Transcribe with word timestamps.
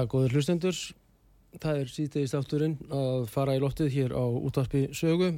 Dag, 0.00 0.08
góður 0.08 0.38
hlustendur. 0.38 0.76
Það 1.60 1.80
er 1.80 1.90
síðtegist 1.90 2.36
átturinn 2.38 2.76
að 2.94 3.26
fara 3.28 3.56
í 3.56 3.60
loftið 3.60 3.90
hér 3.92 4.14
á 4.16 4.24
útvarpi 4.24 4.86
sögu. 4.96 5.34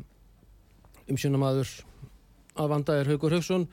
Umsjónamaður 1.10 1.72
að 2.62 2.70
vanda 2.70 2.98
er 3.00 3.10
Haugur 3.10 3.34
Haugsson. 3.34 3.66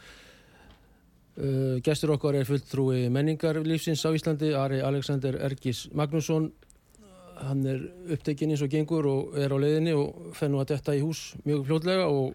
Uh, 1.39 1.77
gestur 1.85 2.15
okkar 2.15 2.39
er 2.39 2.47
fulltrúi 2.47 3.05
menningarlífsins 3.13 4.01
á 4.07 4.09
Íslandi, 4.15 4.49
Ari 4.57 4.81
Alexander 4.81 5.37
Ergis 5.45 5.85
Magnússon. 5.93 6.49
Hann 7.39 7.63
er 7.69 7.85
upptekinn 8.15 8.55
eins 8.55 8.63
og 8.65 8.73
gengur 8.73 9.07
og 9.07 9.37
er 9.39 9.53
á 9.53 9.57
leiðinni 9.61 9.93
og 9.95 10.33
fennu 10.35 10.59
að 10.59 10.73
detta 10.73 10.97
í 10.97 11.03
hús 11.05 11.35
mjög 11.45 11.67
fljótlega 11.69 12.09
og 12.09 12.33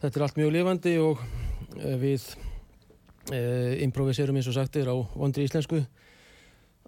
þetta 0.00 0.16
er 0.16 0.26
allt 0.26 0.40
mjög 0.40 0.54
lifandi 0.56 0.96
og 1.02 1.20
uh, 1.20 1.96
við 2.00 2.24
uh, 3.34 3.74
improviserum 3.84 4.40
eins 4.40 4.48
og 4.50 4.56
sagt 4.56 4.80
er 4.80 4.90
á 4.90 4.96
vondri 4.96 5.44
íslensku. 5.46 5.84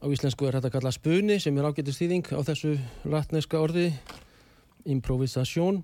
Á 0.03 0.11
íslensku 0.11 0.48
er 0.48 0.56
þetta 0.58 0.72
kallað 0.75 0.97
spuni 0.97 1.36
sem 1.39 1.55
er 1.55 1.69
ágætið 1.69 1.95
stýðing 1.95 2.31
á 2.34 2.42
þessu 2.42 2.72
latneska 3.06 3.61
orði, 3.62 3.92
improvisasjón 4.91 5.78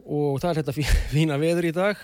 og 0.00 0.40
það 0.40 0.48
er 0.50 0.60
þetta 0.62 0.74
fína 1.12 1.36
veður 1.42 1.68
í 1.68 1.74
dag. 1.76 2.00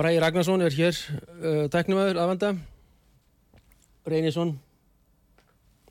Bræði 0.00 0.22
Ragnarsson 0.24 0.64
er 0.64 0.72
hér 0.72 0.96
uh, 0.96 1.66
tæknumöður 1.68 2.22
aðvanda. 2.22 2.54
Reynisson, 4.08 4.54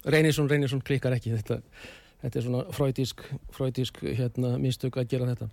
Reynisson, 0.09 0.49
Reynisson 0.49 0.81
klikkar 0.81 1.13
ekki 1.13 1.35
þetta. 1.35 1.59
Þetta 2.23 2.39
er 2.39 2.47
svona 2.47 2.63
fröytísk 2.73 4.01
hérna, 4.09 4.55
mistök 4.57 4.97
að 4.97 5.13
gera 5.13 5.29
þetta. 5.29 5.51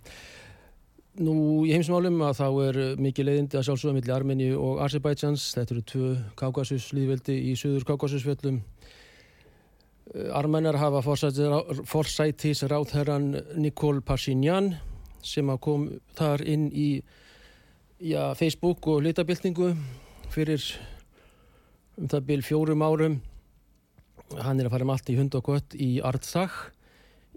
Nú 1.17 1.65
í 1.65 1.71
heimsmálum 1.73 2.19
að 2.27 2.35
þá 2.37 2.47
er 2.61 2.77
mikið 3.01 3.25
leiðindi 3.25 3.57
að 3.57 3.63
sjálfsögða 3.65 3.95
millir 3.95 4.13
Armeníu 4.13 4.57
og 4.61 4.81
Azerbaidsjans. 4.85 5.47
Þetta 5.55 5.73
eru 5.73 5.85
tvö 5.89 6.09
Kaukasus 6.37 6.91
líðveldi 6.93 7.37
í 7.49 7.55
söður 7.57 7.87
Kaukasusfjöllum. 7.89 8.59
Armenar 10.37 10.77
hafa 10.77 11.01
forsætis 11.01 12.61
ráðherran 12.69 13.31
Nikol 13.57 14.03
Pashinyan 14.05 14.75
sem 15.25 15.49
kom 15.57 15.89
þar 16.15 16.45
inn 16.45 16.69
í 16.69 17.01
já, 17.97 18.35
Facebook 18.37 18.85
og 18.87 19.01
litabildingu 19.07 19.73
fyrir 20.31 20.61
um 21.97 22.05
það 22.13 22.29
byrj 22.29 22.47
fjórum 22.51 22.85
árum. 22.85 23.19
Hann 24.37 24.61
er 24.61 24.69
að 24.69 24.77
fara 24.77 24.85
með 24.85 24.99
allt 24.99 25.09
í 25.09 25.17
hund 25.17 25.41
og 25.41 25.49
kött 25.49 25.75
í 25.81 25.91
Artsakh 26.05 26.67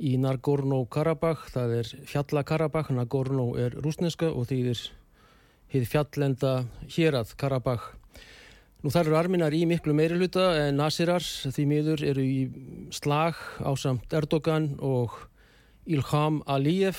í 0.01 0.17
Nagorno-Karabakh, 0.21 1.51
það 1.53 1.77
er 1.79 1.93
fjalla-Karabakh, 2.09 2.91
Nagorno 2.97 3.53
er 3.61 3.77
rúsneska 3.85 4.31
og 4.33 4.51
er 4.53 4.81
hið 5.71 5.87
fjallenda 5.87 6.53
hérað 6.91 7.35
Karabakh. 7.39 7.93
Nú 8.81 8.89
þar 8.89 9.11
eru 9.11 9.17
arminar 9.21 9.53
í 9.53 9.67
miklu 9.69 9.93
meiri 9.93 10.17
hluta 10.17 10.55
en 10.57 10.79
Nasirar 10.81 11.21
því 11.21 11.65
miður 11.69 12.05
eru 12.09 12.23
í 12.25 12.39
slag 12.97 13.37
á 13.61 13.71
samt 13.77 14.13
Erdogan 14.17 14.73
og 14.81 15.19
Ilham 15.85 16.41
Aliyev 16.49 16.97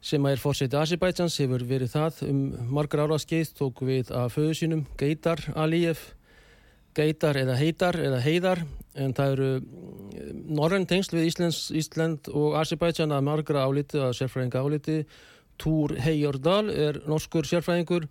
sem 0.00 0.24
er 0.24 0.40
fórseti 0.40 0.78
Azerbaidsjans, 0.80 1.36
hefur 1.42 1.66
verið 1.68 1.92
það 1.92 2.22
um 2.30 2.38
margar 2.72 3.04
ára 3.04 3.18
skeið, 3.20 3.52
tók 3.58 3.82
við 3.84 4.12
að 4.16 4.32
föðu 4.32 4.54
sínum 4.56 4.86
Geitar 4.96 5.42
Aliyev 5.52 6.00
geitar 6.96 7.38
eða 7.38 7.56
heitar 7.58 7.98
eða 8.00 8.20
heiðar 8.24 8.64
en 8.98 9.14
það 9.14 9.34
eru 9.36 9.50
norðan 10.50 10.86
tengsl 10.90 11.16
við 11.18 11.30
Íslands, 11.30 11.60
Ísland 11.76 12.30
og 12.34 12.56
Azerbaijan 12.60 13.14
að 13.14 13.26
margra 13.28 13.64
áliti 13.68 14.00
að 14.00 14.16
sérfræðinga 14.18 14.64
áliti. 14.64 14.98
Túr 15.60 15.94
Heyjordal 16.00 16.70
er 16.72 17.00
norskur 17.08 17.46
sérfræðingur 17.46 18.08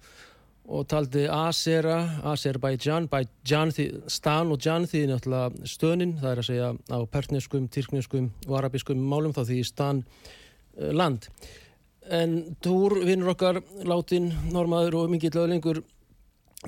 og 0.70 0.86
taldi 0.90 1.26
Azera, 1.34 1.98
Azerbaijan 2.30 3.08
Bajan, 3.10 3.72
Stan 4.08 4.52
og 4.54 4.62
Jan 4.62 4.86
því 4.86 5.06
náttúrulega 5.10 5.70
stönin, 5.70 6.18
það 6.22 6.32
er 6.32 6.42
að 6.42 6.50
segja 6.50 6.68
á 6.94 7.00
pertneskum, 7.10 7.66
tyrkneskum 7.74 8.30
og 8.48 8.60
arabiskum 8.60 9.02
málum 9.02 9.34
þá 9.34 9.42
því 9.50 9.64
Stan 9.66 10.04
uh, 10.04 10.92
land. 10.94 11.26
En 12.10 12.56
Túr 12.62 13.00
vinnur 13.06 13.34
okkar 13.34 13.64
látin 13.86 14.30
normaður 14.54 15.02
og 15.04 15.12
mingill 15.14 15.34
öðlingur 15.42 15.82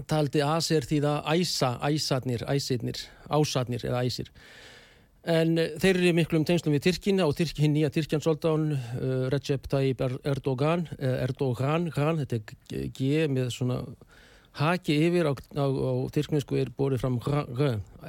taldi 0.08 0.44
Aser 0.46 0.86
því 0.88 1.00
það 1.04 1.32
æsa, 1.36 1.72
æsatnir, 1.84 2.46
æsirnir, 2.48 3.02
ásatnir 3.30 3.86
eða 3.88 4.04
æsir. 4.08 4.32
En 5.22 5.54
þeir 5.54 6.00
eru 6.00 6.14
miklum 6.18 6.46
tengslum 6.48 6.74
við 6.74 6.88
Tyrkina 6.88 7.28
og 7.30 7.36
Tyrkin, 7.38 7.76
nýja 7.76 7.92
Tyrkjan 7.94 8.24
soldán, 8.24 8.72
uh, 8.74 9.28
Recep 9.30 9.68
Tayyip 9.70 10.02
Erdogan, 10.02 10.88
Erdogan, 10.98 11.92
hann, 11.94 12.24
þetta 12.24 12.40
er 12.40 12.88
G 12.96 13.28
með 13.30 13.52
svona 13.54 13.84
haki 14.58 14.98
yfir 15.08 15.30
á, 15.30 15.34
á, 15.38 15.66
á 15.70 15.94
Tyrkninsku 16.16 16.58
er 16.60 16.72
borðið 16.76 17.04
fram 17.04 17.20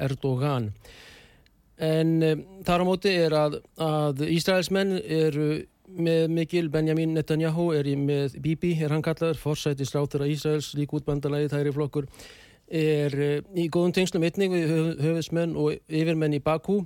Erdogan. 0.00 0.72
En 1.82 2.16
um, 2.22 2.46
þar 2.64 2.84
á 2.84 2.84
móti 2.86 3.12
er 3.26 3.34
að, 3.36 3.58
að 3.82 4.24
Ísraelsmenn 4.30 4.96
eru 5.02 5.66
með 5.96 6.30
Mikil 6.32 6.70
Benjamin 6.72 7.12
Netanyahu 7.16 7.70
er 7.76 7.88
í 7.90 7.96
með 7.98 8.38
Bibi, 8.42 8.72
er 8.82 8.94
hann 8.94 9.04
kallaður, 9.04 9.40
forsætis 9.40 9.92
rátur 9.94 10.24
að 10.24 10.34
Ísraels, 10.34 10.72
lík 10.78 10.94
útbandalagi, 10.96 11.50
þæri 11.52 11.74
flokkur 11.76 12.08
er 12.72 13.14
uh, 13.18 13.38
í 13.58 13.68
góðum 13.72 13.92
tengslum 13.92 14.24
einning 14.24 14.52
við 14.54 14.68
höf, 14.70 14.90
höfusmenn 15.04 15.56
og 15.60 15.76
yfirmenn 15.88 16.38
í 16.38 16.42
Bakú 16.42 16.82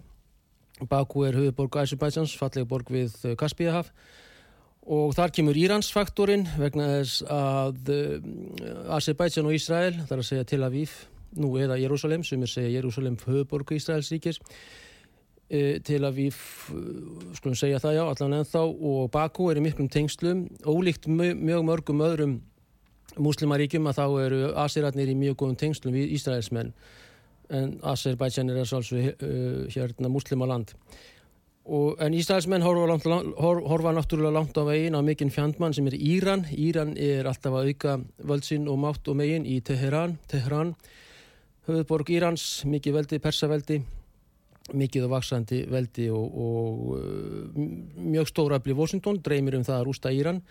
Bakú 0.91 1.23
er 1.25 1.37
höfuborg 1.39 1.79
Æsubæsjans, 1.81 2.35
fallega 2.37 2.69
borg 2.69 2.91
við 2.93 3.15
uh, 3.25 3.33
Kaspíahaf. 3.39 3.89
Og 4.87 5.15
þar 5.17 5.33
kemur 5.35 5.57
Íransfaktorinn 5.59 6.45
vegna 6.61 6.85
þess 7.01 7.25
að 7.27 7.89
Æsubæsjan 8.95 9.49
og 9.49 9.57
Ísrael, 9.57 9.97
þar 10.07 10.21
að 10.21 10.29
segja 10.29 10.47
Tel 10.47 10.61
Aviv 10.63 10.93
nú 11.41 11.57
eða 11.59 11.79
Jérúsalem, 11.81 12.23
sem 12.23 12.45
er 12.45 12.53
segja 12.53 12.77
Jérúsalem 12.77 13.17
höfuborg 13.25 13.73
Ísraels 13.75 14.13
ríkis 14.15 14.39
til 15.47 16.01
að 16.03 16.17
við 16.17 16.37
skulum 17.39 17.55
segja 17.55 17.79
það 17.79 17.97
já, 17.99 18.03
allan 18.03 18.37
ennþá 18.41 18.63
og 18.67 19.11
Bakú 19.15 19.51
er 19.53 19.61
í 19.61 19.63
miklum 19.63 19.89
tengslum. 19.93 20.47
Ólíkt 20.67 21.07
mjög 21.07 21.67
mörgum 21.69 22.03
öðrum 22.03 22.41
muslimaríkjum 23.23 23.87
að 23.87 24.01
þá 24.01 24.07
eru 24.25 24.41
Asiratnir 24.59 25.13
í 25.13 25.19
mjög 25.19 25.39
góðum 25.43 25.59
tengslum 25.61 25.95
við 25.95 26.17
Ísraelsmenn. 26.19 26.73
En 27.55 27.77
Azerbaijan 27.87 28.51
er 28.51 28.67
svolítið 28.67 29.23
uh, 29.23 29.61
hérna 29.71 30.11
muslimaland 30.11 30.75
og, 31.67 31.97
en 32.03 32.15
Ísraelsmenn 32.15 32.63
horfa, 32.63 32.87
langt, 32.91 33.07
hor, 33.39 33.61
horfa 33.67 33.93
náttúrulega 33.95 34.35
langt 34.35 34.59
á 34.59 34.63
veginn 34.67 34.95
á 34.99 35.03
mikinn 35.03 35.33
fjandmann 35.35 35.75
sem 35.75 35.87
er 35.91 35.97
Íran. 35.99 36.47
Íran 36.51 36.95
er 36.99 37.27
alltaf 37.27 37.55
að 37.55 37.73
auka 37.73 37.97
völdsinn 38.23 38.69
og 38.71 38.79
mátt 38.83 39.11
og 39.11 39.19
meginn 39.19 39.47
í 39.47 39.59
Teheran 39.67 40.19
Teheran, 40.31 40.75
höfðborg 41.67 42.13
Írans 42.15 42.65
mikið 42.67 43.01
veldi, 43.01 43.23
persaveldi 43.23 43.81
mikið 44.75 45.07
og 45.07 45.13
vaksandi 45.15 45.61
veldi 45.71 46.09
og, 46.11 46.41
og 46.47 46.81
uh, 46.97 47.61
mjög 48.03 48.33
stóra 48.33 48.59
afli 48.59 48.75
Washington 48.75 49.21
dreymir 49.23 49.59
um 49.59 49.67
það 49.67 49.79
að 49.81 49.87
rústa 49.91 50.15
Íran 50.15 50.43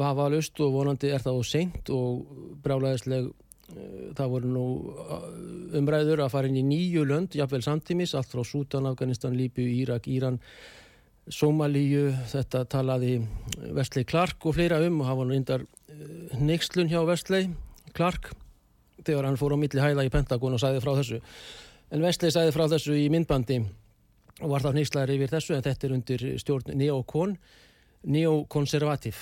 vafalust 0.00 0.56
og 0.64 0.72
vonandi 0.72 1.10
er 1.12 1.20
það 1.20 1.36
á 1.36 1.42
seint 1.44 1.90
og 1.92 2.22
brálaðisleg 2.64 3.28
það 4.18 4.32
voru 4.32 4.50
nú 4.50 4.64
umræður 5.78 6.24
að 6.24 6.32
fara 6.32 6.50
inn 6.50 6.58
í 6.58 6.66
nýju 6.66 7.04
lönd, 7.06 7.36
jafnvel 7.38 7.62
samtímis, 7.64 8.16
allt 8.18 8.32
frá 8.32 8.42
Sútan, 8.46 8.88
Afganistan, 8.90 9.36
Líbu, 9.38 9.62
Írak, 9.62 10.08
Íran, 10.10 10.40
Somalíu, 11.30 12.08
þetta 12.32 12.64
talaði 12.70 13.20
Vestley 13.76 14.06
Clark 14.08 14.46
og 14.48 14.56
fleira 14.56 14.80
um 14.82 15.02
og 15.04 15.18
var 15.20 15.28
nú 15.28 15.36
indar 15.36 15.66
neykslun 16.40 16.90
hjá 16.90 17.02
Vestley 17.06 17.50
Clark 17.94 18.32
þegar 19.04 19.28
hann 19.28 19.38
fór 19.40 19.54
á 19.54 19.58
milli 19.60 19.82
hæða 19.82 20.06
í 20.06 20.12
Pentagon 20.12 20.56
og 20.56 20.62
sæði 20.62 20.82
frá 20.82 20.96
þessu. 20.98 21.20
En 21.90 22.04
Vestley 22.04 22.30
sæði 22.30 22.52
frá 22.54 22.68
þessu 22.70 22.94
í 22.94 23.08
myndbandi 23.10 23.56
og 24.40 24.52
var 24.52 24.62
þá 24.62 24.76
neykslaður 24.76 25.16
yfir 25.16 25.32
þessu 25.32 25.56
en 25.56 25.64
þetta 25.64 25.86
er 25.88 25.94
undir 25.96 26.22
stjórn 26.38 26.76
neokon, 26.78 27.34
neokonservativ. 28.06 29.18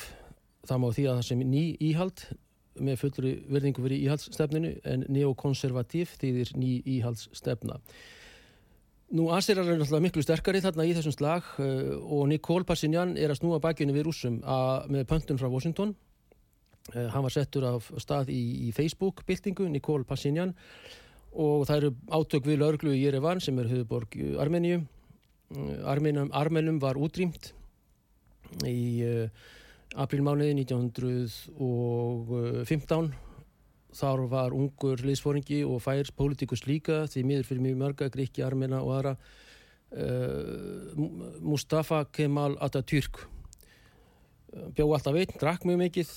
Það 0.69 0.83
má 0.83 0.89
því 0.93 1.07
að 1.09 1.17
það 1.17 1.27
sem 1.31 1.47
ný 1.49 1.63
íhald 1.89 2.25
með 2.85 3.01
fullri 3.01 3.33
verðingu 3.49 3.87
fyrir 3.87 4.05
íhaldsstefninu 4.05 4.75
en 4.93 5.07
neokonservativ 5.09 6.13
þýðir 6.21 6.53
ný 6.61 6.77
íhaldsstefna. 6.99 7.81
Nú 9.17 9.31
Asirar 9.33 9.65
er 9.65 9.81
náttúrulega 9.81 10.05
miklu 10.05 10.23
sterkari 10.23 10.61
þarna 10.61 10.85
í 10.85 10.93
þessum 10.93 11.17
slag 11.17 11.47
uh, 11.57 11.97
og 12.05 12.27
Nikol 12.29 12.67
Pashinyan 12.69 13.17
er 13.17 13.33
að 13.33 13.41
snúa 13.41 13.65
bakjunni 13.65 13.97
við 13.97 14.11
rúsum 14.11 14.43
með 14.93 15.09
pöntun 15.09 15.41
frá 15.41 15.49
Washington. 15.49 15.97
Uh, 16.93 17.09
hann 17.15 17.25
var 17.25 17.33
settur 17.33 17.65
af 17.65 17.89
stað 17.97 18.29
í, 18.29 18.69
í 18.69 18.75
Facebook-byltingu, 18.77 19.71
Nikol 19.73 20.05
Pashinyan 20.05 20.53
og 21.39 21.67
það 21.69 21.77
eru 21.77 21.91
átök 22.19 22.43
við 22.49 22.61
laurglu 22.63 22.91
í 22.97 23.05
Jerevan 23.05 23.41
sem 23.43 23.57
er 23.63 23.71
höfuborg 23.71 24.11
Armeníu. 24.43 24.79
Uh, 25.55 25.89
Armenum, 25.89 26.29
Armenum 26.37 26.79
var 26.83 26.97
útrýmt 27.01 27.45
í 28.69 28.81
aprilmániði 29.97 30.55
1915 30.65 33.15
þar 33.97 34.21
var 34.29 34.53
ungur 34.57 35.01
liðsfóringi 35.05 35.65
og 35.67 35.83
færs 35.85 36.11
pólitíkus 36.15 36.67
líka 36.69 37.07
því 37.09 37.23
miður 37.25 37.47
fyrir 37.49 37.65
mjög 37.65 37.77
mörga, 37.83 38.09
Gríkki, 38.13 38.43
Armena 38.45 38.79
og 38.85 38.91
aðra 38.99 39.15
uh, 39.97 40.93
Mustafa 41.41 42.05
Kemal 42.13 42.55
Atatürk. 42.61 43.17
Bjóð 44.77 44.95
alltaf 44.97 45.15
einn, 45.21 45.39
drakk 45.41 45.63
mjög 45.69 45.79
mikið. 45.87 46.09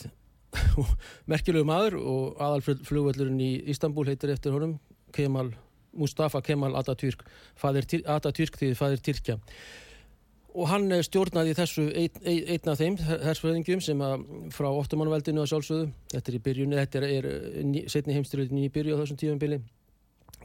Merkjulegu 1.31 1.65
maður 1.67 1.93
og 2.01 2.23
aðalflugvöldurinn 2.43 3.43
í 3.43 3.51
Istanbul 3.71 4.07
heitir 4.09 4.33
eftir 4.33 4.51
honum 4.55 4.73
Kemal, 5.13 5.53
Mustafa 5.97 6.41
Kemal 6.41 6.75
Atatürk 6.79 7.23
Atatürk 7.61 8.57
því 8.59 8.73
er 8.73 9.03
Tyrkja. 9.03 9.37
Og 10.51 10.67
hann 10.67 10.91
stjórnaði 11.03 11.53
þessu 11.55 11.85
ein, 11.95 12.17
ein, 12.27 12.41
einn 12.51 12.71
af 12.73 12.79
þeim 12.79 12.97
hersfræðingjum 12.99 13.83
sem 13.83 14.01
að 14.03 14.25
frá 14.51 14.67
ottomanveldinu 14.67 15.45
að 15.45 15.53
sjálfsögðu. 15.53 15.91
Þetta 16.11 16.31
er 16.31 16.35
í 16.35 16.41
byrjunni, 16.47 16.79
þetta 16.81 16.99
er, 16.99 17.27
er 17.29 17.69
ný, 17.69 17.85
setni 17.87 18.17
heimstyrjutin 18.17 18.59
í 18.59 18.71
byrju 18.73 18.97
á 18.97 19.01
þessum 19.03 19.21
tíumbili 19.21 19.61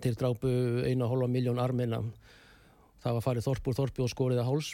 til 0.04 0.14
drápu 0.14 0.52
eina 0.86 1.08
hálfa 1.10 1.26
miljón 1.32 1.58
armina 1.58 2.02
það 3.06 3.18
var 3.18 3.24
farið 3.24 3.46
þorpur 3.46 3.76
þorpi 3.78 4.04
og 4.04 4.10
skoriða 4.12 4.46
háls. 4.46 4.72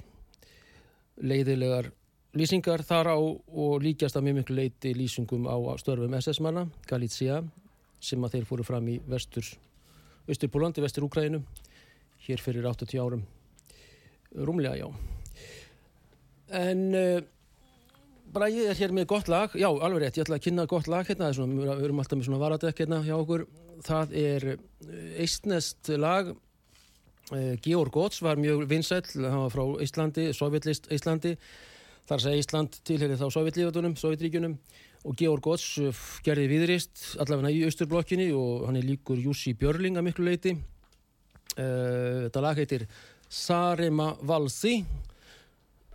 Leiðilegar 1.22 1.90
lýsingar 2.38 2.84
þar 2.86 3.12
á 3.12 3.18
og 3.18 3.82
líkjast 3.84 4.16
að 4.16 4.28
mjög 4.28 4.38
miklu 4.40 4.56
leiti 4.56 4.94
lýsingum 4.96 5.44
á 5.48 5.56
störfum 5.80 6.16
SS-manna, 6.16 6.66
Galizia 6.88 7.42
sem 8.02 8.24
að 8.24 8.38
þeir 8.38 8.48
fóru 8.48 8.66
fram 8.66 8.88
í 8.88 8.98
vestur 9.06 9.46
Östurpólandi, 10.30 10.82
vestur 10.84 11.06
Úkræninu 11.06 11.42
hér 12.26 12.42
fyrir 12.42 12.66
80 12.66 13.00
árum. 13.02 13.24
Rúmlega 14.36 14.76
já. 14.78 14.86
En 16.52 16.94
uh, 16.94 17.22
bara 18.32 18.50
ég 18.52 18.70
er 18.70 18.78
hér 18.78 18.94
með 18.94 19.08
gott 19.10 19.28
lag. 19.28 19.50
Já, 19.58 19.68
alveg 19.68 20.04
rétt, 20.04 20.20
ég 20.20 20.26
ætla 20.26 20.38
að 20.38 20.46
kynna 20.46 20.68
gott 20.70 20.88
lag 20.90 21.08
hérna, 21.08 21.32
svona, 21.34 21.74
við 21.74 21.84
erum 21.88 22.00
alltaf 22.02 22.20
með 22.20 22.28
svona 22.28 22.42
varadekk 22.44 22.84
hérna 22.84 23.02
hjá 23.02 23.16
okkur. 23.18 23.46
Það 23.82 24.16
er 24.22 24.48
eistnest 25.18 25.92
lag. 25.98 26.32
Uh, 27.32 27.52
Georg 27.64 27.94
Góts 27.94 28.22
var 28.22 28.40
mjög 28.40 28.66
vinsæll 28.70 29.26
hann 29.26 29.44
var 29.46 29.52
frá 29.54 29.66
Íslandi, 29.82 30.30
Sovjetlist 30.36 30.90
Íslandi 30.92 31.36
þar 32.08 32.22
segja 32.24 32.42
Ísland 32.42 32.78
tilherið 32.86 33.20
þá 33.20 33.28
Sovjetlífatunum, 33.36 33.94
Sovjetríkunum 33.98 34.56
og 35.02 35.16
Georg 35.18 35.42
Góts 35.44 35.66
gerði 36.24 36.48
viðrist 36.50 37.04
allavega 37.22 37.50
í 37.50 37.64
Östurblokkinni 37.66 38.28
og 38.36 38.68
hann 38.68 38.78
er 38.78 38.86
líkur 38.86 39.18
Jussi 39.18 39.54
Björling 39.58 39.98
að 39.98 40.06
miklu 40.08 40.28
leiti 40.28 40.54
uh, 40.54 42.28
þetta 42.28 42.44
lag 42.44 42.60
heitir 42.60 42.86
Sarema 43.32 44.12
Valsi. 44.28 44.82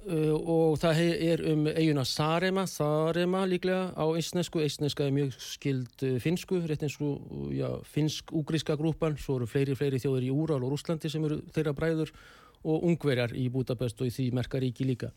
Uh, 0.08 0.32
og 0.34 0.78
það 0.80 1.00
er 1.20 1.42
um 1.52 1.66
eiguna 1.68 2.06
Sarema, 2.08 2.64
Sarema 2.70 3.42
líklega 3.50 3.92
á 3.92 4.06
eistnesku, 4.16 4.62
eistneska 4.64 5.04
er 5.04 5.16
mjög 5.16 5.34
skild 5.44 6.06
finsku, 6.24 6.62
rétt 6.64 6.86
eins 6.88 6.96
og 7.04 7.84
finsk-úgríska 7.92 8.78
grúpan, 8.80 9.18
svo 9.20 9.40
eru 9.42 9.50
fleiri 9.52 9.76
fleiri 9.76 10.00
þjóðir 10.00 10.30
í 10.30 10.32
Úral 10.32 10.62
og 10.62 10.72
Rúslandi 10.72 11.12
sem 11.12 11.26
eru 11.28 11.42
þeirra 11.56 11.76
bræður 11.76 12.14
og 12.64 12.88
ungverjar 12.88 13.36
í 13.36 13.50
Budapest 13.52 14.00
og 14.02 14.08
í 14.08 14.16
því 14.16 14.30
merkaríki 14.40 14.88
líka 14.88 15.12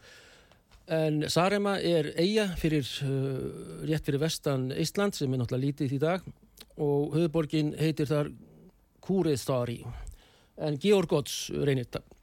en 0.90 1.24
Sarema 1.30 1.76
er 1.78 2.10
eiga 2.18 2.48
fyrir 2.58 2.86
uh, 3.06 3.82
rétt 3.86 4.06
fyrir 4.06 4.22
vestan 4.22 4.70
Ísland 4.74 5.14
sem 5.16 5.32
er 5.32 5.42
náttúrulega 5.42 5.66
lítið 5.66 5.96
í 5.96 6.00
dag. 6.02 6.24
Og 6.80 7.14
höfuborgin 7.14 7.74
heitir 7.78 8.08
þar 8.10 8.32
Kúriðstari 9.04 9.80
en 10.60 10.76
Georg 10.80 11.10
Góts 11.10 11.48
reynir 11.54 11.88
það 11.90 12.19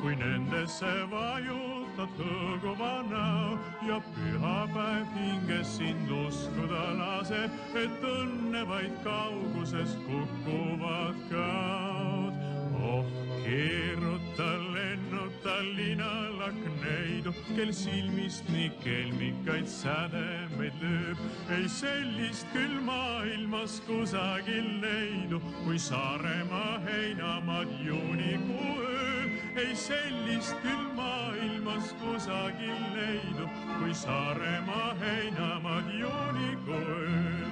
kui 0.00 0.14
nendesse 0.16 0.90
vajutad 1.10 2.20
hõõguva 2.20 2.92
näo 3.10 3.56
ja 3.84 3.98
pühapäev 4.14 5.10
hinges 5.16 5.74
sind 5.76 6.08
uskuda 6.14 6.84
laseb, 6.96 7.58
et 7.76 8.06
õnne 8.08 8.62
vaid 8.70 8.94
kauguses 9.04 9.92
kukuvad 10.06 11.20
kaod. 11.32 12.38
oh, 12.80 13.04
keeruta, 13.44 14.48
lennuta 14.72 15.58
linalakneidu, 15.76 17.34
kel 17.52 17.74
silmist 17.76 18.48
nii 18.48 18.70
kelmikaid 18.80 19.68
sädemeid 19.68 20.80
lööb. 20.80 21.24
ei 21.58 21.68
sellist 21.68 22.48
küll 22.56 22.80
maailmas 22.88 23.82
kusagil 23.84 24.76
leidu, 24.80 25.44
kui 25.64 25.78
Saaremaa 25.78 26.78
heinamaad 26.88 27.80
juunikuu 27.84 28.78
ööl. 28.80 29.19
Ei 29.56 29.76
sellist 29.76 30.54
küll 30.62 30.86
maailmas 30.94 31.94
kusagil 32.00 32.82
leidu, 32.94 33.48
kui 33.78 33.94
Saaremaa 33.94 34.94
heinamaad 35.00 35.90
juunikuu 35.98 36.84
ööl. 36.98 37.50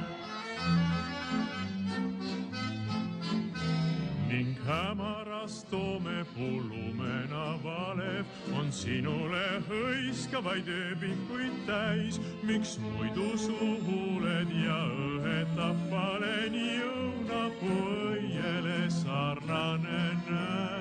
ning 4.29 4.55
hämaras 4.67 5.65
toome 5.71 6.25
pulumena 6.37 7.47
valev 7.65 8.27
on 8.59 8.73
sinule 8.73 9.47
hõiskavaid 9.69 10.69
ööbikuid 10.69 11.57
täis. 11.67 12.21
miks 12.43 12.79
muidu 12.79 13.31
su 13.39 13.59
huuled 13.87 14.53
ja 14.65 14.81
õhetab 15.09 15.87
valen 15.91 16.55
jõunapuu 16.55 17.87
õiele 18.13 18.91
sarnane 18.91 20.03
näib? 20.29 20.78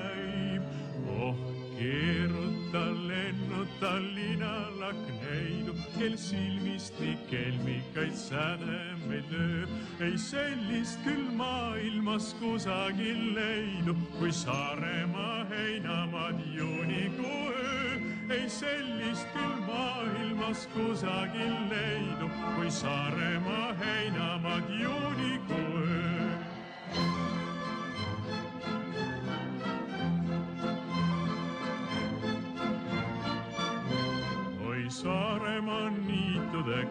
Oh 1.18 1.58
keeruta, 1.78 2.84
lennuta 3.08 3.92
linalakneidu, 4.14 5.74
kel 5.96 6.16
silmist 6.18 6.98
nii 6.98 7.14
kelmikaid 7.30 8.16
sädemeid 8.18 9.30
lööb. 9.30 9.70
ei 10.02 10.18
sellist 10.18 10.98
küll 11.06 11.28
maailmas 11.38 12.32
kusagil 12.40 13.22
leidu, 13.38 13.94
kui 14.18 14.32
Saaremaa 14.32 15.44
heinamaad 15.52 16.42
juunikuu 16.56 17.44
öö. 17.54 18.00
ei 18.30 18.48
sellist 18.50 19.30
küll 19.36 19.56
maailmas 19.70 20.66
kusagil 20.74 21.56
leidu, 21.70 22.30
kui 22.56 22.70
Saaremaa 22.70 23.72
heinamaad 23.84 24.74
juunikuu 24.82 25.82
öö. 25.86 27.37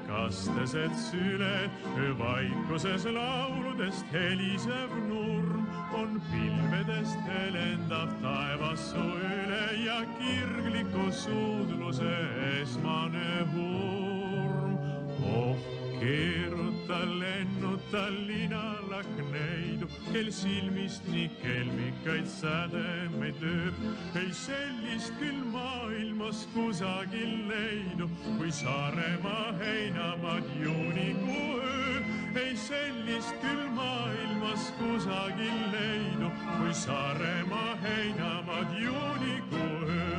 Kastesed 0.08 0.94
süled, 0.96 1.70
öövaikuses 1.98 3.06
lauludest 3.06 4.06
helisev 4.12 4.91
nurm 5.10 5.67
on 5.94 6.22
pilvedest 6.32 7.20
helendav 7.27 8.10
taevas 8.22 8.89
su 8.91 9.06
üle 9.20 9.67
ja 9.86 10.00
kirgliku 10.20 11.12
suudluse 11.12 12.15
esmane 12.62 13.46
hurm. 13.53 14.77
oh 15.36 15.58
keeruta 16.00 16.77
keeruta 16.88 17.20
lennuta 17.20 18.10
linala 18.27 19.01
kneidu, 19.03 19.88
kel 20.12 20.32
silmist 20.32 21.03
nii 21.08 21.29
kelmikaid 21.41 22.27
sädemeid 22.27 23.36
lööb. 23.41 23.75
ei 24.15 24.32
sellist 24.32 25.13
küll 25.20 25.44
maailmas 25.51 26.48
kusagil 26.53 27.48
leidu, 27.50 28.10
kui 28.38 28.51
Saaremaa 28.51 29.53
heinamaad 29.60 30.44
juunikuu 30.63 31.60
öö. 31.60 32.01
ei 32.36 32.56
sellist 32.56 33.36
küll 33.41 33.70
maailmas 33.75 34.72
kusagil 34.79 35.60
leidu, 35.72 36.32
kui 36.60 36.74
Saaremaa 36.74 37.75
heinamaad 37.84 38.79
juunikuu 38.79 39.89
öö. 39.89 40.17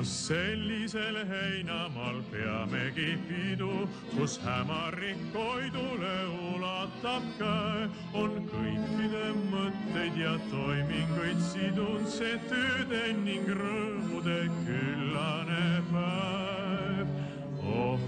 Just 0.00 0.28
sellisel 0.28 1.16
heinamaal 1.28 2.22
peamegi 2.32 3.18
pidu, 3.28 3.88
kus 4.16 4.38
hämarik 4.44 5.18
Koidule 5.32 6.14
ulatab 6.52 7.26
käe, 7.40 7.82
on 8.22 8.38
kõikide 8.52 9.26
mõtteid 9.52 10.16
ja 10.22 10.32
toiminguid 10.48 11.42
sidunud 11.50 12.08
see 12.08 12.38
tööde 12.48 13.02
ning 13.26 13.52
rõõmude 13.60 14.40
küllane 14.64 15.68
päev. 15.92 17.12
oh, 17.60 18.00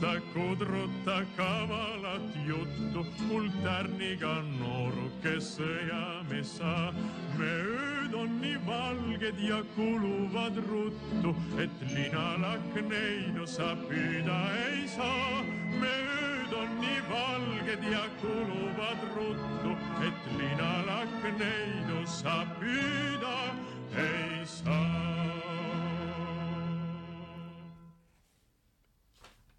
keeruta, 0.00 0.20
kudruta 0.32 1.24
kavalat 1.36 2.22
juttu, 2.46 3.06
mul 3.28 3.48
tärniga 3.62 4.42
nooruke 4.58 5.40
sõjamees 5.40 6.58
sa. 6.58 6.92
me 7.38 7.46
ööd 7.46 8.14
on 8.14 8.40
nii 8.40 8.58
valged 8.66 9.38
ja 9.40 9.62
kuluvad 9.76 10.56
ruttu, 10.70 11.34
et 11.58 11.70
linalakk 11.94 12.74
neidu 12.74 13.46
sa 13.46 13.76
püüda 13.88 14.38
ei 14.66 14.88
saa. 14.88 15.42
me 15.80 15.94
ööd 16.22 16.52
on 16.52 16.80
nii 16.80 17.00
valged 17.10 17.82
ja 17.92 18.04
kuluvad 18.20 19.00
ruttu, 19.16 19.76
et 20.06 20.32
linalakk 20.38 21.22
neidu 21.38 22.06
sa 22.06 22.46
püüda 22.60 23.38
ei 23.96 24.46
saa. 24.46 25.67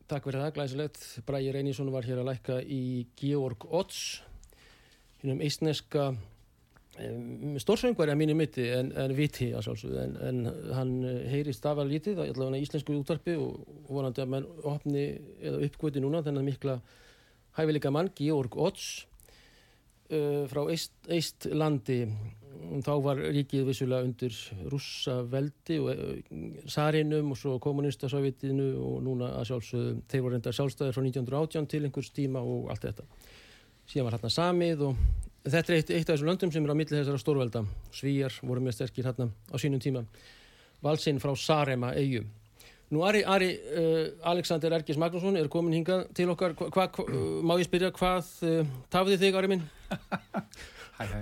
Takk 0.10 0.26
fyrir 0.26 0.42
það, 0.42 0.54
glæsilegt. 0.56 1.04
Bræði 1.28 1.52
Reynísson 1.54 1.92
var 1.94 2.06
hér 2.08 2.24
að 2.24 2.32
lækka 2.32 2.56
í 2.66 3.06
Georg 3.20 3.62
Otts, 3.70 4.24
hinnum 5.22 5.44
eistneska 5.46 6.08
um, 6.10 7.60
stórsöngvar 7.62 8.10
að 8.10 8.18
mínu 8.24 8.38
mitti 8.40 8.66
en, 8.74 8.90
en 8.98 9.14
viti 9.14 9.52
að 9.54 9.68
sjálfsögðu. 9.68 10.00
En, 10.02 10.16
en 10.26 10.74
hann 10.74 10.96
heyrist 11.30 11.68
afar 11.70 11.86
lítið, 11.86 12.24
allavega 12.24 12.58
í 12.58 12.66
íslensku 12.66 12.98
útvarpi 12.98 13.36
og 13.38 13.60
vonandi 13.86 14.24
að 14.24 14.34
mann 14.34 14.50
opni 14.72 15.06
eða 15.44 15.62
uppgöti 15.70 16.02
núna 16.02 16.24
þennan 16.26 16.50
mikla 16.50 16.80
hæfileika 17.60 17.94
mann, 17.94 18.10
Georg 18.18 18.58
Otts, 18.58 18.90
frá 20.10 20.66
Eist, 20.72 20.94
Eistlandi. 21.10 22.04
Þá 22.86 22.92
var 23.02 23.20
ríkið 23.22 23.70
vissulega 23.70 24.06
undir 24.06 24.36
rússa 24.70 25.20
veldi 25.26 25.78
og 25.82 25.88
uh, 25.90 26.58
Sarinum 26.70 27.32
og 27.34 27.40
svo 27.40 27.56
kommunistasovjetinu 27.64 28.68
og 28.84 29.00
núna 29.06 29.32
að 29.40 29.48
sjálfsögðu, 29.50 29.94
þeir 30.12 30.24
voru 30.26 30.36
reyndar 30.36 30.58
sjálfstæðir 30.58 30.98
frá 30.98 31.04
1918 31.06 31.70
til 31.72 31.82
einhvers 31.88 32.12
tíma 32.14 32.44
og 32.44 32.70
allt 32.74 32.90
þetta. 32.90 33.08
Síðan 33.90 34.10
var 34.10 34.18
hérna 34.18 34.34
samið 34.34 34.84
og 34.90 35.00
þetta 35.48 35.74
er 35.74 35.80
eitt, 35.80 35.94
eitt 35.96 36.10
af 36.10 36.14
þessum 36.14 36.30
löndum 36.30 36.54
sem 36.54 36.68
er 36.68 36.74
á 36.76 36.80
milli 36.82 37.00
þessara 37.00 37.22
stórvelda. 37.22 37.64
Svíjar 37.96 38.36
voru 38.44 38.66
með 38.66 38.78
sterkir 38.78 39.10
hérna 39.10 39.30
á 39.50 39.56
sínum 39.62 39.82
tíma. 39.82 40.04
Valsinn 40.86 41.22
frá 41.24 41.34
Sarema 41.40 41.96
eigum. 41.98 42.30
Nú 42.90 43.04
Ari, 43.06 43.24
Ari 43.24 43.50
uh, 43.54 44.30
Alexander 44.32 44.74
Ergis 44.80 44.98
Magnússon 44.98 45.38
er 45.38 45.50
komin 45.52 45.76
hingað 45.78 46.08
til 46.18 46.30
okkar. 46.34 46.56
Hva, 46.58 46.70
hva, 46.74 46.88
hva, 46.96 47.26
má 47.46 47.58
ég 47.62 47.68
spyrja 47.70 47.92
hvað 47.94 48.32
uh, 48.48 48.72
tafði 48.90 49.20
þig 49.22 49.38
Ari 49.38 49.52
minn? 49.52 49.68
Hæ, 51.00 51.04
hæ. 51.06 51.20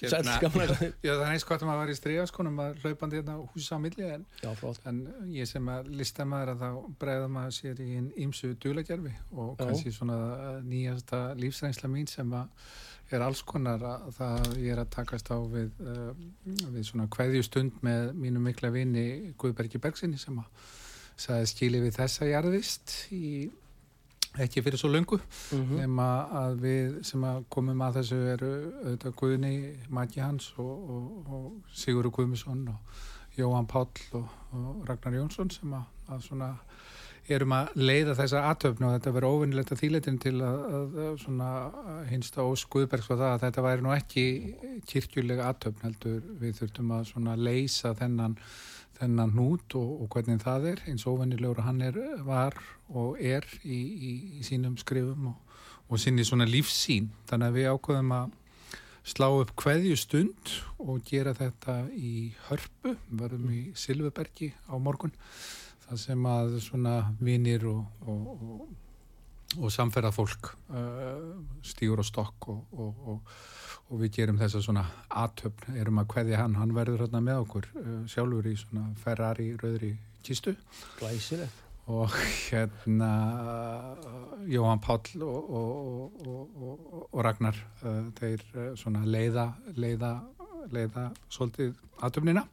Sæll, 0.00 0.24
gaman 0.40 0.70
að- 0.72 0.94
já, 1.04 1.12
það 1.12 1.22
er 1.26 1.32
eins 1.34 1.44
gott 1.44 1.60
að 1.60 1.68
maður 1.68 1.80
var 1.82 1.90
í 1.92 1.96
stríðaskonum 1.98 2.60
að 2.64 2.78
hlaupandi 2.84 3.18
hérna 3.18 3.34
á 3.36 3.40
húsa 3.52 3.76
á 3.76 3.80
milli 3.82 4.06
en, 4.08 4.22
Já, 4.40 4.52
en 4.88 5.00
ég 5.34 5.48
sem 5.50 5.66
að 5.68 5.90
listamæður 5.98 6.52
að 6.54 6.62
þá 6.62 6.70
bregða 7.02 7.26
maður 7.34 7.56
sér 7.58 7.82
í 7.84 7.88
einn 7.98 8.06
ímsu 8.24 8.54
dulagerfi 8.62 9.12
og 9.34 9.50
Já. 9.50 9.64
kannski 9.66 9.92
svona 9.92 10.16
eh, 10.36 10.62
nýjasta 10.70 11.20
lífsreynsla 11.40 11.90
mín 11.92 12.08
sem 12.08 12.32
að 12.32 12.48
er 13.12 13.26
alls 13.26 13.42
konar 13.42 13.82
að 13.84 14.08
það 14.16 14.50
ég 14.62 14.72
er 14.72 14.82
að 14.84 14.92
takast 14.94 15.32
á 15.34 15.38
við, 15.50 15.72
uh, 15.82 16.12
við 16.70 16.84
svona 16.86 17.08
kveðjustund 17.10 17.80
með 17.82 18.12
mínu 18.22 18.40
mikla 18.44 18.70
vini 18.70 19.34
Guðbergi 19.40 19.82
Bergsinni 19.82 20.20
sem 20.22 20.38
að 20.38 20.70
sagði 21.20 21.50
skili 21.50 21.82
við 21.84 21.98
þessa 22.00 22.28
jarðvist 22.30 22.94
í 23.14 23.24
ekki 24.38 24.62
fyrir 24.62 24.78
svo 24.78 24.90
löngu 24.92 25.18
Mm 25.50 25.78
nema 25.80 26.08
að 26.44 26.58
við 26.62 26.98
sem 27.06 27.24
að 27.26 27.44
komum 27.50 27.80
að 27.82 27.96
þessu 28.00 28.18
eru 28.34 28.50
auðvitað 28.84 29.16
Guðni, 29.18 29.54
Maggi 29.88 30.20
Hans 30.22 30.52
og, 30.56 30.90
og, 30.94 31.32
og 31.34 31.74
Sigurður 31.74 32.14
Guðmusson 32.18 32.68
og 32.70 33.02
Jóhann 33.38 33.66
Páll 33.70 33.90
og, 34.12 34.28
og 34.54 34.84
Ragnar 34.88 35.18
Jónsson 35.18 35.50
sem 35.50 35.72
að, 35.74 35.86
að 36.08 36.24
svona 36.26 36.50
erum 37.30 37.52
að 37.54 37.76
leiða 37.78 38.16
þessa 38.18 38.42
aðtöfnu 38.50 38.88
og 38.88 38.94
þetta 38.96 39.12
verður 39.14 39.36
óvinnilegt 39.36 39.72
að 39.74 39.82
þýletin 39.84 40.18
til 40.22 40.34
að, 40.42 40.62
að, 40.78 40.98
að 41.04 41.18
svona 41.24 41.50
hinsta 42.10 42.46
ós 42.46 42.64
Guðbergs 42.72 43.10
var 43.10 43.20
það 43.20 43.34
að 43.34 43.44
þetta 43.44 43.64
væri 43.66 43.86
nú 43.86 43.94
ekki 43.94 44.24
kirkjulega 44.90 45.48
aðtöfn 45.50 45.86
heldur 45.86 46.20
við 46.40 46.58
þurftum 46.60 46.92
að 46.96 47.06
svona 47.12 47.36
leysa 47.38 47.94
þennan 47.98 48.36
þennan 49.00 49.32
hnút 49.34 49.76
og, 49.78 50.04
og 50.04 50.10
hvernig 50.14 50.42
það 50.42 50.66
er 50.74 50.82
eins 50.90 51.06
og 51.06 51.18
óvennilegur 51.18 51.62
hann 51.64 51.80
er, 51.84 51.96
var 52.26 52.56
og 52.88 53.20
er 53.20 53.46
í, 53.64 53.78
í, 53.78 54.12
í 54.40 54.44
sínum 54.46 54.76
skrifum 54.80 55.32
og, 55.32 55.56
og 55.88 56.02
sinni 56.02 56.26
svona 56.26 56.48
lífsín 56.48 57.10
þannig 57.30 57.50
að 57.50 57.58
við 57.58 57.70
ákveðum 57.72 58.14
að 58.18 58.36
slá 59.10 59.26
upp 59.32 59.54
kveðju 59.58 59.96
stund 59.98 60.52
og 60.82 61.00
gera 61.08 61.32
þetta 61.36 61.82
í 61.96 62.30
hörpu 62.48 62.94
verðum 63.08 63.48
í 63.54 63.62
Silfubergi 63.78 64.52
á 64.68 64.76
morgun 64.76 65.14
það 65.86 66.02
sem 66.04 66.28
að 66.28 66.58
svona 66.62 66.94
vinir 67.20 67.64
og, 67.70 67.86
og, 68.04 69.70
samferða 69.72 70.12
fólk 70.14 70.52
uh, 70.70 71.32
stígur 71.66 72.02
á 72.02 72.06
stokk 72.06 72.50
og, 72.52 72.76
og, 73.90 73.96
við 74.02 74.12
gerum 74.18 74.38
þessa 74.40 74.62
svona 74.64 74.84
aðtöfn, 75.08 75.74
erum 75.80 75.98
að 76.02 76.10
kveðja 76.14 76.42
hann 76.42 76.54
hann 76.60 76.74
verður 76.76 77.04
hérna 77.04 77.22
með 77.24 77.42
okkur 77.44 77.66
uh, 77.80 77.88
sjálfur 78.10 78.46
í 78.50 78.54
svona 78.60 78.86
Ferrari 79.02 79.50
rauðri 79.60 79.96
kistu. 80.26 80.54
Glæsilegt. 81.00 81.66
og 81.90 82.14
hérna 82.14 83.10
uh, 83.98 84.44
Jóhann 84.46 84.82
Páll 84.84 85.22
og, 85.26 85.50
og, 85.50 86.26
og, 86.26 86.62
og, 86.62 87.08
og 87.10 87.24
Ragnar 87.24 87.56
uh, 87.82 88.06
þeir 88.20 88.44
svona 88.78 89.02
leiða 89.04 89.50
leiða, 89.74 90.14
leiða 90.70 91.10
svolítið 91.28 91.74
aðtöfnina 92.00 92.46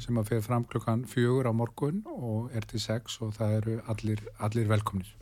sem 0.00 0.18
að 0.20 0.32
fyrir 0.32 0.44
fram 0.44 0.66
klukkan 0.68 1.06
fjögur 1.08 1.48
á 1.48 1.52
morgun 1.56 2.02
og 2.10 2.50
er 2.56 2.66
til 2.68 2.80
sex 2.82 3.20
og 3.24 3.32
það 3.36 3.56
eru 3.60 3.76
allir, 3.92 4.22
allir 4.42 4.68
velkomnir 4.68 5.14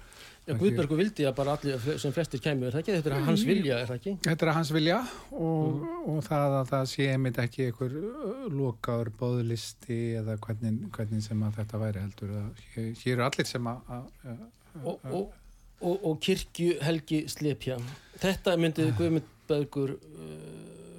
Já, 0.49 0.55
Guðbergur 0.57 0.97
vildi 1.03 1.27
að 1.29 1.35
bara 1.37 1.55
allir 1.59 1.99
sem 2.01 2.13
flestir 2.17 2.41
kemur, 2.41 2.71
er 2.71 2.77
það 2.77 2.81
ekki? 2.83 2.93
Þetta 2.97 3.11
er 3.13 3.27
hans 3.27 3.43
vilja, 3.45 3.79
er 3.83 3.91
það 3.91 3.99
ekki? 3.99 4.13
Þetta 4.25 4.47
er 4.47 4.53
hans 4.57 4.71
vilja 4.73 4.99
og, 5.37 5.83
og 6.09 6.21
það 6.25 6.55
að 6.61 6.71
það 6.71 6.87
sé 6.93 7.09
einmitt 7.13 7.41
ekki 7.43 7.67
einhver 7.67 7.97
uh, 7.99 8.47
lokaður 8.53 9.11
bóðlisti 9.21 9.99
eða 10.23 10.39
hvernig, 10.47 10.79
hvernig 10.97 11.27
sem 11.27 11.43
að 11.45 11.59
þetta 11.61 11.83
væri 11.83 12.05
heldur. 12.07 12.33
Hér, 12.75 12.89
hér 13.03 13.13
eru 13.19 13.27
allir 13.27 13.51
sem 13.51 13.69
að, 13.75 13.93
að, 13.99 14.09
að 14.33 14.47
Og, 14.79 15.05
og, 15.11 15.33
og, 15.83 16.19
kirkju 16.23 16.77
Helgi 16.85 17.25
Slepja. 17.33 17.77
Þetta 18.23 18.55
myndi 18.61 18.87
Guðbergur 18.99 19.97
uh, 19.97 20.35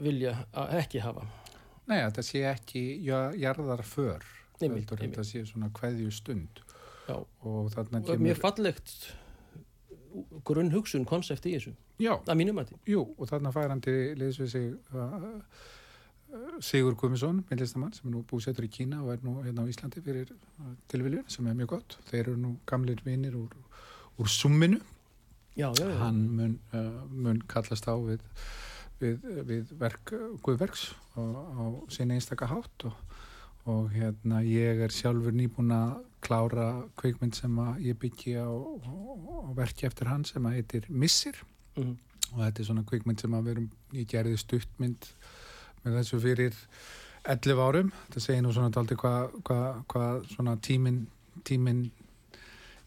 vilja 0.04 0.34
að 0.58 0.74
ekki 0.82 1.02
hafa. 1.04 1.24
Nei, 1.90 2.04
þetta 2.04 2.26
sé 2.26 2.44
ekki 2.52 2.84
ja- 3.08 3.32
jarðarför 3.34 4.22
Einmitt, 4.60 4.90
heldur 4.92 5.00
einmitt. 5.00 5.16
þetta 5.18 5.26
sé 5.26 5.42
svona 5.48 5.72
kveðju 5.74 6.12
stund 6.14 6.62
Já. 7.08 7.16
og 7.18 7.74
Og 7.74 8.22
mjög 8.22 8.38
fallegt 8.44 9.08
grunn 10.48 10.72
hugsun 10.74 11.06
konsept 11.06 11.46
í 11.46 11.54
þessu. 11.58 11.74
Já, 12.02 12.16
Að 12.26 12.38
mínum 12.40 12.56
mati. 12.60 12.76
jú, 12.88 13.04
og 13.18 13.28
þarna 13.30 13.52
fær 13.56 13.70
hann 13.74 13.82
til 13.86 14.16
liðs 14.20 14.40
við 14.42 14.50
sig 14.54 14.70
uh, 14.94 15.18
uh, 16.34 16.56
Sigur 16.64 16.96
Guðmundsson, 17.00 17.44
myndlistamann 17.50 17.94
sem 17.96 18.08
er 18.10 18.14
nú 18.16 18.24
búsettur 18.30 18.66
í 18.68 18.72
Kína 18.72 19.02
og 19.04 19.14
er 19.16 19.24
nú 19.26 19.38
hérna 19.44 19.66
á 19.66 19.70
Íslandi 19.72 20.02
fyrir 20.06 20.32
uh, 20.34 20.72
tilviljun 20.92 21.28
sem 21.32 21.48
er 21.50 21.58
mjög 21.58 21.74
gott. 21.76 21.98
Þeir 22.12 22.22
eru 22.28 22.38
nú 22.38 22.56
gamlir 22.70 23.02
vinir 23.06 23.36
úr, 23.40 23.54
úr 24.20 24.30
summinu 24.30 24.80
Já, 25.58 25.72
já, 25.76 25.86
já. 25.90 25.98
hann 26.04 26.20
mun, 26.38 26.60
uh, 26.74 27.04
mun 27.12 27.42
kallast 27.52 27.88
á 27.90 27.96
við, 28.00 28.22
við, 29.02 29.26
við 29.50 29.72
verk 29.82 30.14
Guðverks 30.46 30.92
á, 31.18 31.22
á 31.26 31.64
sinni 31.92 32.16
einstaka 32.16 32.48
hátt 32.48 32.86
og, 32.88 32.96
og 33.70 33.92
hérna 33.94 34.42
ég 34.46 34.82
er 34.86 34.94
sjálfur 34.94 35.36
nýbúin 35.36 35.74
að 35.76 36.00
klára 36.26 36.70
kveikmynd 37.00 37.38
sem 37.38 37.56
ég 37.84 37.96
á, 38.42 38.50
á, 38.50 38.94
á 39.48 39.50
verki 39.56 39.88
eftir 39.88 40.10
hann 40.10 40.26
sem 40.26 40.46
að 40.46 40.58
heitir 40.60 40.90
Missir. 40.90 41.36
Mhm. 41.78 41.98
og 42.34 42.40
þetta 42.44 42.60
er 42.60 42.66
svona 42.66 42.84
kveikmynd 42.86 43.22
sem 43.22 43.34
að 43.34 43.46
við 43.46 43.52
erum 43.52 43.70
ég 43.94 44.08
gerði 44.08 44.38
stuttmynd 44.38 45.08
með 45.84 45.96
þessu 45.98 46.20
fyrir 46.22 46.58
11 47.26 47.62
árum. 47.64 47.92
Þetta 48.08 48.22
segir 48.22 48.44
nú 48.44 48.52
svona 48.54 48.74
daldi 48.74 48.96
hvað 48.96 49.40
hva, 49.48 49.60
hva 49.90 50.06
svona 50.30 50.56
tíminn 50.62 51.08
tíminn 51.44 51.90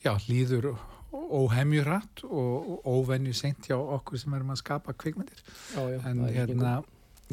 já, 0.04 0.14
líður 0.28 0.76
óhemjurætt 1.12 2.24
og 2.24 2.86
óvenju 2.86 3.34
seint 3.36 3.66
hjá 3.68 3.76
okkur 3.76 4.20
sem 4.20 4.34
erum 4.34 4.52
að 4.54 4.62
skapa 4.62 4.94
kvikmyndir. 4.94 5.42
Já, 5.74 5.82
já, 5.90 5.98
en 6.08 6.22
hérna 6.28 6.82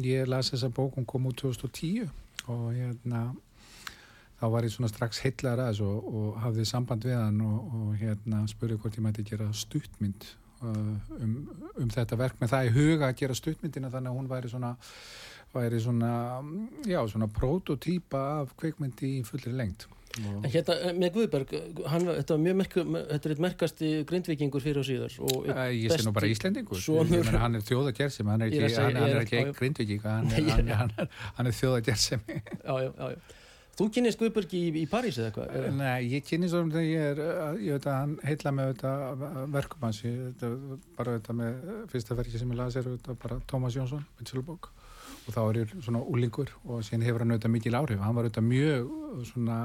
ég 0.00 0.28
las 0.28 0.50
þessa 0.52 0.70
bók, 0.72 0.96
hún 0.96 1.06
kom 1.06 1.28
út 1.30 1.38
2010 1.40 2.10
og 2.48 2.70
hérna 2.74 3.24
þá 4.40 4.44
var 4.54 4.64
ég 4.64 4.72
svona 4.74 4.90
strax 4.90 5.20
heillar 5.24 5.60
að 5.60 5.72
þessu 5.72 5.88
og, 5.88 6.12
og 6.20 6.38
hafði 6.44 6.68
samband 6.68 7.04
við 7.04 7.18
hann 7.18 7.40
og, 7.44 7.74
og 7.76 7.90
hérna 8.00 8.44
spurði 8.48 8.78
hvort 8.80 8.96
ég 8.96 9.04
mæti 9.04 9.26
gera 9.28 9.50
stuttmynd 9.52 10.28
uh, 10.64 10.94
um, 11.20 11.34
um 11.76 11.92
þetta 11.92 12.18
verk. 12.20 12.40
Með 12.40 12.54
það 12.54 12.70
í 12.70 12.74
huga 12.78 13.10
að 13.10 13.18
gera 13.20 13.36
stuttmyndina 13.36 13.92
þannig 13.92 14.12
að 14.12 14.20
hún 14.20 14.30
væri 14.30 14.52
svona 14.52 14.74
væri 15.50 15.80
svona, 15.82 16.12
já, 16.86 17.00
svona 17.10 17.26
prototýpa 17.26 18.20
af 18.40 18.52
kvikmyndi 18.58 19.16
í 19.18 19.24
fullri 19.26 19.52
lengt 19.56 19.88
En 20.18 20.46
hérna 20.50 20.74
eh, 20.74 20.94
með 20.98 21.12
Guðberg, 21.14 21.52
hann, 21.86 22.06
þetta, 22.08 22.34
var 22.34 22.40
mjög 22.42 22.56
merku, 22.58 22.82
þetta 22.96 23.28
er 23.28 23.34
eitt 23.36 23.42
merkasti 23.44 23.90
grindvikingur 24.10 24.64
fyrir 24.64 24.80
og 24.82 24.86
síðar. 24.88 25.12
Og 25.22 25.46
Æ, 25.46 25.60
Ég 25.78 25.92
sé 25.94 26.02
nú 26.02 26.12
bara 26.16 26.30
Íslendingur, 26.32 26.80
meina 27.12 27.42
hann 27.44 27.58
er 27.60 27.66
þjóðagerðsemi, 27.68 28.32
hann 28.34 28.42
er 28.42 28.50
ekki, 28.50 28.64
að 28.66 28.80
hann, 28.80 28.98
hann 28.98 29.12
er 29.14 29.20
ekki 29.22 29.42
grindvíking, 29.60 30.02
hann, 30.02 30.26
er- 30.34 30.48
hann, 30.50 30.64
ég- 30.72 30.80
hann, 30.82 30.90
er- 30.98 31.12
hann 31.38 31.50
er 31.52 31.56
þjóðagerðsemi. 31.60 32.40
Já, 32.42 32.74
já, 32.74 32.90
já, 32.90 33.12
já. 33.14 33.36
Þú 33.80 33.86
kynist 33.94 34.18
Guðberg 34.20 34.50
í, 34.58 34.64
í 34.82 34.84
París 34.90 35.16
eða 35.16 35.30
eitthvað? 35.30 35.68
Nei, 35.78 36.10
ég 36.16 36.24
kynni 36.26 36.50
svo 36.52 36.58
um 36.66 36.72
er, 36.74 37.20
uh, 37.22 37.54
ég 37.62 37.78
veit 37.78 37.86
að 37.88 37.94
hann 37.96 38.16
heilla 38.26 38.52
með 38.58 38.72
þetta 38.74 39.38
verkum 39.54 39.86
hans, 39.86 40.02
ég, 40.04 40.18
þetta, 40.34 40.80
bara 40.98 41.14
þetta 41.16 41.36
með 41.38 41.70
fyrsta 41.94 42.18
verki 42.18 42.42
sem 42.42 42.50
ég 42.52 42.58
las 42.60 42.76
er 42.76 42.90
þetta 42.90 43.14
bara 43.22 43.38
Tómas 43.48 43.78
Jónsson, 43.78 44.02
Vinselbók 44.18 44.68
og 45.30 45.36
þá 45.36 45.42
er 45.44 45.58
ég 45.60 45.74
svona 45.78 46.02
úlingur 46.02 46.50
og 46.66 46.82
síðan 46.86 47.04
hefur 47.06 47.24
hann 47.24 47.34
auðvitað 47.34 47.54
mikil 47.54 47.76
áhrif, 47.78 48.00
hann 48.02 48.16
var 48.16 48.26
auðvitað 48.26 48.48
mjög 48.48 48.88
uh, 48.96 49.20
svona 49.28 49.58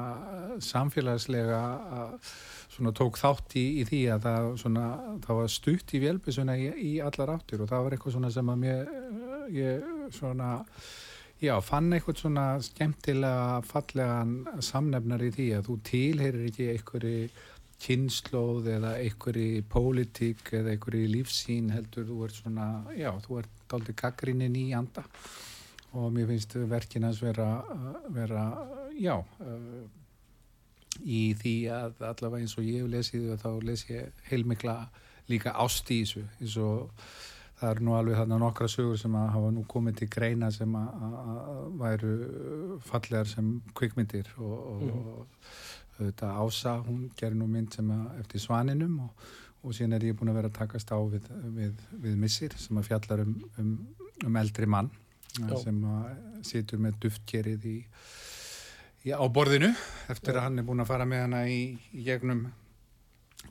samfélagslega 0.68 1.64
uh, 2.00 2.30
svona 2.76 2.94
tók 2.96 3.18
þátt 3.22 3.58
í, 3.58 3.66
í 3.82 3.88
því 3.90 4.04
að 4.14 4.28
það 4.28 4.52
svona, 4.62 4.86
það 5.26 5.42
var 5.42 5.52
stutt 5.56 5.96
í 5.96 6.04
vélbissuna 6.04 6.60
í, 6.60 6.70
í 6.92 6.94
allar 7.04 7.36
áttir 7.38 7.66
og 7.66 7.72
það 7.72 7.88
var 7.88 7.98
eitthvað 7.98 8.18
svona 8.18 8.32
sem 8.36 8.54
að 8.54 8.64
mér, 8.68 8.94
uh, 8.94 9.44
ég 9.56 9.92
svona 10.16 10.54
Já, 11.44 11.52
fann 11.60 11.92
eitthvað 11.92 12.22
svona 12.22 12.44
skemmtilega 12.64 13.58
fallegan 13.68 14.62
samnefnar 14.64 15.20
í 15.28 15.34
því 15.36 15.48
að 15.58 15.66
þú 15.68 15.74
tilheyrir 15.90 16.46
ekki 16.48 16.70
einhverju 16.72 17.26
kynnslóð 17.84 18.70
eða 18.78 18.94
einhverju 19.02 19.66
pólitík 19.72 20.54
eða 20.56 20.74
einhverju 20.74 21.10
lífsín 21.12 21.74
heldur 21.76 22.08
þú 22.08 22.22
ert 22.28 22.40
svona, 22.40 22.70
já, 22.96 23.12
þú 23.26 23.42
ert 23.42 23.66
dálítið 23.72 24.00
gaggrinnin 24.00 24.56
í 24.56 24.70
anda 24.78 25.04
og 25.96 26.12
mér 26.14 26.28
finnst 26.30 26.56
verkin 26.70 27.08
hans 27.08 27.22
vera, 27.24 27.50
vera 28.14 28.46
já, 29.00 29.16
í 31.04 31.22
því 31.40 31.56
að 31.76 32.04
allavega 32.10 32.44
eins 32.44 32.58
og 32.60 32.68
ég 32.68 32.84
hef 32.84 32.92
lesið 32.92 33.30
þá 33.42 33.50
les 33.68 33.86
ég 33.90 34.26
heilmikla 34.30 34.76
líka 35.32 35.56
ást 35.60 35.90
í 35.92 36.02
þessu. 36.04 36.26
Eins 36.40 36.58
og 36.62 37.08
það 37.60 37.72
eru 37.72 37.86
nú 37.88 37.96
alveg 37.96 38.20
þarna 38.20 38.42
nokkra 38.42 38.68
sögur 38.72 39.00
sem 39.00 39.16
að 39.16 39.32
hafa 39.36 39.54
nú 39.56 39.64
komið 39.72 40.02
til 40.02 40.10
greina 40.12 40.52
sem 40.52 40.76
að, 40.76 41.08
væru 41.80 42.14
fallegar 42.86 43.32
sem 43.32 43.56
kvikmyndir 43.78 44.30
og, 44.38 44.58
og, 44.74 44.84
og 45.96 46.02
þetta 46.02 46.36
Ása, 46.44 46.78
hún 46.84 47.10
gerir 47.16 47.40
nú 47.40 47.48
mynd 47.48 47.76
sem 47.76 47.92
að 47.96 48.20
eftir 48.24 48.44
svaninum 48.44 49.00
og, 49.08 49.26
og 49.64 49.76
síðan 49.76 49.96
er 49.98 50.10
ég 50.10 50.20
búin 50.20 50.34
að 50.34 50.42
vera 50.42 50.52
að 50.52 50.60
takast 50.60 50.92
á 50.92 51.00
við, 51.00 51.32
við, 51.56 51.88
við 52.04 52.20
missir 52.20 52.56
sem 52.60 52.78
að 52.80 52.92
fjallar 52.92 53.24
um, 53.24 53.38
um, 53.62 53.74
um 54.28 54.40
eldri 54.42 54.68
mann 54.70 54.92
Já. 55.36 55.56
sem 55.60 55.80
að 55.90 56.44
situr 56.48 56.80
með 56.80 57.00
duftgerið 57.06 57.66
í, 57.68 57.78
í, 59.04 59.12
á 59.12 59.26
borðinu 59.28 59.72
eftir 60.12 60.36
Já. 60.36 60.40
að 60.40 60.46
hann 60.48 60.62
er 60.62 60.68
búin 60.68 60.84
að 60.84 60.92
fara 60.94 61.08
með 61.10 61.26
hana 61.26 61.42
í, 61.52 61.60
í 61.92 62.06
gegnum, 62.06 62.46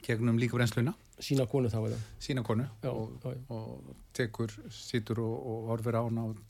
gegnum 0.06 0.40
líkubrennsluna 0.40 0.94
Sína 1.22 1.44
konu 1.46 1.68
þá 1.70 1.78
eða? 1.84 1.98
sína 2.18 2.42
konu 2.42 2.64
Já, 2.82 2.90
og, 2.90 3.26
og 3.54 3.92
tekur, 4.16 4.50
situr 4.74 5.20
og, 5.22 5.34
og 5.50 5.68
horfir 5.70 6.00
á 6.00 6.02
hana 6.02 6.24
og 6.32 6.40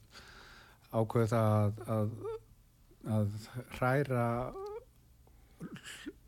ákveður 0.95 1.33
það 1.35 1.51
að, 1.59 1.75
að, 1.97 2.15
að 3.19 3.37
hræra 3.75 4.25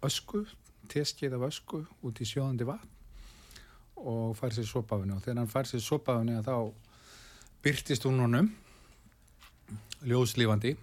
ösku, 0.05 0.43
teskið 0.91 1.39
af 1.39 1.47
ösku 1.49 1.83
út 2.05 2.21
í 2.21 2.29
sjóðandi 2.29 2.67
vatn 2.69 2.93
og 3.97 4.37
fær 4.37 4.53
sér 4.53 4.69
sopafinu 4.69 5.17
og 5.17 5.25
þegar 5.25 5.41
hann 5.41 5.51
fær 5.51 5.71
sér 5.71 5.83
sopafinu 5.85 6.43
þá 6.45 6.57
byrtist 7.65 8.05
hún 8.05 8.21
honum 8.27 8.53
ljóslífandi 10.07 10.75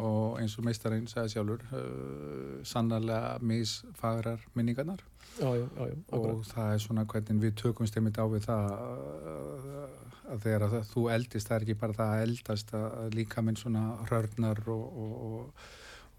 og 0.00 0.38
eins 0.40 0.56
og 0.56 0.64
meistarinn 0.66 1.06
sagði 1.10 1.34
sjálfur 1.34 1.62
uh, 1.76 2.64
sannarlega 2.66 3.36
misfagrar 3.44 4.42
minningarnar. 4.56 5.02
Já, 5.36 5.50
já, 5.52 5.66
já, 5.68 5.96
og 6.16 6.44
það 6.48 6.70
er 6.72 6.80
svona 6.80 7.04
hvernig 7.04 7.42
við 7.42 7.56
tökumst 7.60 7.96
einmitt 7.98 8.16
á 8.16 8.24
við 8.32 8.46
það 8.46 8.70
uh, 8.72 9.88
að 10.32 10.46
þegar 10.46 10.66
að 10.66 10.76
þú 10.90 11.06
eldist 11.12 11.50
það 11.50 11.56
er 11.56 11.66
ekki 11.66 11.80
bara 11.82 11.98
það 11.98 12.14
að 12.14 12.22
eldast 12.26 12.72
að 12.78 13.18
líka 13.18 13.44
minn 13.44 13.60
svona 13.60 13.84
rörnar 14.10 14.62
og, 14.72 15.02
og, 15.04 15.66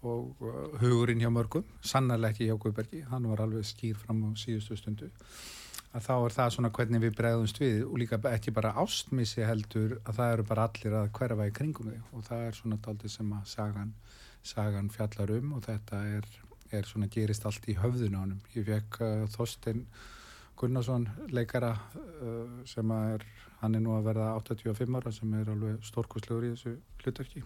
og, 0.06 0.44
og 0.46 0.78
hugurinn 0.80 1.24
hjá 1.24 1.32
mörgum. 1.34 1.66
Sannarlega 1.82 2.36
ekki 2.36 2.48
hjá 2.48 2.60
Guðbergi, 2.62 3.02
hann 3.10 3.26
var 3.32 3.42
alveg 3.44 3.66
skýr 3.66 3.98
fram 3.98 4.22
á 4.22 4.30
síðustu 4.38 4.78
stundu 4.78 5.10
að 5.96 6.04
þá 6.04 6.12
er 6.26 6.34
það 6.36 6.50
svona 6.54 6.70
hvernig 6.76 7.00
við 7.06 7.14
bregðumst 7.16 7.60
við 7.62 7.78
og 7.86 7.94
líka 8.02 8.18
ekki 8.34 8.52
bara 8.54 8.74
ástmissi 8.82 9.40
heldur 9.48 9.94
að 10.04 10.18
það 10.18 10.32
eru 10.34 10.44
bara 10.50 10.66
allir 10.68 10.96
að 10.98 11.08
hverfa 11.16 11.46
í 11.48 11.54
kringum 11.56 11.88
þig 11.92 12.12
og 12.18 12.26
það 12.28 12.42
er 12.50 12.58
svona 12.58 12.78
daldið 12.84 13.14
sem 13.14 13.32
að 13.38 13.46
sagan, 13.54 13.94
sagan 14.44 14.90
fjallar 14.92 15.32
um 15.38 15.54
og 15.56 15.64
þetta 15.64 16.02
er, 16.18 16.28
er 16.76 16.84
svona 16.90 17.08
gerist 17.08 17.46
allt 17.48 17.68
í 17.72 17.76
höfðun 17.80 18.18
á 18.18 18.20
honum. 18.20 18.40
Ég 18.54 18.66
fekk 18.68 19.00
uh, 19.00 19.24
Þorstein 19.32 19.86
Gunnarsson 20.58 21.06
leikara 21.32 21.72
uh, 21.72 22.64
sem 22.68 22.90
er, 22.98 23.24
hann 23.62 23.78
er 23.78 23.82
nú 23.84 23.94
að 23.96 24.08
verða 24.10 24.28
85 24.42 24.98
ára 25.00 25.12
sem 25.14 25.34
er 25.40 25.52
alveg 25.54 25.80
stórkostlegur 25.86 26.48
í 26.48 26.52
þessu 26.52 26.74
hlutverki. 27.04 27.44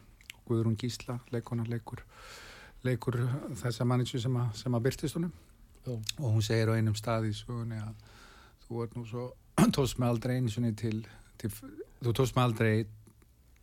Guðrún 0.48 0.74
Gísla, 0.80 1.20
leikona 1.30 1.62
leikur, 1.70 2.02
leikur 2.82 3.20
þessa 3.60 3.86
manninsju 3.86 4.18
sem, 4.24 4.34
að- 4.42 4.64
að 4.74 4.82
byrtist 4.88 5.14
honum 5.20 5.32
og 5.92 6.26
hún 6.34 6.42
segir 6.42 6.70
á 6.70 6.78
einum 6.78 6.94
stað 6.98 7.28
í 7.30 7.32
sögunni 7.34 7.78
að 7.78 7.94
þú 8.66 8.84
ert 8.84 8.98
nú 8.98 9.04
svo 9.08 9.28
tóst 9.76 10.00
með 10.00 10.14
aldrei 10.14 10.36
einu 10.38 10.52
sinni 10.52 10.74
til, 10.78 11.02
til 11.40 11.52
þú 12.02 12.14
tóst 12.18 12.36
með 12.36 12.48
aldrei 12.48 12.74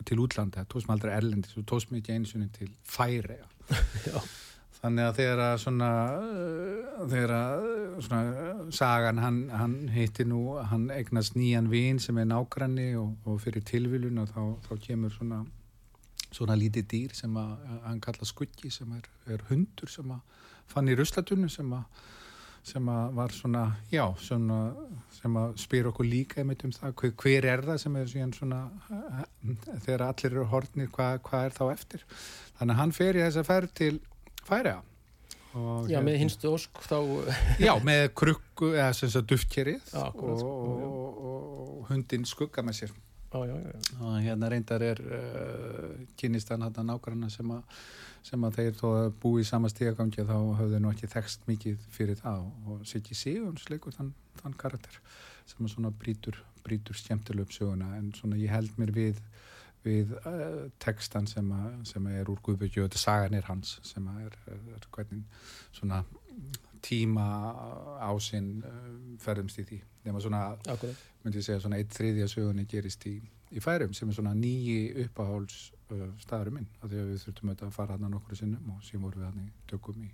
til 0.08 0.20
útlanda, 0.22 0.64
tóst 0.64 0.88
með 0.88 0.96
aldrei 0.96 1.16
erlendis 1.16 1.56
þú 1.56 1.66
tóst 1.68 1.90
með 1.90 2.02
ekki 2.02 2.16
einu 2.16 2.30
sinni 2.30 2.48
til 2.54 2.70
færi 2.88 3.40
þannig 4.80 5.04
að 5.04 5.16
þegar 5.18 5.42
að 5.44 5.54
svona 5.60 5.88
uh, 6.16 7.00
þegar 7.10 7.32
að 7.36 7.64
uh, 7.68 7.96
svona 8.06 8.44
uh, 8.44 8.60
sagan 8.72 9.20
hann, 9.20 9.40
hann 9.52 9.76
hitti 9.92 10.24
nú 10.24 10.56
hann 10.70 10.88
eignast 10.94 11.36
nýjan 11.36 11.68
vin 11.72 12.00
sem 12.00 12.18
er 12.20 12.30
nágranni 12.30 12.94
og, 12.96 13.12
og 13.28 13.40
fyrir 13.44 13.64
tilviljun 13.68 14.22
og 14.22 14.30
þá, 14.32 14.40
þá 14.68 14.72
kemur 14.86 15.12
svona 15.14 15.42
svona 16.30 16.56
lítið 16.58 16.86
dýr 16.90 17.16
sem 17.18 17.36
að, 17.38 17.52
hann 17.84 18.00
kalla 18.02 18.28
skuggi 18.28 18.70
sem 18.72 18.90
er, 18.94 19.06
er 19.34 19.42
hundur 19.50 19.90
sem 19.90 20.10
að 20.14 20.48
fann 20.70 20.88
í 20.88 20.96
ruslatunnu 20.98 21.50
sem 21.50 21.72
að 21.74 22.06
sem 22.66 22.90
að 22.92 23.14
var 23.16 23.32
svona, 23.34 23.62
já, 23.92 24.04
svona, 24.20 24.58
sem 25.16 25.38
að 25.40 25.56
spyr 25.62 25.88
okkur 25.90 26.06
líka 26.06 26.42
einmitt 26.42 26.64
um 26.66 26.74
það, 26.74 26.92
hver, 27.00 27.14
hver 27.22 27.48
er 27.54 27.64
það 27.66 27.80
sem 27.82 27.96
er 27.96 28.12
svona, 28.36 28.60
þegar 29.86 30.06
allir 30.10 30.30
eru 30.30 30.46
hortnir, 30.52 30.92
hvað 30.92 31.18
hva 31.26 31.42
er 31.46 31.56
þá 31.56 31.64
eftir? 31.72 32.06
Þannig 32.58 32.74
að 32.76 32.80
hann 32.82 32.94
fer 32.96 33.18
í 33.18 33.24
þessa 33.24 33.46
ferð 33.48 33.74
til 33.80 33.92
Færiða. 34.46 34.80
Já, 35.50 35.98
með 35.98 36.14
hérna- 36.14 36.18
hinstu 36.20 36.50
ósk 36.54 36.82
þá... 36.86 36.98
Já, 37.66 37.72
með 37.82 38.04
krukku, 38.20 38.70
eða 38.76 38.92
sem 38.94 39.10
sagt 39.10 39.30
duftkerið 39.32 39.94
og, 39.98 40.20
og, 40.22 40.42
og, 40.46 41.22
og 41.30 41.88
hundin 41.90 42.28
skugga 42.28 42.62
með 42.62 42.84
sér. 42.84 42.92
Já, 43.30 43.46
já, 43.46 43.54
já. 43.54 43.78
og 44.00 44.22
hérna 44.24 44.48
reyndar 44.50 44.82
er 44.82 45.00
uh, 45.00 46.06
kynist 46.18 46.48
hann 46.50 46.62
hann 46.62 46.86
nákvæmna 46.86 47.30
sem 47.30 47.50
að 47.50 47.62
sem 48.26 48.44
að 48.44 48.56
þeir 48.56 48.72
þó 48.76 48.86
að 48.90 49.12
búi 49.22 49.42
í 49.42 49.46
sama 49.48 49.68
stígagangi 49.70 50.24
þá 50.26 50.38
höfðu 50.58 50.80
nú 50.82 50.90
ekki 50.90 51.08
þekst 51.08 51.46
mikið 51.48 51.84
fyrir 51.94 52.18
það 52.18 52.48
og 52.66 52.82
Siggi 52.90 53.14
Sigurns 53.14 53.68
leikur 53.70 53.94
þann, 53.94 54.10
þann 54.42 54.56
karakter 54.60 54.98
sem 55.46 55.64
að 55.64 55.72
svona 55.72 55.92
brýtur, 56.02 56.40
brýtur 56.66 56.98
skemmtileg 56.98 57.46
upp 57.46 57.54
söguna 57.54 57.94
en 58.00 58.10
svona 58.18 58.40
ég 58.40 58.50
held 58.50 58.74
mér 58.82 58.92
við 58.96 59.22
við 59.84 60.10
uh, 60.26 60.66
textan 60.82 61.30
sem, 61.30 61.46
að, 61.54 61.78
sem 61.88 62.06
að 62.10 62.18
er 62.20 62.32
úr 62.34 62.42
þetta 62.44 62.98
sagan 63.00 63.38
er 63.38 63.46
hans 63.48 63.78
sem 63.86 64.10
að 64.10 64.26
er, 64.26 64.36
er 64.74 64.90
hvernig 64.90 65.22
svona 65.72 66.02
tíma 66.84 67.26
ásinn 68.06 68.62
uh, 68.66 68.78
ferðumst 69.22 69.60
í 69.62 69.66
því. 69.68 69.80
Nema 70.06 70.22
svona 70.24 70.44
Akkurat. 70.72 71.02
myndi 71.24 71.40
ég 71.42 71.46
segja 71.46 71.60
svona 71.60 71.80
eitt 71.80 71.92
þriðja 71.96 72.28
sögunni 72.32 72.64
gerist 72.68 73.04
í, 73.10 73.18
í 73.52 73.60
færum 73.60 73.92
sem 73.96 74.08
er 74.08 74.16
svona 74.16 74.32
nýji 74.36 75.04
uppáháls 75.04 75.58
uh, 75.92 76.06
staðurum 76.22 76.60
minn. 76.60 76.70
Af 76.80 76.88
því 76.92 77.02
að 77.02 77.12
við 77.12 77.26
þurftum 77.26 77.52
auðvitað 77.52 77.68
að 77.68 77.76
fara 77.76 77.98
hann 77.98 78.10
nokkru 78.14 78.40
sinnum 78.40 78.72
og 78.76 78.86
síðan 78.86 79.04
vorum 79.08 79.22
við 79.24 79.30
hann 79.30 79.44
í 79.44 79.52
tökum 79.70 80.02
í 80.06 80.10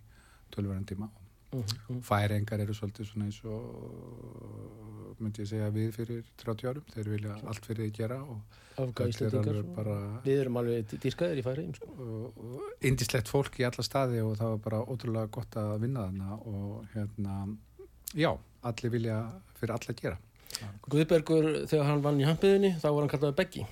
tölverðan 0.55 0.91
tíma 0.91 1.11
Mm 1.53 1.63
-hmm. 1.63 2.03
Færingar 2.03 2.61
eru 2.61 2.75
svolítið 2.75 3.07
svona 3.07 3.25
eins 3.25 3.45
og 3.45 5.17
myndi 5.21 5.43
ég 5.43 5.49
segja 5.49 5.71
við 5.71 5.93
fyrir 5.95 6.25
30 6.43 6.69
árum, 6.69 6.85
þeir 6.93 7.09
vilja 7.09 7.37
allt 7.47 7.67
fyrir 7.67 7.87
því 7.87 7.93
gera 7.97 8.19
og 8.23 8.41
Afga 8.77 9.07
Íslandingar 9.09 10.21
Við 10.25 10.41
erum 10.41 10.57
alveg 10.57 10.93
dýrskaðir 11.03 11.41
í 11.41 11.45
færi 11.47 11.65
sko. 11.75 12.33
indislegt 12.81 13.29
fólk 13.29 13.61
í 13.61 13.65
alla 13.69 13.83
staði 13.83 14.21
og 14.21 14.37
það 14.37 14.53
var 14.55 14.59
bara 14.67 14.83
ótrúlega 14.85 15.31
gott 15.31 15.57
að 15.57 15.81
vinna 15.81 16.07
þarna 16.09 16.39
og 16.53 16.87
hérna 16.95 17.57
já, 18.15 18.31
allir 18.63 18.91
vilja 18.91 19.19
fyrir 19.55 19.75
alla 19.79 19.99
gera. 20.03 20.19
Guðbergur, 20.89 21.67
þegar 21.67 21.85
hann 21.87 22.03
vann 22.05 22.21
í 22.21 22.29
hampiðinni 22.29 22.77
þá 22.81 22.89
var 22.91 23.03
hann 23.03 23.13
kallaði 23.15 23.37
Beggi. 23.41 23.67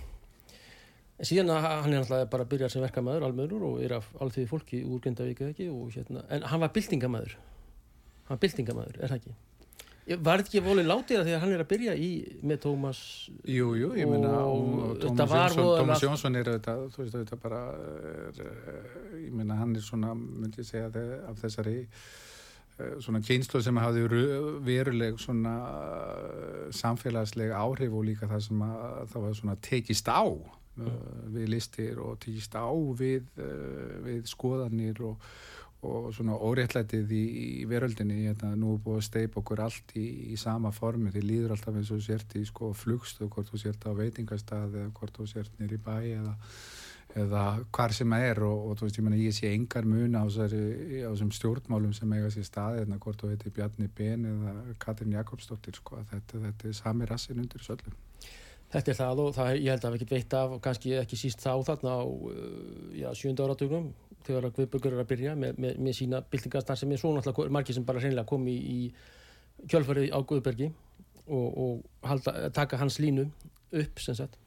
En 1.18 1.28
síðan 1.28 1.52
að 1.54 1.66
hann 1.68 1.92
er 1.92 2.00
náttúrulega 2.00 2.30
bara 2.30 2.44
að 2.44 2.52
byrja 2.54 2.68
sem 2.72 2.82
verkamæður 2.82 3.26
almöður 3.28 3.66
og 3.68 3.82
er 3.84 3.98
af 4.00 4.08
allþjóði 4.20 4.50
fólki 4.50 4.80
úr 4.84 5.02
Grindavík 5.04 5.40
eða 5.40 5.52
ekki 5.54 5.68
og 5.70 5.92
hérna, 5.94 6.24
en 6.28 6.42
hann 6.50 6.60
var 6.64 6.72
byltingamæður 6.74 7.37
hann 8.28 8.40
byltingamæður, 8.40 9.00
er 9.00 9.12
það 9.12 9.20
ekki 9.20 9.37
var 10.04 10.42
þetta 10.42 10.50
ekki 10.50 10.62
volið 10.64 10.88
látið 10.88 11.18
að 11.18 11.28
því 11.28 11.34
að 11.34 11.42
hann 11.42 11.54
er 11.54 11.62
að 11.62 11.70
byrja 11.70 11.94
í 11.96 12.08
með 12.44 12.58
Tómas 12.66 12.98
Jú, 13.48 13.70
jú, 13.78 13.92
ég 13.96 14.10
þetta 14.10 14.42
Tómas 15.00 15.54
Jónsson, 15.56 16.04
Jónsson 16.04 16.37
er 16.40 16.50
þetta, 16.52 16.74
þú 16.92 17.00
veist 17.00 17.16
þetta 17.16 17.38
bara 17.40 17.60
er, 18.02 18.42
eh, 18.44 18.98
ég 19.22 19.32
meina 19.32 19.56
hann 19.56 19.72
er 19.76 19.87
svona 19.87 20.12
myndi 20.16 20.60
ég 20.60 20.68
segja 20.68 20.90
af 21.30 21.40
þessari 21.40 21.78
eh, 21.87 22.92
svona 23.00 23.22
kynslu 23.24 23.62
sem 23.64 23.80
hafði 23.80 24.04
ru- 24.12 24.52
veruleg 24.66 25.16
svona 25.24 25.54
eh, 25.70 26.68
samfélagsleg 26.76 27.56
áhrif 27.56 27.96
og 27.96 28.04
líka 28.10 28.28
það 28.28 28.44
sem 28.50 28.68
að 28.68 29.00
það 29.14 29.26
var 29.28 29.40
svona 29.40 29.58
tekist 29.70 30.12
á 30.12 30.24
mm. 30.28 31.02
við 31.38 31.50
listir 31.56 32.04
og 32.04 32.20
tekist 32.20 32.52
á 32.52 32.68
við, 33.00 33.24
við 34.04 34.28
skoðanir 34.28 35.00
og 35.08 35.32
og 35.85 36.09
svona 36.16 36.37
óréttlætið 36.37 37.12
í, 37.14 37.25
í 37.62 37.66
veröldinni 37.68 38.25
hérna, 38.25 38.55
nú 38.59 38.75
er 38.75 38.81
búið 38.85 39.01
að 39.01 39.07
steipa 39.09 39.40
okkur 39.42 39.62
allt 39.64 39.94
í, 40.01 40.05
í 40.33 40.38
sama 40.40 40.73
formi, 40.75 41.12
því 41.12 41.25
líður 41.25 41.55
alltaf 41.57 41.77
eins 41.79 41.92
og 41.94 42.03
sért 42.05 42.35
í 42.40 42.44
sko 42.49 42.73
flugstu, 42.77 43.29
hvort 43.33 43.51
þú 43.51 43.61
sért 43.61 43.87
á 43.87 43.92
veitingastað 43.99 44.79
eða 44.81 44.94
hvort 44.99 45.20
þú 45.20 45.29
sért 45.31 45.61
nýri 45.61 45.79
bæ 45.83 45.97
eða, 46.01 46.33
eða 47.25 47.44
hvar 47.75 47.97
sem 47.97 48.16
er. 48.16 48.40
Og, 48.47 48.70
og 48.70 48.79
þú 48.79 48.88
veist, 48.88 49.01
ég 49.01 49.09
menna, 49.09 49.20
ég 49.20 49.37
sé 49.37 49.53
engar 49.53 49.88
mun 49.88 50.16
á 50.16 50.25
þessum 50.25 51.35
stjórnmálum 51.37 51.92
sem 51.97 52.16
eiga 52.16 52.33
sér 52.33 52.49
staði, 52.49 52.85
hérna, 52.85 53.01
hvort 53.03 53.20
þú 53.20 53.35
heiti 53.35 53.53
Bjarni 53.55 53.90
Ben 54.01 54.25
eða 54.31 54.57
Katrin 54.83 55.14
Jakobsdóttir 55.18 55.79
sko, 55.81 56.01
þetta, 56.12 56.47
þetta 56.49 56.70
er 56.70 56.81
sami 56.81 57.11
rassin 57.11 57.44
undir 57.44 57.70
öllu. 57.77 57.94
Þetta 58.75 58.90
er 58.90 58.97
það 58.99 59.20
og 59.23 59.35
það, 59.37 59.49
ég 59.61 59.70
held 59.70 59.85
að 59.87 59.92
við 59.94 60.01
getum 60.03 60.16
veitt 60.16 60.35
af 60.35 60.53
og 60.57 60.62
kannski 60.64 60.94
ekki 60.99 61.18
síst 61.18 61.44
þá 61.44 61.53
þarna 61.68 61.92
á 61.94 62.03
já, 62.99 63.09
sjönda 63.14 63.47
áratugum 63.47 63.92
þegar 64.26 64.48
að 64.48 64.54
Guðbergur 64.58 64.94
er 64.96 65.02
að 65.04 65.10
byrja 65.12 65.34
með, 65.38 65.58
með, 65.60 65.80
með 65.87 65.98
sína 65.98 66.22
byltingastar 66.30 66.78
sem 66.80 66.92
er 66.94 67.00
svo 67.02 67.12
náttúrulega 67.16 67.52
margir 67.58 67.76
sem 67.76 67.84
bara 67.88 68.00
hreinlega 68.02 68.28
komi 68.28 68.54
í, 68.54 68.78
í 68.88 69.68
kjölfarið 69.70 70.10
á 70.14 70.18
Guðbergi 70.22 70.70
og, 71.26 71.58
og 71.64 72.08
halda, 72.08 72.48
taka 72.54 72.80
hans 72.80 72.98
línu 73.02 73.28
upp 73.74 74.00
sem 74.02 74.16
sagt. 74.18 74.38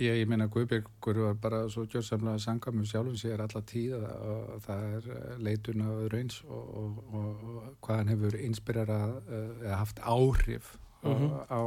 Ég, 0.00 0.14
ég 0.22 0.28
meina 0.30 0.46
Guðbjörgur 0.48 1.18
var 1.26 1.34
bara 1.42 1.58
svo 1.68 1.82
gjörsamlega 1.84 2.40
sangamum 2.40 2.86
sjálfum 2.88 3.18
sér 3.20 3.42
alla 3.44 3.60
tíð 3.68 3.98
að 4.00 4.54
það 4.64 4.84
er 4.96 5.08
eh, 5.12 5.34
leitun 5.44 5.82
af 5.84 5.98
raunins 6.14 6.38
og, 6.48 6.70
og, 6.80 7.02
og, 7.12 7.42
og 7.50 7.66
hvað 7.84 8.00
hann 8.00 8.12
hefur 8.14 8.38
inspirerað 8.40 9.18
eh, 9.28 9.50
eða 9.66 9.80
haft 9.82 10.00
áhrif 10.00 10.76
Mhm. 11.00 11.30
uh, 11.32 11.44
á, 11.48 11.60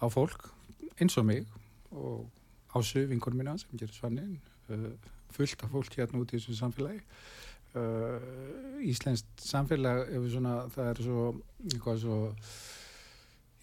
á 0.00 0.04
fólk 0.08 0.46
eins 0.96 1.12
og 1.20 1.26
mig 1.28 1.42
og 1.92 2.22
ásu 2.72 3.02
vingur 3.04 3.34
minna 3.36 3.52
sem 3.60 3.76
gerir 3.76 3.92
svannin 3.92 4.38
fullt 5.36 5.64
af 5.66 5.74
fólk 5.74 5.98
hérna 6.00 6.22
út 6.22 6.32
í 6.32 6.40
þessu 6.40 6.56
samfélagi. 6.58 7.02
Uh, 7.76 8.80
Íslenskt 8.88 9.42
samfélag 9.44 10.06
svona, 10.32 10.54
það 10.72 10.90
er 10.90 11.02
svo 11.04 11.26
svo 12.00 12.20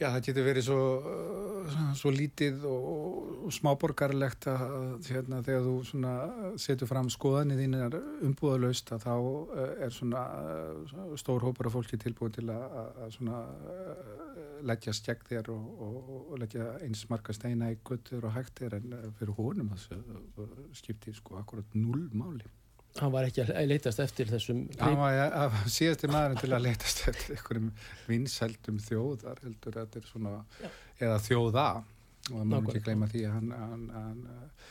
Já, 0.01 0.07
það 0.09 0.23
getur 0.25 0.45
verið 0.47 0.63
svo, 0.65 0.77
uh, 1.05 1.75
svo 1.95 2.11
lítið 2.11 2.63
og, 2.65 3.27
og 3.45 3.53
smáborgarlegt 3.53 4.47
að 4.49 4.63
hérna, 5.07 5.37
þegar 5.45 5.61
þú 5.67 5.73
svona 5.87 6.13
setur 6.59 6.89
fram 6.89 7.11
skoðanir 7.13 7.61
þínar 7.61 7.97
umbúðalaust 8.25 8.89
að 8.95 9.05
þá 9.05 9.11
uh, 9.13 9.67
er 9.85 9.93
svona 9.93 10.23
uh, 10.33 11.13
stór 11.21 11.45
hópar 11.45 11.69
af 11.69 11.77
fólki 11.77 11.99
tilbúið 12.01 12.39
til 12.39 12.47
að, 12.49 12.65
að- 12.81 12.99
að 13.05 13.13
svona 13.19 13.43
uh, 13.45 14.25
leggja 14.73 14.95
stjegg 14.97 15.23
þér 15.29 15.51
og, 15.53 15.69
og, 15.85 16.11
og 16.33 16.35
leggja 16.41 16.67
eins 16.87 17.05
marga 17.13 17.37
steina 17.37 17.69
í 17.71 17.77
guttur 17.85 18.25
og 18.27 18.33
hægt 18.35 18.59
þér 18.63 18.79
en 18.81 18.97
uh, 18.97 19.07
fyrir 19.21 19.37
honum 19.37 19.71
þessu 19.75 20.01
uh, 20.01 20.59
skiptir 20.75 21.15
sko 21.21 21.37
akkurat 21.39 21.77
null 21.77 22.09
máli. 22.17 22.49
Hann 22.99 23.13
var 23.13 23.25
ekki 23.25 23.41
að 23.41 23.55
leitast 23.71 24.01
eftir 24.03 24.29
þessum 24.29 24.59
Það 24.77 24.95
var 24.99 25.15
ja, 25.15 25.45
síðasti 25.71 26.09
maðurinn 26.13 26.41
til 26.43 26.51
að 26.53 26.65
leitast 26.67 26.99
eftir 27.09 27.35
einhverjum 27.37 27.71
vinsældum 28.05 28.79
þjóðar 28.85 29.41
heldur 29.41 29.79
að 29.79 29.87
þetta 29.87 30.01
er 30.01 30.09
svona 30.11 30.33
eða 30.99 31.19
þjóða 31.25 31.65
og 31.73 32.37
það 32.37 32.45
Nákvæmlega. 32.51 32.69
ekki 32.69 32.83
gleyma 32.85 33.09
því 33.11 33.23
að 33.27 33.33
hann, 33.37 33.49
hann, 33.57 33.87
hann, 33.97 34.21
uh, 34.29 34.67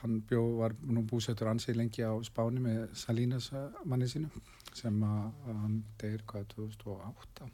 hann 0.00 0.16
bjó, 0.28 0.42
var 0.58 0.74
nú 0.82 1.04
búsettur 1.08 1.52
ansið 1.52 1.78
lengi 1.78 2.02
á 2.02 2.12
Spáni 2.26 2.64
með 2.64 2.82
Salinas 3.04 3.50
uh, 3.54 3.68
manni 3.86 4.10
sínu 4.10 4.32
sem 4.74 4.98
að, 5.06 5.30
að 5.46 5.60
hann 5.62 5.78
deyr 6.02 6.26
hvað 6.26 6.48
2008 6.56 7.52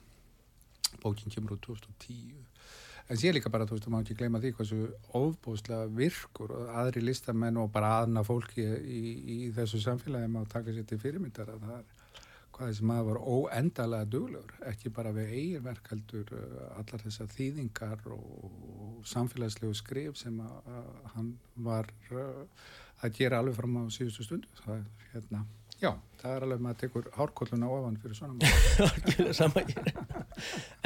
bókin 1.05 1.31
kemur 1.31 1.59
úr 1.59 1.63
2010 1.69 2.41
en 3.11 3.19
sé 3.19 3.33
líka 3.35 3.51
bara, 3.51 3.67
þú 3.67 3.77
veist, 3.77 3.87
þú 3.87 3.93
má 3.95 4.01
ekki 4.05 4.19
gleyma 4.21 4.41
því 4.43 4.53
hversu 4.59 4.81
ofbúslega 5.19 5.89
virkur 5.99 6.53
aðri 6.71 7.03
listamenn 7.03 7.59
og 7.59 7.73
bara 7.75 7.97
aðna 8.03 8.23
fólki 8.27 8.63
í, 8.63 9.01
í 9.35 9.39
þessu 9.57 9.83
samfélagi 9.83 10.31
má 10.31 10.45
taka 10.51 10.75
sér 10.77 10.87
til 10.87 11.01
fyrirmyndar 11.03 11.51
að 11.57 11.67
það 11.67 11.81
er 11.81 11.89
hvað 12.61 12.71
þessi 12.75 12.87
maður 12.91 13.07
var 13.09 13.21
óendalega 13.35 14.09
duglegur, 14.13 14.57
ekki 14.69 14.93
bara 14.93 15.15
við 15.17 15.31
eigin 15.33 15.65
verk 15.65 15.87
heldur 15.95 16.33
uh, 16.37 16.67
allar 16.77 17.05
þessar 17.07 17.31
þýðingar 17.33 18.03
og, 18.13 18.27
og 18.45 19.07
samfélagslegu 19.09 19.79
skrif 19.79 20.19
sem 20.21 20.37
að, 20.45 20.59
að 20.77 20.91
hann 21.15 21.31
var 21.71 21.89
uh, 22.13 22.45
að 23.01 23.17
gera 23.17 23.41
alveg 23.41 23.57
fram 23.57 23.79
á 23.81 23.85
síðustu 23.89 24.27
stundu. 24.27 24.51
Það 24.61 24.75
er 24.77 25.09
hérna, 25.15 25.43
já, 25.81 25.91
það 26.21 26.35
er 26.37 26.47
alveg 26.47 26.63
maður 26.65 26.79
tekur 26.83 27.09
hárkolluna 27.17 27.71
ofan 27.77 27.99
fyrir 28.03 28.19
svona 28.19 29.65
hér. 29.71 29.93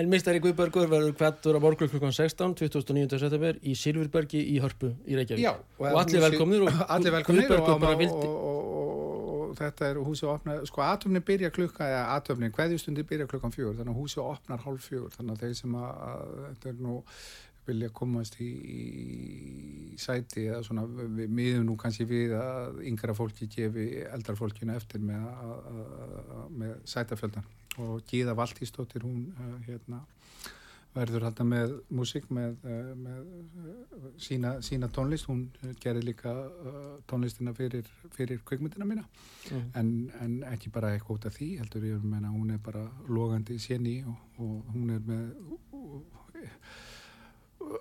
En 0.00 0.10
mistari 0.10 0.40
Guðbergur 0.42 0.88
verður 0.90 1.14
kvættur 1.18 1.58
á 1.58 1.60
morgun 1.62 1.90
klukkan 1.90 2.14
16, 2.14 2.56
29. 2.62 3.18
september 3.22 3.58
í 3.62 3.76
Silfurbergi 3.78 4.42
í 4.54 4.58
Hörpu 4.62 4.94
í 5.06 5.18
Reykjavík. 5.18 5.44
Já, 5.44 5.52
og 5.78 5.90
og 5.90 6.00
allir 6.02 6.24
velkomnir 6.24 6.66
og, 6.66 6.72
Guðbergur 7.28 7.76
og, 7.76 7.80
bara 7.82 7.98
vildi. 8.00 8.28
og, 8.30 8.84
þetta 9.58 9.88
er 9.90 10.00
húsið 10.02 10.30
opnað, 10.32 10.64
sko 10.70 10.82
atomni 10.82 11.22
byrja 11.24 11.50
klukka 11.54 11.86
eða 11.86 12.04
atomni, 12.16 12.50
hverjustundi 12.54 13.04
byrja 13.06 13.28
klukkan 13.30 13.54
fjögur 13.54 13.76
þannig 13.78 13.94
að 13.94 14.00
húsið 14.02 14.22
opnar 14.24 14.62
hálf 14.64 14.88
fjögur 14.88 15.14
þannig 15.14 15.36
að 15.36 15.44
þeir 15.44 15.58
sem 15.60 15.76
að, 15.78 15.90
að 16.08 16.32
þetta 16.48 16.72
er 16.72 16.80
nú 16.86 16.96
vilja 17.66 17.90
komast 17.94 18.38
í, 18.42 18.48
í 18.48 19.98
sæti 20.00 20.48
eða 20.48 20.62
svona 20.66 20.84
við 20.88 21.30
miðum 21.32 21.68
nú 21.68 21.76
kannski 21.80 22.06
við 22.08 22.34
að 22.38 22.80
yngra 22.90 23.14
fólki 23.16 23.48
gefi 23.50 23.86
eldra 24.04 24.36
fólkinu 24.38 24.74
eftir 24.76 25.04
með, 25.04 25.28
að, 25.30 25.54
að, 25.70 26.18
að, 26.38 26.50
með 26.62 26.74
sætafjöldan 26.94 27.52
og 27.84 28.02
Gíða 28.10 28.36
Valtísdóttir 28.38 29.06
hún 29.06 29.30
uh, 29.34 29.54
hérna 29.66 30.04
verður 30.94 31.24
hérna 31.26 31.44
með 31.48 31.72
músík 31.90 32.28
með, 32.30 32.54
uh, 32.62 32.92
með 32.94 33.22
uh, 33.24 34.04
sína, 34.22 34.54
sína 34.62 34.86
tónlist, 34.94 35.26
hún 35.26 35.48
gerir 35.82 36.06
líka 36.06 36.34
tónlistina 37.10 37.54
fyrir, 37.56 37.88
fyrir 38.14 38.44
kveikmyndina 38.46 38.86
mína. 38.86 39.06
Mm. 39.50 39.64
en, 39.76 39.88
en 40.24 40.36
ekki 40.54 40.70
bara 40.72 40.94
eitthvað 40.94 41.18
út 41.18 41.26
af 41.28 41.34
því 41.36 41.50
heldur 41.60 41.88
ég 41.88 42.04
meina 42.06 42.30
hún 42.32 42.54
er 42.54 42.62
bara 42.64 42.86
logandi 43.10 43.58
séni 43.60 43.98
og, 44.08 44.14
og 44.40 44.70
hún 44.72 44.94
er 44.94 45.02
með 45.04 45.34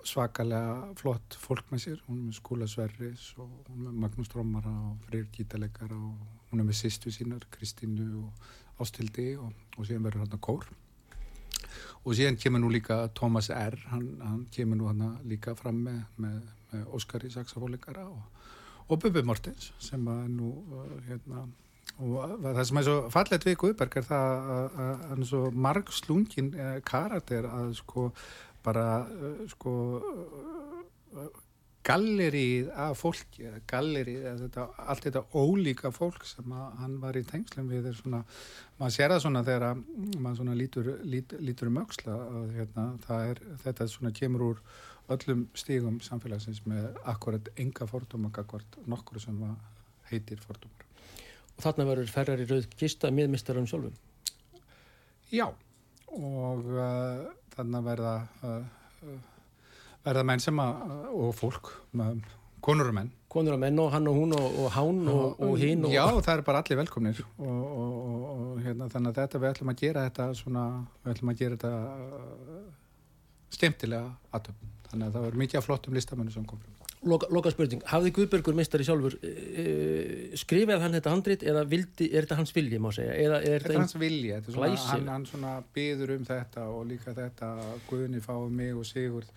svakalega 0.06 0.92
flott 0.98 1.36
fólk 1.40 1.70
með 1.72 1.82
sér, 1.84 2.00
hún 2.08 2.20
er 2.20 2.28
með 2.28 2.38
Skúla 2.38 2.68
Sverris 2.70 3.30
og 3.38 3.50
hún 3.70 3.88
er 3.88 3.90
með 3.90 3.98
Magnús 4.04 4.30
Trómara 4.32 4.72
og 4.90 5.08
Freyr 5.08 5.26
Gítalegara 5.34 5.96
og 5.96 6.50
hún 6.50 6.62
er 6.62 6.68
með 6.68 6.80
sýstu 6.82 7.12
sínar, 7.14 7.44
Kristínu 7.54 8.08
og 8.22 8.82
Ástildi 8.82 9.34
og, 9.38 9.52
og 9.78 9.86
síðan 9.86 10.06
verður 10.06 10.24
hann 10.24 10.36
að 10.36 10.44
kór 10.44 10.68
og 12.04 12.16
síðan 12.16 12.38
kemur 12.40 12.62
nú 12.62 12.70
líka 12.72 13.00
Thomas 13.16 13.50
R. 13.50 13.76
hann, 13.90 14.08
hann 14.20 14.46
kemur 14.52 14.80
nú 14.80 14.88
hann 14.90 15.18
líka 15.28 15.56
fram 15.58 15.84
með, 15.86 16.00
með, 16.20 16.40
með 16.72 16.88
Óskari 16.96 17.30
saxafólikara 17.32 18.06
og, 18.08 18.48
og 18.88 19.02
Bubi 19.02 19.24
Mortens 19.24 19.72
sem 19.82 20.08
að 20.10 20.24
nú 20.36 20.54
uh, 20.74 20.96
hérna 21.08 21.46
og 21.94 22.40
það 22.42 22.64
sem 22.66 22.80
er 22.80 22.86
svo 22.88 22.96
fallet 23.12 23.44
við 23.46 23.58
Guðberg 23.60 24.00
er 24.00 24.06
það 24.08 24.48
að 24.54 24.78
hann 24.80 25.20
er 25.20 25.28
svo 25.28 25.42
marg 25.66 25.92
slungin 25.94 26.50
uh, 26.58 26.78
karakter 26.86 27.46
að 27.46 27.76
sko 27.78 28.08
bara 28.64 28.86
uh, 29.04 29.42
sko 29.52 29.74
uh, 30.00 31.42
gallerið 31.84 32.70
af 32.80 32.96
fólki 32.96 33.50
gallerið, 33.68 34.22
þetta, 34.40 34.64
allt 34.88 35.04
þetta 35.04 35.22
ólíka 35.36 35.90
fólk 35.92 36.24
sem 36.26 36.54
að 36.56 36.78
hann 36.80 36.94
var 37.02 37.18
í 37.18 37.24
tengslum 37.28 37.68
við 37.68 37.90
er 37.90 37.98
svona, 37.98 38.22
maður 38.78 38.94
sér 38.96 39.12
það 39.12 39.22
svona 39.26 39.42
þegar 39.44 39.66
að 39.68 39.82
maður 40.16 40.38
svona 40.40 40.56
lítur, 40.56 40.90
lít, 41.04 41.34
lítur 41.44 41.68
um 41.68 41.82
öxla 41.82 42.16
að 42.24 42.54
hérna, 42.56 42.86
er, 43.18 43.42
þetta 43.66 43.88
svona 43.92 44.14
kemur 44.16 44.46
úr 44.48 44.64
öllum 45.12 45.44
stígum 45.52 46.00
samfélagsins 46.00 46.62
með 46.64 46.88
akkurat 47.12 47.52
enga 47.60 47.88
fordóma 47.90 48.32
akkord 48.32 48.80
nokkur 48.88 49.20
sem 49.20 49.36
heitir 50.08 50.40
fordómar. 50.40 50.88
Og 51.54 51.62
þarna 51.66 51.88
verður 51.90 52.12
ferrar 52.14 52.40
í 52.40 52.48
rauð 52.48 52.70
kista 52.78 53.12
með 53.12 53.34
mistarum 53.34 53.68
sjálfum. 53.68 53.92
Já, 55.32 55.50
og 56.14 56.64
uh, 56.72 57.28
þannig 57.56 57.84
verða 57.88 58.14
uh, 58.44 58.62
uh, 59.08 59.18
verða 60.04 60.24
menn 60.28 60.42
sem 60.42 60.58
að, 60.60 60.94
og 61.16 61.34
fólk, 61.38 61.70
konur 62.64 62.90
og 62.90 62.96
menn. 62.96 63.12
Konur 63.34 63.56
og 63.56 63.62
menn 63.64 63.80
og 63.82 63.90
hann 63.90 64.06
og 64.06 64.18
hún 64.18 64.34
og, 64.36 64.58
og 64.62 64.68
hán 64.76 65.00
og, 65.10 65.40
og 65.42 65.56
hinn 65.58 65.82
og... 65.86 65.94
Já, 65.94 66.04
það 66.20 66.36
er 66.36 66.44
bara 66.46 66.60
allir 66.62 66.78
velkomnir 66.78 67.24
og, 67.24 67.48
og, 67.48 67.96
og, 67.96 68.28
og 68.34 68.60
hérna, 68.62 68.86
þannig 68.92 69.10
að 69.10 69.20
þetta 69.22 69.40
við 69.42 69.50
ætlum 69.50 69.72
að 69.72 69.80
gera 69.80 70.04
þetta 70.06 70.28
svona, 70.38 70.68
við 71.02 71.16
ætlum 71.16 71.32
að 71.32 71.42
gera 71.42 71.58
þetta 71.58 71.72
uh, 71.80 72.62
skemmtilega 73.56 74.14
aðtöfn. 74.38 74.72
Þannig 74.90 75.08
að 75.08 75.16
það 75.16 75.26
var 75.26 75.42
mikið 75.42 75.60
af 75.60 75.66
flottum 75.66 75.98
listamennu 75.98 76.34
sem 76.34 76.46
kom 76.46 76.62
fram. 76.62 76.83
Loka, 77.04 77.28
loka 77.28 77.50
spurning, 77.52 77.82
hafði 77.84 78.12
Guðbergur 78.16 78.56
mistari 78.56 78.84
sjálfur 78.86 79.16
uh, 79.18 80.36
skrifaði 80.40 80.80
hann 80.80 80.96
þetta 80.96 81.12
handrit 81.12 81.42
eða 81.44 81.64
vildi, 81.68 82.06
er 82.08 82.24
þetta 82.24 82.38
hans 82.38 82.54
vilji 82.56 82.80
má 82.80 82.88
segja? 82.96 83.16
Eða 83.20 83.40
er 83.44 83.64
Þetta 83.64 83.74
er 83.74 83.82
hans 83.82 83.96
vilji, 84.00 84.30
þetta 84.32 84.86
hann, 84.88 85.10
hann 85.12 85.26
svona 85.28 85.56
byður 85.76 86.14
um 86.16 86.24
þetta 86.28 86.68
og 86.72 86.86
líka 86.88 87.12
þetta 87.16 87.50
Guðni 87.90 88.22
fái 88.24 88.38
mig 88.54 88.72
og 88.78 88.88
Sigurð 88.88 89.28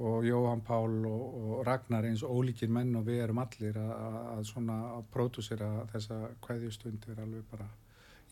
og 0.00 0.24
Jóhann 0.24 0.64
Pál 0.64 1.04
og, 1.06 1.22
og 1.36 1.62
Ragnar 1.68 2.08
eins 2.08 2.24
ólíkir 2.24 2.70
menn 2.72 2.94
og 2.96 3.04
við 3.06 3.22
erum 3.26 3.42
allir 3.42 3.76
að, 3.78 4.42
svona 4.48 4.78
að 4.96 5.08
pródúsera 5.12 5.70
þessa 5.92 6.20
kveðjustund 6.46 7.04
er 7.12 7.20
alveg 7.20 7.44
bara, 7.52 7.68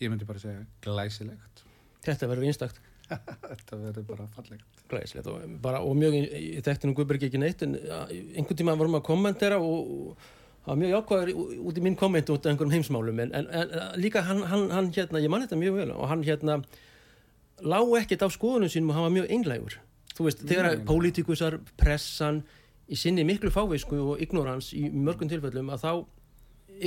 ég 0.01 0.11
myndi 0.11 0.29
bara 0.29 0.43
segja 0.43 0.65
glæsilegt. 0.85 1.65
þetta 2.07 2.31
verður 2.31 2.49
einstakt 2.49 2.81
þetta 3.51 3.79
verður 3.83 4.05
bara 4.09 4.27
fallegt. 4.35 4.65
glæsilegt 4.91 5.27
og, 5.33 5.45
bara, 5.63 5.81
og 5.85 5.95
mjög, 5.97 6.17
ég 6.33 6.65
þekkti 6.67 6.89
nú 6.91 6.95
Guðberg 6.99 7.25
ekki 7.29 7.41
neitt 7.41 7.63
en 7.67 7.77
einhvern 7.79 8.59
tíma 8.61 8.75
vorum 8.81 8.99
að 9.01 9.07
kommentera 9.09 9.59
og, 9.61 10.13
það 10.65 10.71
var 10.75 10.81
mjög 10.83 10.93
jákvæður 10.97 11.33
út 11.71 11.79
í 11.81 11.85
minn 11.87 11.97
komment 11.97 12.31
út 12.35 12.45
af 12.47 12.53
einhverjum 12.53 12.75
heimsmálum 12.77 13.21
en, 13.25 13.33
en, 13.39 13.47
en 13.63 13.73
líka 14.01 14.23
hann, 14.27 14.43
hann, 14.51 14.67
hann 14.75 14.91
hérna, 14.93 15.23
ég 15.25 15.33
man 15.33 15.45
þetta 15.47 15.61
mjög 15.61 15.79
vel 15.81 15.91
og 15.97 16.09
hann 16.11 16.25
hérna 16.27 16.59
lá 17.65 17.79
ekkert 18.01 18.27
á 18.27 18.29
skoðunum 18.31 18.71
sínum 18.73 18.93
og 18.93 18.99
hann 18.99 19.07
var 19.09 19.15
mjög 19.17 19.31
einlægur 19.35 19.79
þú 20.19 20.27
veist, 20.29 20.45
þegar 20.51 20.69
Nei, 20.73 20.77
nei. 20.81 20.85
pólitíkusar 20.89 21.57
pressan 21.81 22.43
í 22.89 22.97
sinni 22.99 23.25
miklu 23.29 23.51
fávisku 23.55 23.97
og 24.13 24.21
ignorans 24.25 24.73
í 24.77 24.89
mörgum 24.93 25.29
tilfellum 25.31 25.73
að 25.75 25.83
þá 25.85 25.91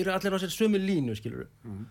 eru 0.02 0.14
allir 0.14 0.36
á 0.36 0.42
sér 0.44 0.54
sömu 0.54 0.80
línu 0.82 1.16
skilur 1.20 1.48
Mhm. 1.66 1.86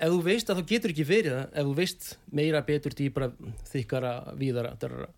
Ef 0.00 0.10
þú 0.12 0.20
veist 0.26 0.50
að 0.52 0.60
þá 0.60 0.66
getur 0.72 0.92
ekki 0.94 1.06
verið 1.08 1.32
það. 1.36 1.46
Ef 1.60 1.66
þú 1.70 1.74
veist 1.80 2.08
meira, 2.32 2.60
betur, 2.66 2.94
dýbra 2.98 3.30
þykkara, 3.72 4.12
víðara 4.40 4.74
darara. 4.80 5.08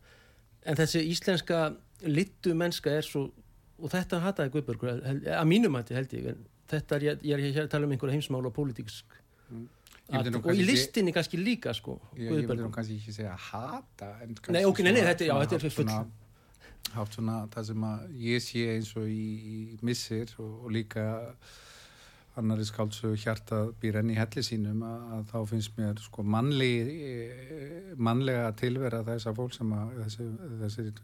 en 0.68 0.76
þessi 0.76 1.00
íslenska 1.08 1.58
littu 2.04 2.52
mennska 2.54 2.90
er 2.92 3.02
svo 3.06 3.30
og 3.78 3.90
þetta 3.92 4.18
hataði 4.20 4.50
Guðbergur 4.52 5.02
held- 5.06 5.26
að 5.30 5.46
mínum 5.48 5.76
hætti 5.78 5.94
held 5.94 6.12
ég 6.12 6.26
en 6.32 6.40
þetta 6.68 6.96
er, 6.96 7.04
ég, 7.22 7.22
er 7.38 7.38
hér 7.54 7.64
að 7.64 7.70
tala 7.70 7.86
um 7.86 7.92
einhverja 7.94 8.16
heimsmál 8.18 8.44
og 8.46 8.52
pólitíksk 8.56 9.04
myndi 10.10 10.32
nú 10.34 10.40
og 10.42 10.50
í 10.52 10.64
listinni 10.66 11.12
kannski 11.14 11.38
líka 11.40 11.72
sko, 11.76 11.94
Ég, 12.18 12.30
myndi 12.32 12.58
nú 12.58 12.70
kannski 12.74 12.98
ekki 12.98 13.14
segja 13.14 13.36
hata 13.38 14.10
Nei, 14.50 14.64
ok, 14.64 14.82
nei, 14.82 14.92
nei, 14.92 15.02
þetta- 15.06 15.28
já, 15.30 15.34
þetta 15.40 15.54
er 15.56 15.64
haft 15.68 15.76
full- 15.78 16.92
haft 16.98 17.14
svona 17.18 17.38
það 17.54 17.64
sem 17.70 17.82
að 17.88 18.04
ég 18.28 18.42
sé 18.42 18.66
eins 18.74 18.92
og 18.96 19.06
í, 19.08 19.24
í 19.76 19.78
missir 19.82 20.34
og, 20.38 20.64
og 20.64 20.70
líka 20.72 21.06
annari 22.38 22.66
skáldsögu 22.68 23.18
hjarta 23.18 23.60
býr 23.82 24.00
enn 24.00 24.12
í 24.14 24.18
helli 24.18 24.44
sínum 24.46 24.82
að, 24.86 25.06
að 25.16 25.24
þá 25.32 25.38
finnst 25.52 25.78
mér 25.78 26.02
sko 26.02 26.24
mannli, 26.24 26.72
eh, 27.08 27.94
mannlega 27.96 28.52
tilvera 28.58 29.02
þess 29.06 29.30
að 29.30 29.40
fólk 29.40 29.56
sem 29.56 29.72
að 29.76 29.96
þessi, 30.02 30.28
þessir 30.62 31.02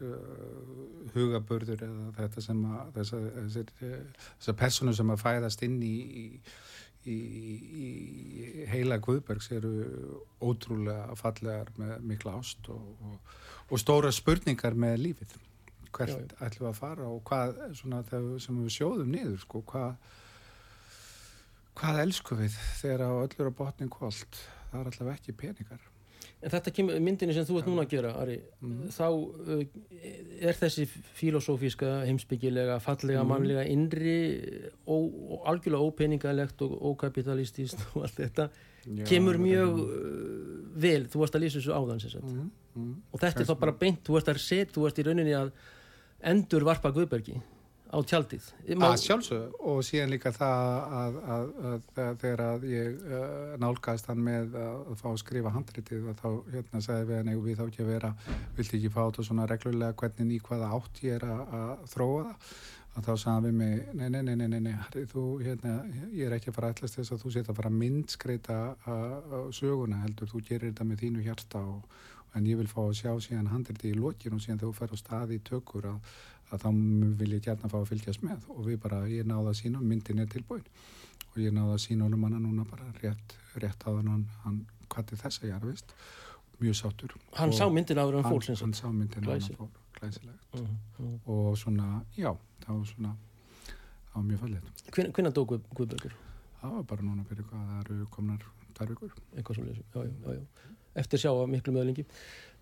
hugabörður 1.15 1.83
eða 1.89 2.13
þetta 2.21 2.45
sem 2.47 2.63
að 2.69 2.93
þessar, 2.99 3.27
þessir, 3.41 3.75
uh, 3.81 4.23
þessar 4.37 4.57
personu 4.63 4.95
sem 4.95 5.11
að 5.13 5.21
fæðast 5.25 5.67
inn 5.67 5.77
í, 5.83 5.95
í 6.23 6.27
í, 7.05 7.15
í 7.85 8.67
heila 8.71 8.97
Guðbergs 9.03 9.51
eru 9.55 9.73
ótrúlega 10.43 11.15
fallegar 11.19 11.71
með 11.79 11.97
mikla 12.11 12.37
ást 12.39 12.69
og, 12.73 12.85
og, 13.05 13.35
og 13.69 13.81
stóra 13.81 14.11
spurningar 14.15 14.77
með 14.77 15.01
lífið. 15.03 15.35
Hvert 15.95 16.33
ætlum 16.43 16.65
við 16.65 16.71
að 16.71 16.79
fara 16.79 17.07
og 17.07 17.21
hvað 17.27 17.59
svona, 17.77 18.01
sem 18.43 18.57
við 18.59 18.73
sjóðum 18.75 19.13
niður 19.13 19.37
sko, 19.45 19.61
hvað 19.69 19.93
hvað 21.75 22.01
elsku 22.05 22.37
við 22.39 22.55
þegar 22.81 23.05
á 23.07 23.11
öllur 23.25 23.51
á 23.51 23.59
botnin 23.59 23.89
kvöld 23.91 24.39
það 24.71 24.79
er 24.81 24.87
allavega 24.93 25.17
ekki 25.19 25.35
peningar 25.37 25.91
En 26.45 26.51
þetta 26.51 26.71
kemur, 26.75 26.97
myndinni 27.01 27.33
sem 27.33 27.45
þú 27.47 27.55
ert 27.57 27.67
núna 27.69 27.83
að 27.85 27.89
gera, 27.95 28.09
Ari, 28.21 28.35
Mhm. 28.61 28.89
þá 28.93 29.05
uh, 29.09 29.63
er 30.45 30.53
þessi 30.59 30.85
filosófíska, 31.17 32.03
heimsbyggilega, 32.05 32.75
fallega, 32.83 33.23
Mhm. 33.23 33.29
mannlega, 33.31 33.63
innri 33.65 34.69
og, 34.85 35.41
algjörlega 35.47 35.87
ópeningalegt 35.87 36.61
og 36.61 36.75
ókapitalistist 36.91 37.79
og 37.95 38.03
allt 38.03 38.19
þetta, 38.19 38.49
Já, 38.85 39.05
kemur 39.09 39.39
mjög 39.41 39.79
uh, 39.79 40.69
vel, 40.75 41.05
þú 41.09 41.23
varst 41.23 41.35
að 41.39 41.45
lýsa 41.45 41.57
þessu 41.61 41.73
áðan. 41.73 42.21
Mhm, 42.21 42.51
mhm. 42.75 42.93
Og 43.13 43.19
þetta 43.19 43.41
er 43.41 43.45
þá 43.49 43.59
bara 43.59 43.71
beint, 43.71 44.03
þú 44.03 44.17
ert 44.19 44.27
að 44.35 44.39
set, 44.39 44.71
þú 44.73 44.85
ert 44.87 44.99
í 45.01 45.03
rauninni 45.07 45.33
að 45.33 45.51
endur 46.21 46.63
varpa 46.67 46.91
Guðbergi 46.93 47.41
á 47.95 47.99
tjaldið. 48.11 48.49
Má, 48.75 48.85
að 48.89 48.97
sjálfsög 49.05 49.57
og 49.71 49.81
síðan 49.87 50.11
líka 50.11 50.33
það 50.35 50.67
að, 50.99 51.17
að, 51.35 51.49
að, 51.69 51.75
að 52.03 52.21
þegar 52.23 52.45
að 52.45 52.67
ég 52.69 53.01
uh, 53.07 53.55
nálgast 53.63 54.11
hann 54.11 54.23
með 54.25 54.59
að, 54.59 54.77
að 54.91 55.01
fá 55.01 55.09
að 55.13 55.19
skrifa 55.23 55.55
handritið 55.55 56.07
og 56.11 56.21
þá 56.21 56.29
hérna 56.53 56.83
sagði 56.83 57.09
við 57.09 57.21
hann 57.21 57.33
eigum 57.33 57.49
við 57.49 57.59
þá 57.59 57.65
ekki 57.69 57.85
að 57.85 57.91
vera 57.93 58.13
vilti 58.59 58.79
ekki 58.79 58.93
fá 58.93 59.01
þetta 59.03 59.27
svona 59.29 59.49
reglulega 59.51 59.99
hvernig 60.03 60.35
í 60.35 60.41
hvaða 60.49 60.71
átt 60.79 61.03
ég 61.05 61.19
er 61.19 61.29
að, 61.31 61.45
að 61.59 61.85
þróa 61.95 62.23
það 62.25 62.55
að 62.95 63.07
þá 63.09 63.13
sagði 63.19 63.49
við 63.49 63.55
mig 63.59 63.87
nei, 63.91 64.05
nei, 64.07 64.21
nei, 64.23 64.35
nei, 64.39 64.47
nei, 64.47 64.59
nei 64.69 64.75
Harry, 64.79 65.03
þú, 65.11 65.23
hérna, 65.43 65.73
ég 66.15 66.29
er 66.29 66.35
ekki 66.37 66.51
að 66.51 66.57
fara 66.57 66.69
að 66.69 66.77
ætlast 66.77 66.99
þess 66.99 67.15
að 67.15 67.23
þú 67.23 67.31
setja 67.33 67.51
að 67.51 67.57
fara 67.59 67.71
að 67.71 67.79
myndskreita 67.81 68.59
að, 68.91 69.15
að 69.39 69.49
söguna 69.57 70.03
heldur, 70.03 70.29
þú 70.31 70.43
gerir 70.47 70.69
þetta 70.69 70.87
með 70.87 71.01
þínu 71.03 71.25
hjarta 71.25 71.63
og, 71.73 71.97
en 72.35 72.47
ég 72.47 72.59
vil 72.59 72.67
fá 72.71 72.81
að 72.83 72.95
sjá 72.99 73.11
síðan 73.23 73.51
handritið 73.51 73.93
í 73.93 73.99
lokin 73.99 74.35
og 74.35 74.43
síðan 74.43 74.61
þú 74.63 74.71
fer 74.75 74.95
á 74.95 74.97
staði 74.99 75.39
í 75.39 75.43
tökur 75.47 75.89
að 75.91 76.15
að 76.51 76.61
þá 76.65 76.69
vil 77.19 77.31
ég 77.33 77.41
gætna 77.47 77.69
fá 77.71 77.77
að 77.81 77.87
fylgjast 77.93 78.21
með 78.23 78.45
og 78.53 78.61
við 78.67 78.77
bara, 78.83 79.03
ég 79.09 79.25
náða 79.25 79.49
að 79.53 79.59
sína 79.61 79.81
myndin 79.81 80.19
er 80.21 80.29
tilbúin 80.31 80.63
og 81.31 81.37
ég 81.41 81.51
náða 81.55 81.73
að 81.77 81.81
sína 81.87 82.05
honum 82.07 82.23
hana 82.27 82.39
núna 82.39 82.65
bara 82.69 82.85
rétt, 83.01 83.35
rétt 83.59 83.81
á 83.87 83.89
hann 83.95 84.27
hann 84.43 84.59
kvatti 84.89 85.17
þessa 85.19 85.47
jarðvist 85.49 85.93
mjög 86.61 86.75
sáttur 86.79 87.15
hann 87.35 87.49
Og 87.49 87.57
sá 87.57 87.65
myndin 87.69 87.97
áður 87.99 88.19
en 88.21 88.23
hann, 88.29 88.41
sem 88.41 88.55
hann 88.55 88.73
sagt. 88.73 88.83
sá 88.85 88.91
myndin 88.91 89.23
hann 89.25 89.39
Glæsi. 89.39 89.55
fór 89.57 89.69
glæsilegt 89.99 90.41
Mhm, 90.55 90.77
mhm. 90.99 91.19
og 91.25 91.57
svona, 91.57 92.03
já, 92.15 92.31
það 92.63 92.77
var 92.77 92.85
svona 92.85 93.15
það 94.11 94.15
var 94.15 94.23
mjög 94.29 94.39
fallið 94.39 95.11
Hvenær 95.15 95.33
dó 95.35 95.45
Guð, 95.45 95.61
Guðbergur? 95.75 96.13
það 96.61 96.71
var 96.77 96.83
bara 96.83 97.01
núna 97.01 97.25
fyrir 97.27 97.43
hvað 97.49 97.65
það 97.67 97.81
eru 97.85 98.05
komnar 98.15 98.45
tvær 98.75 98.87
vikur 98.93 99.11
Eitthvað 99.35 99.55
svo 99.55 99.65
já, 99.65 99.73
já, 99.73 100.03
já, 100.05 100.33
já. 100.33 100.45
Eftir 100.95 101.19
sjá 101.19 101.29
að 101.31 101.49
miklu 101.51 101.73
möðlingi. 101.75 102.05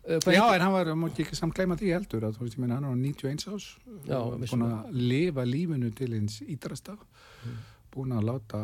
Hvað 0.04 0.34
Já, 0.36 0.42
heitir- 0.42 0.56
en 0.58 0.62
hann 0.66 0.74
var, 0.74 0.86
mútti 1.00 1.24
ekki 1.24 1.36
samt 1.40 1.54
gleyma 1.56 1.78
því 1.80 1.94
heldur 1.96 2.26
að 2.28 2.34
þú 2.36 2.44
veist, 2.44 2.58
ég 2.58 2.60
meina, 2.60 2.76
hann 2.76 2.90
var 2.90 2.98
91 3.00 3.46
ás 3.54 3.68
Já, 4.04 4.18
búin 4.20 4.42
vissulega. 4.42 4.80
að 4.84 4.98
lifa 5.12 5.46
lífinu 5.48 5.92
til 5.96 6.12
hins 6.18 6.42
ídrasta 6.42 6.98
Mm. 7.46 7.58
búin 7.94 8.12
að 8.12 8.24
láta 8.28 8.60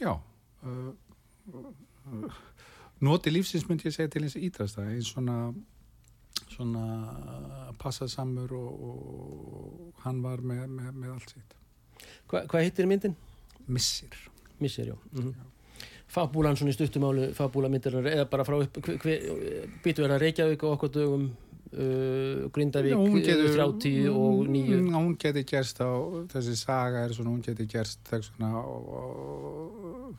já 0.00 0.12
uh, 0.64 0.92
uh, 1.54 2.32
noti 3.00 3.30
lífsins 3.30 3.68
myndi 3.68 3.86
ég 3.86 3.94
segja 3.94 4.08
til 4.10 4.22
hins 4.22 4.34
ídrasta 4.36 4.82
eins 4.90 5.12
svona 5.14 5.54
svona 6.48 7.72
passasamur 7.78 8.52
og, 8.52 8.82
og 8.88 10.02
hann 10.04 10.22
var 10.22 10.38
með, 10.42 10.66
með, 10.68 10.92
með 10.94 11.14
allt 11.14 11.30
sitt 11.36 11.54
Hva, 12.28 12.42
hvað 12.46 12.62
heitir 12.66 12.86
myndin? 12.90 13.14
missir 13.68 14.10
Missir, 14.62 14.86
já. 14.92 14.96
Mm 15.12 15.34
Fabúlan 16.12 16.58
svona 16.58 16.74
í 16.74 16.76
stuttumálu, 16.76 17.30
fabúla 17.36 17.70
myndir 17.72 17.96
eða 18.02 18.26
bara 18.28 18.44
frá 18.44 18.58
upp, 18.60 18.82
býtu 19.84 20.04
er 20.04 20.12
að 20.12 20.26
Reykjavík 20.26 20.66
og 20.66 20.76
okkur 20.76 20.92
dögum 20.92 21.30
uh, 21.72 22.50
Grindavík, 22.52 22.94
hún 22.96 23.16
uh, 23.16 23.24
30 23.24 24.10
og 24.10 24.46
9 24.48 24.76
Mm, 24.82 24.94
hún 24.94 25.16
geti 25.16 25.44
gerst 25.48 25.80
á 25.80 25.90
þessi 26.32 26.56
saga 26.56 27.04
er 27.06 27.14
svona, 27.16 27.32
hún 27.32 27.42
geti 27.44 27.66
gerst 27.66 28.12
svona 28.28 28.62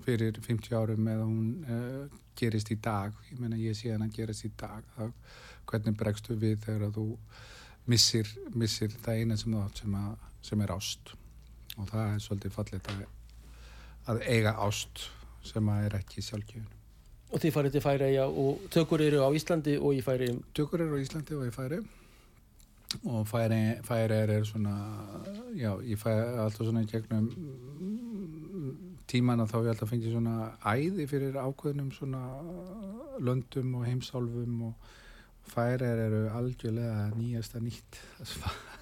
fyrir 0.06 0.39
50 0.41 0.78
árum 0.78 1.08
eða 1.08 1.26
hún 1.30 1.47
uh, 1.69 2.19
gerist 2.36 2.71
í 2.73 2.80
dag. 2.82 3.13
Ég 3.32 3.39
meina 3.39 3.58
ég 3.58 3.78
sé 3.78 3.91
hann 3.93 4.06
að 4.08 4.15
gerist 4.17 4.45
í 4.47 4.52
dag. 4.58 4.84
Þá, 4.97 5.12
hvernig 5.69 5.97
bregstu 5.97 6.36
við 6.36 6.60
þegar 6.65 6.88
að 6.89 6.97
þú 6.97 7.08
missir, 7.89 8.30
missir 8.54 8.93
það 9.04 9.19
eina 9.21 9.38
sem 9.38 9.58
sem, 9.78 9.95
að, 9.95 10.30
sem 10.41 10.62
er 10.62 10.73
ást? 10.73 11.13
Og 11.78 11.89
það 11.89 12.08
er 12.08 12.23
svolítið 12.23 12.56
fallið 12.58 12.89
að, 12.93 13.04
að 14.13 14.26
eiga 14.30 14.58
ást 14.65 15.10
sem 15.43 15.73
að 15.73 15.89
er 15.89 15.99
ekki 15.99 16.23
sjálfgjöfun 16.25 16.79
og 17.34 17.41
þið 17.41 17.53
farið 17.56 17.75
til 17.75 17.82
Færeia 17.82 18.25
og 18.29 18.65
tökur 18.73 19.01
eru 19.01 19.25
á 19.25 19.29
Íslandi 19.34 19.75
og 19.79 19.97
í 19.97 20.01
Færi 20.06 20.29
Tökur 20.53 20.84
eru 20.86 20.99
á 20.99 21.01
Íslandi 21.01 21.38
og 21.38 21.47
í 21.47 21.53
Færi 21.53 21.79
og 23.10 23.27
Færi 23.27 24.19
er 24.19 24.43
svona 24.45 24.75
já, 25.58 25.71
ég 25.82 25.97
fæ 25.97 26.12
alltaf 26.13 26.62
svona 26.62 26.84
í 26.86 26.89
gegnum 26.91 27.25
mm, 27.25 28.73
tímana 29.10 29.47
þá 29.49 29.58
ég 29.63 29.71
alltaf 29.73 29.89
fengið 29.89 30.13
svona 30.13 30.51
æði 30.62 31.08
fyrir 31.10 31.39
ákveðnum 31.41 31.89
svona 31.95 32.21
löndum 33.19 33.79
og 33.79 33.88
heimsálfum 33.88 34.67
og 34.69 34.91
Færi 35.43 35.89
eru 35.89 36.21
algjörlega 36.32 37.10
nýjasta 37.17 37.60
nýtt. 37.60 37.97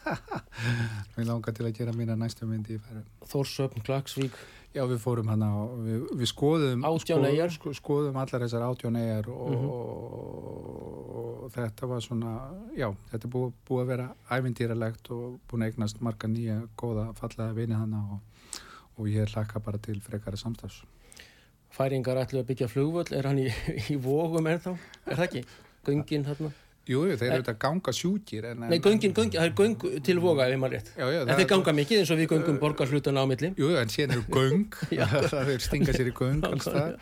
Mér 1.16 1.26
langar 1.26 1.56
til 1.58 1.66
að 1.66 1.74
gera 1.80 1.94
mína 1.96 2.14
næstu 2.20 2.46
myndi 2.46 2.78
í 2.78 2.82
Færi 2.84 3.02
Þórsöfn, 3.32 3.82
Klagsvík 3.86 4.36
Já, 4.74 4.86
við 4.88 5.00
fórum 5.04 5.28
hann 5.28 5.42
á, 5.44 5.52
við, 5.84 6.04
við 6.16 6.30
skoðum 6.32 6.86
eyjar. 7.28 7.52
sko, 7.52 7.74
skoðum 7.76 8.16
allar 8.22 8.46
þessar 8.46 8.64
átján 8.70 8.96
eigar 9.02 9.28
og, 9.34 9.50
Mhm. 9.52 9.66
og, 9.68 11.44
og 11.44 11.52
þetta 11.52 11.88
var 11.92 12.00
svona 12.06 12.32
já, 12.78 12.88
þetta 13.12 13.28
er 13.28 13.34
búið, 13.34 13.52
búið 13.68 13.82
að 13.84 13.90
vera 13.92 14.06
ævindýralegt 14.32 15.12
og 15.12 15.40
búin 15.52 15.66
að 15.66 15.74
eignast 15.74 16.02
marga 16.02 16.30
nýja 16.32 16.58
góða 16.80 17.10
fallaða 17.18 17.54
vini 17.58 17.76
hann 17.76 17.94
og, 18.00 18.20
og 18.98 19.08
ég 19.12 19.28
hlakka 19.34 19.60
bara 19.60 19.78
til 19.78 20.00
frekara 20.02 20.38
samstafs 20.40 20.84
Færingar 21.72 22.18
ætlu 22.20 22.42
að 22.42 22.48
byggja 22.50 22.68
flugvöll, 22.68 23.14
er 23.16 23.28
hann 23.30 23.38
í, 23.40 23.46
í 23.92 23.96
vógum 24.04 24.48
ennþá? 24.52 24.74
Er 25.08 25.16
það 25.16 25.28
ekki? 25.28 25.44
Göngin 25.88 26.26
þarna? 26.28 26.50
Jú, 26.90 27.04
þeir 27.14 27.28
eru 27.36 27.44
þetta 27.44 27.54
ganga 27.62 27.92
sjúkir 27.94 28.46
en, 28.50 28.64
Nei, 28.72 28.80
göngin, 28.82 29.12
göngin, 29.14 29.36
það 29.38 29.46
er 29.46 29.52
göng 29.60 30.02
til 30.08 30.16
voga 30.24 30.48
ef 30.48 30.56
ég 30.56 30.62
maður 30.62 30.74
rétt. 30.80 30.88
Já, 30.98 31.06
já, 31.14 31.20
En 31.22 31.38
þeir 31.38 31.50
ganga 31.52 31.74
mikið 31.78 32.02
eins 32.02 32.12
og 32.16 32.18
við 32.22 32.32
göngum 32.32 32.58
borgar 32.64 32.90
hlutana 32.90 33.22
á 33.22 33.26
milli. 33.30 33.52
Jú, 33.62 33.70
en 33.78 33.94
síðan 33.94 34.16
eru 34.16 34.24
göng 34.34 34.80
það 35.36 35.52
er 35.54 35.62
stinga 35.68 35.94
sér 35.94 36.10
í 36.10 36.16
göng 36.18 36.42
það 36.42 36.96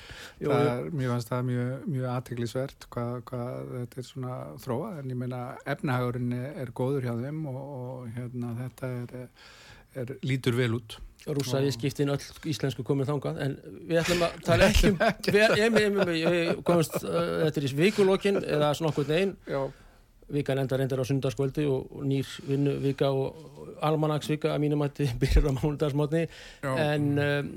Jú, 0.44 0.52
það 0.52 0.84
jú. 1.00 1.14
er, 1.16 1.24
það 1.30 1.48
mjög, 1.48 1.72
mjög 1.96 2.10
aðteglisvert 2.18 2.90
hvað, 2.92 3.16
hvað 3.32 3.72
þetta 3.78 4.04
er 4.04 4.10
svona 4.10 4.36
þróa 4.66 4.92
en 5.00 5.16
ég 5.16 5.22
meina 5.24 5.42
efnahagurinn 5.76 6.36
er 6.50 6.74
góður 6.76 7.08
hjá 7.08 7.16
þeim 7.24 7.42
og, 7.54 7.64
og 7.64 8.14
hérna 8.18 8.52
þetta 8.60 8.92
er, 9.00 9.34
er 9.98 10.16
lítur 10.26 10.58
vel 10.58 10.74
út. 10.78 10.98
Rússa 11.28 11.60
við 11.60 11.76
skiptin 11.76 12.10
öll 12.14 12.22
íslensku 12.48 12.86
komið 12.88 13.12
þangað 13.12 13.42
en 13.44 13.58
við 13.90 14.00
ætlum 14.02 14.24
að 14.24 14.38
tala 14.48 14.70
ekki 14.72 14.94
um 14.94 15.00
við, 15.36 16.14
ég, 16.16 16.38
ég 16.38 16.62
komast 16.66 16.96
uh, 17.02 17.44
þetta 17.44 17.60
er 17.60 17.68
í 17.68 17.72
vikulókin 17.76 18.40
eða 18.40 18.72
svona 18.78 18.94
okkur 18.94 19.10
neginn 19.12 19.36
Já, 19.50 19.60
vikan 20.32 20.62
enda 20.62 20.78
reyndar 20.80 21.02
á 21.04 21.10
sundarskvöldi 21.10 21.66
og, 21.70 22.00
nýr 22.08 22.30
vinnu 22.48 22.78
vika 22.84 23.12
og, 23.12 23.60
almanagsvika 23.86 24.54
að 24.54 24.64
mínum 24.64 24.84
að 24.86 25.04
byrjar 25.22 25.50
á 25.50 25.52
mánudagsmótni 25.58 26.26
já, 26.28 26.72
en 26.84 27.10
um, 27.24 27.50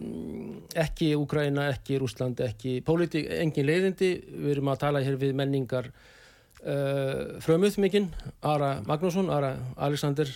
ekki 0.78 1.12
Úkraina, 1.18 1.68
ekki 1.74 1.98
Rúsland, 2.02 2.40
ekki 2.44 2.80
pólitík, 2.86 3.28
engin 3.42 3.66
leiðindi. 3.66 4.12
Við 4.30 4.56
erum 4.56 4.70
að 4.72 4.82
tala 4.84 5.02
hér 5.02 5.18
við 5.20 5.34
menningar 5.38 5.90
uh, 5.90 7.40
frömuð 7.42 7.80
mikinn. 7.82 8.10
Ara 8.46 8.76
Magnússon, 8.86 9.32
Ara 9.34 9.56
Alexander 9.76 10.30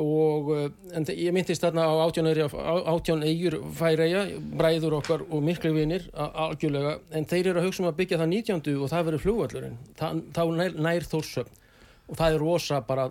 og 0.00 0.46
uh, 0.54 0.68
en 0.96 1.04
ég 1.12 1.32
myndist 1.36 1.60
þarna 1.64 1.84
á 1.84 1.92
átján 2.06 2.28
eyri- 2.30 2.46
á- 2.48 2.86
átján 2.94 3.24
eigur 3.28 3.58
færeia, 3.76 4.22
bræður 4.56 4.96
okkar 5.02 5.24
og 5.28 5.42
miklu 5.44 5.72
vinir 5.76 6.06
algjörlega. 6.16 6.94
En 7.12 7.26
þeir 7.28 7.50
eru 7.52 7.60
að 7.60 7.66
hugsa 7.68 7.82
um 7.84 7.90
að 7.90 7.98
byggja 8.00 8.20
það 8.22 8.32
19. 8.32 8.78
og 8.82 8.88
það 8.94 9.04
verður 9.10 9.24
flugvallurinn, 9.26 9.76
þá 10.32 10.42
nær, 10.56 10.78
nær 10.88 11.04
þórsöfn 11.12 11.60
og 12.08 12.16
það 12.18 12.32
er 12.34 12.40
rosa 12.42 12.80
bara 12.88 13.10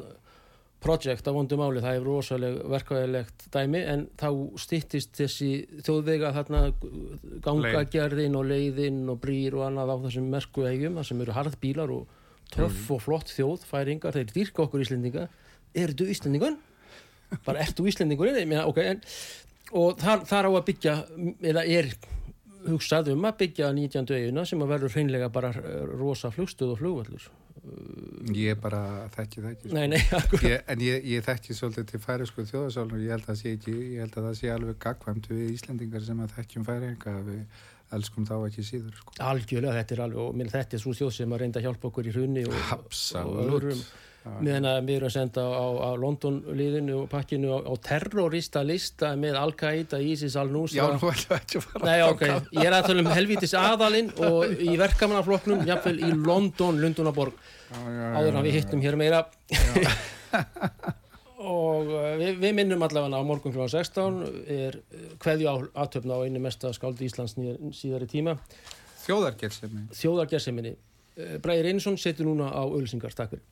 projekt 0.82 1.28
á 1.30 1.32
vondu 1.34 1.54
máli, 1.62 1.78
það 1.84 1.96
er 2.00 2.06
rosaleg 2.08 2.56
verkvæðilegt 2.74 3.44
dæmi 3.54 3.84
en 3.86 4.08
þá 4.18 4.28
styttist 4.58 5.12
þessi 5.20 5.50
þjóðvega 5.86 6.32
þarna 6.34 6.62
gangagerðin 7.46 8.36
og 8.40 8.48
leiðin 8.50 9.04
og 9.14 9.20
brýr 9.22 9.56
og 9.60 9.68
annað 9.68 9.94
á 9.94 9.96
þessum 10.08 10.32
merku 10.34 10.66
eigum 10.66 10.98
sem 11.06 11.22
eru 11.22 11.36
harðbílar 11.38 11.94
og 11.94 12.08
töff 12.52 12.90
og 12.92 13.02
flott 13.06 13.30
þjóð, 13.32 13.62
færingar, 13.70 14.18
þeir 14.18 14.34
dýrka 14.36 14.66
okkur 14.66 14.82
Íslendinga. 14.84 15.28
Eru 15.78 15.94
þú 15.96 16.10
Íslendingun? 16.12 16.58
Bara 17.46 17.64
ert 17.64 17.78
þú 17.78 17.88
Íslendingur? 17.92 18.32
Meina, 18.46 18.66
okay, 18.70 18.96
en, 18.96 19.04
og 19.72 20.00
þar, 20.02 20.26
þar 20.30 20.50
á 20.50 20.52
að 20.52 20.66
byggja 20.72 20.96
eða 21.52 21.66
er 21.66 21.94
hugsað 22.68 23.14
um 23.16 23.26
að 23.26 23.38
byggja 23.46 23.72
19. 23.74 24.18
eiguna 24.18 24.46
sem 24.48 24.62
að 24.62 24.74
verður 24.76 24.98
hreinlega 24.98 25.30
bara 25.34 25.54
eh, 25.58 25.86
rosa 25.98 26.32
flugstöð 26.34 26.76
og 26.76 26.82
flugvallur 26.82 27.30
ég 28.34 28.58
bara 28.62 29.08
þekki 29.14 29.42
það 29.42 29.52
ekki 29.52 29.68
sko. 29.68 29.76
nei, 29.76 29.88
nei, 29.92 30.00
ég, 30.52 30.64
en 30.72 30.82
ég, 30.82 31.04
ég 31.12 31.26
þekki 31.26 31.58
svolítið 31.58 31.90
til 31.92 32.02
færisku 32.02 32.46
þjóðasálun 32.50 32.96
og 32.98 33.04
ég 33.04 33.14
held 33.14 33.26
að 33.26 33.30
það 33.32 33.42
sé 33.42 33.54
ekki 33.58 33.76
ég 33.76 34.00
held 34.02 34.18
að 34.18 34.28
það 34.28 34.40
sé 34.40 34.54
alveg 34.54 34.80
gagkvæmt 34.86 35.30
við 35.30 35.44
Íslendingar 35.56 36.08
sem 36.08 36.24
að 36.24 36.34
þekkjum 36.38 36.68
færinga 36.70 37.16
að 37.20 37.30
við 37.30 37.44
elskum 37.98 38.26
þá 38.28 38.36
ekki 38.48 38.66
síður 38.66 38.96
sko. 38.98 39.18
algjörlega, 39.28 39.76
þetta 39.82 39.96
er 39.98 40.04
alveg 40.08 40.24
og 40.24 40.40
minn, 40.40 40.52
þetta 40.52 40.78
er 40.78 40.84
svo 40.84 40.96
þjóð 40.98 41.12
sem 41.18 41.36
að 41.36 41.44
reynda 41.44 41.62
að 41.62 41.68
hjálpa 41.68 41.92
okkur 41.92 42.08
í 42.08 42.16
hrunni 42.16 42.46
og, 42.48 42.56
og 42.56 42.74
Absolutt. 42.80 43.44
öðrum 43.46 43.84
meðan 44.22 44.68
að 44.70 44.80
við 44.86 44.98
erum 45.00 45.10
að 45.10 45.14
senda 45.16 45.44
á, 45.50 45.66
á 45.82 45.90
London 45.98 46.36
liðinu 46.54 46.98
og 47.00 47.08
pakkinu 47.10 47.56
á, 47.58 47.60
á 47.66 47.74
terrorista 47.82 48.62
lista 48.66 49.16
með 49.18 49.38
Al-Qaida, 49.40 49.98
ISIS, 49.98 50.36
Já, 50.36 50.42
Al-Nusra 50.44 50.90
nú 50.94 51.10
ætlum 51.10 51.32
við 51.32 51.38
ekki 51.40 51.58
að 51.58 51.66
fara 51.66 51.88
Nei, 51.88 52.04
ok, 52.06 52.26
ég 52.60 52.68
er 52.68 52.76
að 52.78 52.90
tala 52.90 53.02
um 53.02 53.10
helvítis 53.16 53.56
aðalinn 53.58 54.12
og 54.28 54.62
í 54.62 54.76
verkamannaflokknum, 54.78 55.64
jafnvel 55.66 55.96
í 55.98 56.12
London, 56.14 56.78
Lundunaborg, 56.84 57.40
Já, 57.72 57.80
já, 57.82 57.96
já, 57.98 58.12
áður 58.20 58.38
en 58.38 58.46
við 58.46 58.54
já. 58.54 58.58
hittum 58.60 58.84
hér 58.84 58.98
meira. 59.02 59.24
og 61.52 61.90
uh, 61.90 62.12
við, 62.22 62.38
við 62.44 62.54
minnum 62.60 62.86
allavega 62.86 63.18
á 63.18 63.26
morgun 63.26 63.56
kl. 63.56 63.66
16 63.74 64.22
er 64.54 64.78
hverju 65.24 65.50
á 65.50 65.56
aðtöfna 65.86 66.22
á 66.22 66.26
einu 66.28 66.44
mesta 66.44 66.70
skáldi 66.78 67.10
Íslands 67.10 67.34
síðari 67.74 68.10
tíma, 68.12 68.38
Þjóðargerðsemi 69.02 69.88
þjóðargerseminni. 69.98 70.76
Bræðir 71.42 71.72
Einarsson 71.72 71.98
setur 72.00 72.30
núna 72.30 72.52
á 72.54 72.62
auðlýsingar, 72.62 73.18
takk 73.18 73.34
fyrir. 73.34 73.51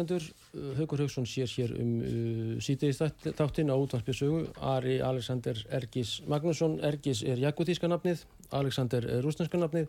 Hlustendur. 0.00 0.22
Uh, 0.54 0.76
Haukur 0.78 0.98
Hauksson 0.98 1.26
sér 1.26 1.48
hér 1.48 1.74
um 1.78 2.00
uh, 2.00 2.60
sítiðis 2.60 3.00
þáttinn 3.36 3.70
á 3.70 3.76
útvarpjössögu. 3.76 4.52
Ari 4.60 5.00
Alexander 5.00 5.56
Ergis 5.70 6.22
Magnússon. 6.26 6.80
Ergis 6.82 7.22
er 7.22 7.38
jakutíska 7.38 7.88
nafnið, 7.88 8.24
Alexander 8.50 9.04
er 9.04 9.22
rúsneska 9.24 9.58
nafnið 9.58 9.88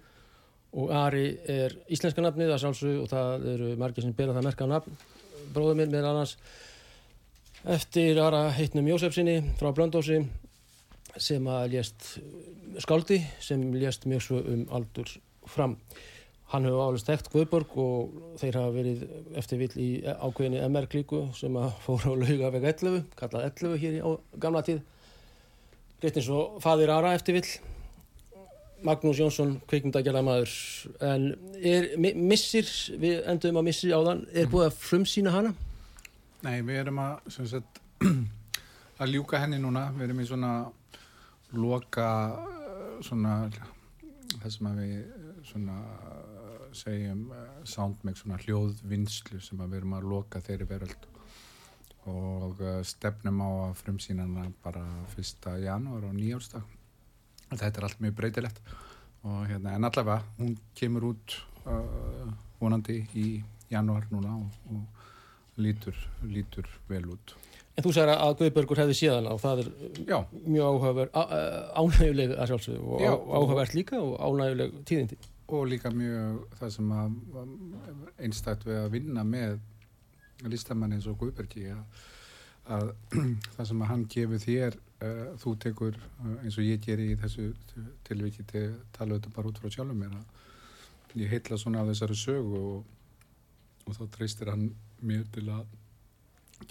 og 0.74 0.92
Ari 0.96 1.38
er 1.48 1.76
íslenska 1.92 2.22
nafnið 2.24 2.54
að 2.54 2.62
sjálfsög 2.64 3.00
og 3.02 3.10
það 3.12 3.48
eru 3.54 3.72
margir 3.80 4.06
sem 4.06 4.14
bera 4.16 4.36
það 4.36 4.48
merka 4.48 4.68
nafn. 4.68 5.00
Bróður 5.54 5.80
mér 5.82 5.92
með 5.92 6.08
annars 6.12 6.38
eftir 7.68 8.20
Ara 8.22 8.50
heitnum 8.56 8.88
Jósefsinni 8.88 9.42
frá 9.60 9.72
Blöndósi 9.76 10.22
sem 11.20 11.48
að 11.52 11.76
lést 11.76 12.16
skáldi 12.80 13.20
sem 13.44 13.68
lést 13.76 14.08
mjög 14.08 14.24
svo 14.24 14.40
um 14.48 14.64
aldur 14.72 15.12
fram. 15.52 15.76
Hann 16.52 16.66
hefur 16.68 16.82
álega 16.84 17.00
stekt 17.00 17.30
Guðborg 17.32 17.76
og 17.80 18.16
þeir 18.42 18.58
hafa 18.60 18.72
verið 18.76 19.04
eftir 19.40 19.60
vill 19.62 19.72
í 19.80 19.90
ákveðinni 20.04 20.60
MR 20.68 20.88
klíku 20.92 21.22
sem 21.38 21.56
að 21.56 21.70
fóra 21.86 22.12
á 22.12 22.14
laugaveg 22.20 22.66
11, 22.74 23.06
kallað 23.20 23.46
11 23.54 23.78
hér 23.80 23.94
í 23.96 24.02
á 24.04 24.10
gamla 24.44 24.64
tíð. 24.68 24.82
Rétt 26.04 26.18
eins 26.20 26.28
og 26.34 26.58
fadir 26.64 26.92
Ara 26.92 27.14
eftir 27.16 27.38
vill, 27.38 27.48
Magnús 28.84 29.20
Jónsson, 29.22 29.54
kveikmyndagjala 29.70 30.24
maður. 30.26 30.54
En 31.06 31.28
er, 31.62 31.92
mi- 32.02 32.16
missir, 32.18 32.66
við 33.00 33.22
endum 33.30 33.60
að 33.62 33.68
missir 33.70 33.94
áðan, 33.94 34.24
er 34.34 34.50
búið 34.52 34.72
að 34.72 34.80
frumsýna 34.82 35.32
hana? 35.36 35.52
Nei, 36.42 36.58
við 36.66 36.80
erum 36.82 36.98
að, 37.04 37.30
sagt, 37.38 37.80
að 39.02 39.14
ljúka 39.14 39.40
henni 39.44 39.60
núna, 39.62 39.86
við 39.96 40.08
erum 40.10 40.24
í 40.24 40.28
svona 40.28 40.52
loka, 41.54 42.08
svona, 43.06 43.36
sem 44.50 44.72
að 44.72 44.82
við 44.82 44.98
svona 45.52 45.78
segjum 46.78 47.26
eh, 47.36 47.48
soundmix, 47.68 48.24
svona 48.24 48.40
hljóðvinnslu 48.42 49.42
sem 49.44 49.64
við 49.64 49.82
erum 49.82 49.98
að 49.98 50.08
loka 50.12 50.42
þeirri 50.44 50.68
veröld 50.70 51.08
og 52.10 52.62
eh, 52.66 52.80
stefnum 52.88 53.42
á 53.46 53.50
að 53.68 53.76
frumsýna 53.84 54.26
hana 54.28 54.48
bara 54.64 54.84
1. 55.16 55.50
janúar 55.66 56.08
og 56.10 56.16
nýjársdag. 56.18 56.78
Þetta 57.52 57.72
er 57.72 57.88
allt 57.88 58.02
mjög 58.04 58.18
breytilegt 58.20 58.62
og 59.28 59.44
hérna, 59.46 59.76
en 59.76 59.86
allavega, 59.86 60.24
hún 60.40 60.56
kemur 60.78 61.12
út 61.12 61.36
uh, 61.70 62.32
vonandi 62.58 63.04
í, 63.14 63.26
januar 63.70 64.08
núna 64.10 64.34
og, 64.40 64.56
og 64.74 65.62
lítur, 65.62 65.98
lítur 66.26 66.68
vel 66.90 67.06
út. 67.14 67.36
En 67.78 67.86
þú 67.86 67.94
sagði 67.96 68.16
að 68.20 68.34
Guðbergur 68.40 68.82
hefði 68.82 68.96
síðan 69.00 69.30
og 69.32 69.38
það 69.44 69.62
er 69.62 69.70
Já, 70.10 70.18
mjög 70.44 70.66
áhugaverð, 70.66 71.20
ánæguleg 71.80 72.34
að 72.36 72.50
sjálfsögðu 72.52 72.98
og 72.98 73.30
áhugavert 73.32 73.78
líka 73.78 74.02
og 74.02 74.18
ánæguleg 74.20 74.74
tíðindi. 74.90 75.20
Og 75.52 75.68
líka 75.68 75.92
mjög 75.94 76.42
það 76.60 76.74
sem 76.76 76.92
að 76.96 77.16
einstætt 78.24 78.66
við 78.68 78.80
að 78.80 78.92
vinna 78.96 79.24
með 79.28 79.60
listamann 80.50 80.96
eins 80.96 81.08
og 81.10 81.18
Guðbergi 81.22 81.68
að, 81.74 81.82
að 82.78 82.94
það 83.58 83.68
sem 83.72 83.84
að 83.84 83.92
hann 83.92 84.06
gefur 84.16 84.44
þér 84.46 84.78
uh, 84.78 85.26
þú 85.42 85.56
tekur 85.66 86.00
uh, 86.00 86.38
eins 86.44 86.58
og 86.58 86.68
ég 86.68 86.82
geri 86.86 87.12
í 87.12 87.20
þessu 87.20 87.52
tilviki 88.08 88.48
til 88.52 88.66
tala 88.96 89.18
auðvitað 89.18 89.36
bara 89.38 89.52
út 89.52 89.62
frá 89.62 89.76
sjálfum 89.76 90.02
mér 90.02 90.16
að 90.18 91.20
ég 91.20 91.34
heitla 91.34 91.60
svona 91.60 91.84
af 91.84 91.92
þessari 91.92 92.18
sögu 92.18 92.64
og, 92.72 92.98
og 93.86 93.98
þá 93.98 94.04
treystir 94.16 94.54
hann 94.54 94.70
mér 95.04 95.28
til 95.36 95.48
að 95.52 95.68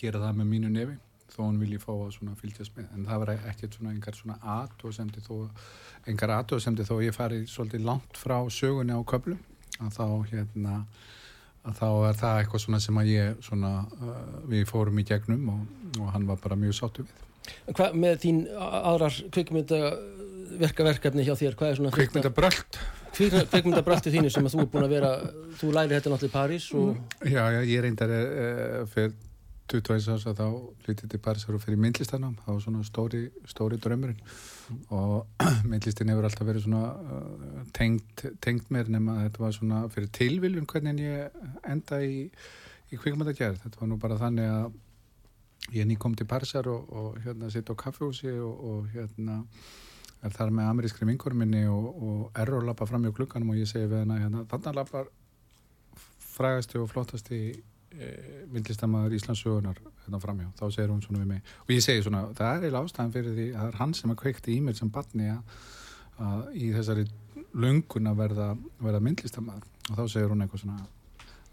gera 0.01 0.22
það 0.22 0.41
með 0.41 0.53
mínu 0.55 0.72
nefi 0.72 0.99
þó 1.31 1.41
hann 1.47 1.61
vilji 1.61 1.78
fá 1.83 1.93
að 1.93 2.35
fylgjast 2.41 2.76
með. 2.76 2.91
En 2.97 3.07
það 3.09 3.22
var 3.22 3.33
ekkert 3.37 3.78
svona 3.78 3.95
engar 3.95 4.18
svona 4.18 4.37
aðtóðsemdi 4.57 5.24
þó 5.24 5.35
engar 6.11 6.35
aðtóðsemdi 6.37 6.87
þó 6.89 6.95
ég 7.05 7.16
fari 7.16 7.41
svolítið 7.51 7.87
langt 7.89 8.20
frá 8.20 8.37
sögunni 8.53 8.97
á 8.97 9.01
köflum. 9.03 9.41
Að 9.81 9.97
þá 9.97 10.07
hérna 10.33 10.76
að 11.61 11.81
þá 11.81 11.89
er 12.09 12.20
það 12.20 12.39
eitthvað 12.43 12.62
svona 12.64 12.81
sem 12.81 13.01
að 13.01 13.11
ég 13.11 13.43
svona 13.45 13.72
uh, 13.85 14.20
við 14.49 14.62
fórum 14.68 15.01
í 15.01 15.05
gegnum 15.09 15.51
og, 15.53 15.66
og 16.01 16.14
hann 16.14 16.24
var 16.28 16.41
bara 16.41 16.57
mjög 16.61 16.78
sáttu 16.78 17.05
við. 17.05 17.26
Hvað 17.74 17.99
með 18.01 18.22
þín 18.22 18.41
aðrar 18.61 19.18
kvikmynda 19.35 19.81
verka 20.61 20.87
verkefni 20.87 21.24
hjá 21.26 21.35
þér, 21.39 21.57
hvað 21.59 21.70
er 21.70 21.78
svona 21.78 21.93
kvikmynda 21.95 22.33
bröld 22.35 22.81
kvikmynda 23.14 23.83
bröldi 23.87 24.12
þínu 24.12 24.31
sem 24.33 24.47
að 24.47 24.55
þú 24.55 24.62
er 24.62 24.68
búin 24.72 24.87
að 24.87 24.95
vera 24.95 25.11
þú 25.61 25.72
læri 25.74 25.97
þetta 25.97 26.12
náttúrulega 26.12 26.31
í 26.31 26.35
París 26.35 26.68
og 26.78 27.26
já, 27.26 27.43
já, 27.55 27.61
ég 27.66 27.83
reyndar 27.85 28.12
uh, 28.14 28.85
fyrir 28.93 29.14
21 29.71 30.09
árs 30.14 30.27
að 30.27 30.41
þá 30.41 30.47
lítið 30.89 31.11
til 31.12 31.21
Parísar 31.23 31.57
og 31.57 31.62
fyrir 31.62 31.79
myndlistanám 31.81 32.35
það 32.43 32.51
var 32.57 32.62
svona 32.64 32.87
stóri, 32.87 33.21
stóri 33.49 33.79
draumurinn. 33.83 34.21
Og 34.97 35.45
myndlistin 35.71 36.11
hefur 36.11 36.27
alltaf 36.27 36.49
verið 36.49 36.66
svona 36.66 36.91
uh, 36.99 37.61
tengt, 37.77 38.25
tengt 38.43 38.71
mér 38.75 38.91
nema 38.91 39.18
að 39.18 39.29
þetta 39.29 39.45
var 39.45 39.57
svona 39.57 39.83
fyrir 39.95 40.11
tilviljun 40.18 40.68
hvernig 40.71 41.03
ég 41.05 41.43
enda 41.71 42.01
í, 42.03 42.25
í 42.91 42.99
kvikmyndagerð. 42.99 43.62
Þetta 43.64 43.83
var 43.83 43.93
nú 43.93 44.01
bara 44.03 44.18
þannig 44.21 44.51
að 44.51 45.77
ég 45.77 45.87
ný 45.87 45.99
kom 46.01 46.18
til 46.18 46.27
Parísar 46.27 46.66
og, 46.73 46.91
og 46.91 47.23
hérna 47.23 47.51
sitt 47.53 47.71
á 47.71 47.75
kaffehúsi 47.79 48.33
og, 48.43 48.66
og 48.73 48.91
hérna 48.95 49.45
er 50.21 50.35
þar 50.35 50.53
með 50.53 50.71
amerískri 50.75 51.09
vinkorum 51.09 51.41
minni 51.45 51.64
og, 51.71 51.89
og 51.95 52.39
error 52.43 52.66
lappa 52.66 52.89
fram 52.89 53.07
í 53.09 53.14
klukkanum 53.16 53.55
og 53.55 53.61
ég 53.61 53.71
segi 53.71 53.89
við 53.89 54.03
hana 54.03 54.18
hérna, 54.21 54.45
þannig 54.51 54.77
lappar 54.77 55.11
frægasti 56.31 56.81
og 56.81 56.89
flottasti 56.91 57.41
myndlistamæður 58.55 59.14
Íslandsögunar 59.18 59.80
hérna 60.05 60.20
framjá, 60.22 60.47
þá 60.61 60.64
segir 60.70 60.93
hún 60.93 61.03
svona 61.05 61.22
við 61.24 61.30
mig 61.34 61.55
og 61.64 61.72
ég 61.74 61.82
segi 61.84 62.05
svona, 62.07 62.20
það 62.38 62.51
er 62.53 62.64
eiginlega 62.64 62.84
ástæðan 62.86 63.12
fyrir 63.16 63.34
því 63.36 63.47
að 63.51 63.59
það 63.61 63.68
er 63.72 63.78
hann 63.80 63.95
sem 63.99 64.14
að 64.14 64.20
kveikti 64.22 64.55
í 64.55 64.61
mér 64.66 64.78
sem 64.78 64.93
barni 64.95 65.28
að, 65.34 66.49
í 66.55 66.70
þessari 66.76 67.07
löngun 67.64 68.11
að 68.12 68.20
verða, 68.22 68.49
verða 68.80 69.01
myndlistamæður 69.09 69.66
og 69.91 69.95
þá 69.99 70.05
segir 70.14 70.30
hún 70.34 70.47
eitthvað 70.47 70.64
svona 70.66 70.80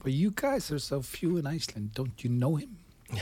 But 0.03 0.13
you 0.13 0.29
guys 0.31 0.69
are 0.71 0.79
so 0.79 1.01
few 1.01 1.37
in 1.41 1.47
Iceland, 1.49 1.89
don't 1.97 2.21
you 2.23 2.29
know 2.29 2.55
him? 2.55 2.77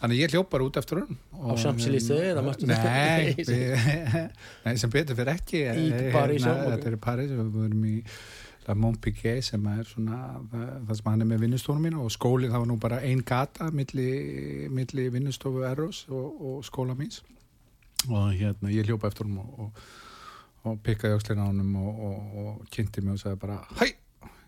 Þannig 0.00 0.18
ég 0.22 0.32
hljópar 0.32 0.62
út 0.64 0.76
eftir 0.80 1.02
hún 1.02 1.16
Á 1.36 1.52
Champs-Élysées 1.60 2.32
eða 2.32 2.42
Nei, 2.42 3.34
þetta- 3.36 3.46
við- 3.52 4.30
nei, 4.64 4.74
sem 4.80 4.90
betur 4.92 5.16
fyrir 5.18 5.32
ekki. 5.36 5.60
Í 5.62 5.86
Eh, 5.92 6.08
París, 6.14 6.44
hérna. 6.46 6.72
Þetta 6.74 6.90
er 6.90 6.96
París, 7.06 7.30
við 7.36 7.66
erum 7.68 7.84
í 7.88 7.94
La 8.66 8.74
Montpiquet 8.74 9.44
sem 9.46 9.66
er 9.70 9.84
svona 9.86 10.16
það, 10.50 10.70
það 10.88 10.98
sem 10.98 11.10
hann 11.10 11.22
er 11.22 11.28
með 11.30 11.42
vinnustofnum 11.44 11.84
mín 11.86 11.98
og 12.02 12.10
skólinn 12.10 12.50
það 12.50 12.64
var 12.64 12.70
nú 12.70 12.78
bara 12.82 13.02
ein 13.06 13.22
gata 13.26 13.68
milli, 13.70 14.08
milli 14.74 15.06
vinnustofu 15.14 15.62
Eros 15.68 16.02
og, 16.10 16.40
og 16.48 16.64
skóla 16.66 16.96
míns. 16.98 17.20
Og 18.10 18.32
hérna 18.34 18.72
ég 18.74 18.88
hljópa 18.88 19.10
eftir 19.10 19.28
hún 19.28 19.38
og, 19.42 19.60
og, 19.66 19.84
og 20.66 20.80
pikkaði 20.86 21.18
öxlina 21.20 21.46
á 21.46 21.50
honum 21.50 21.76
og, 21.78 22.66
kynnti 22.74 23.04
mig 23.04 23.14
og 23.14 23.22
sagði 23.22 23.40
bara 23.44 23.60
hæ, 23.78 23.92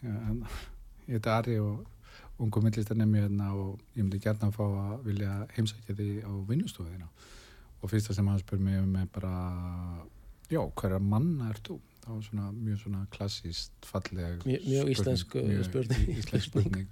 ég 0.03 1.15
heiti 1.15 1.33
Ari 1.33 1.59
og 1.63 1.87
ungu 2.39 2.63
myndlistarnemi 2.63 3.23
hérna 3.23 3.53
og 3.55 3.79
ég 3.97 4.03
myndi 4.03 4.21
gert 4.23 4.43
að 4.47 4.55
fá 4.55 4.65
að 4.67 5.07
vilja 5.07 5.35
heimsækja 5.57 5.95
því 5.99 6.09
á 6.23 6.33
vinnustofuðina 6.51 7.09
og 7.79 7.91
fyrsta 7.91 8.15
sem 8.15 8.27
hann 8.27 8.43
spur 8.43 8.59
mig 8.63 8.79
um 8.83 8.97
er 8.99 9.07
bara 9.15 9.33
já, 10.51 10.61
hverja 10.75 10.99
manna 10.99 11.51
ert 11.51 11.71
þú? 11.71 11.79
Það 12.09 12.15
var 12.17 12.27
svona 12.31 12.49
mjög 12.57 12.81
svona 12.83 13.03
klassíst 13.15 13.89
falleg 13.93 14.43
Mjög- 14.49 14.67
mjög 14.73 14.93
íslensk, 14.97 15.37
mjög 15.53 15.65
spurning. 15.69 16.09
íslensk 16.23 16.49
spurning. 16.51 16.89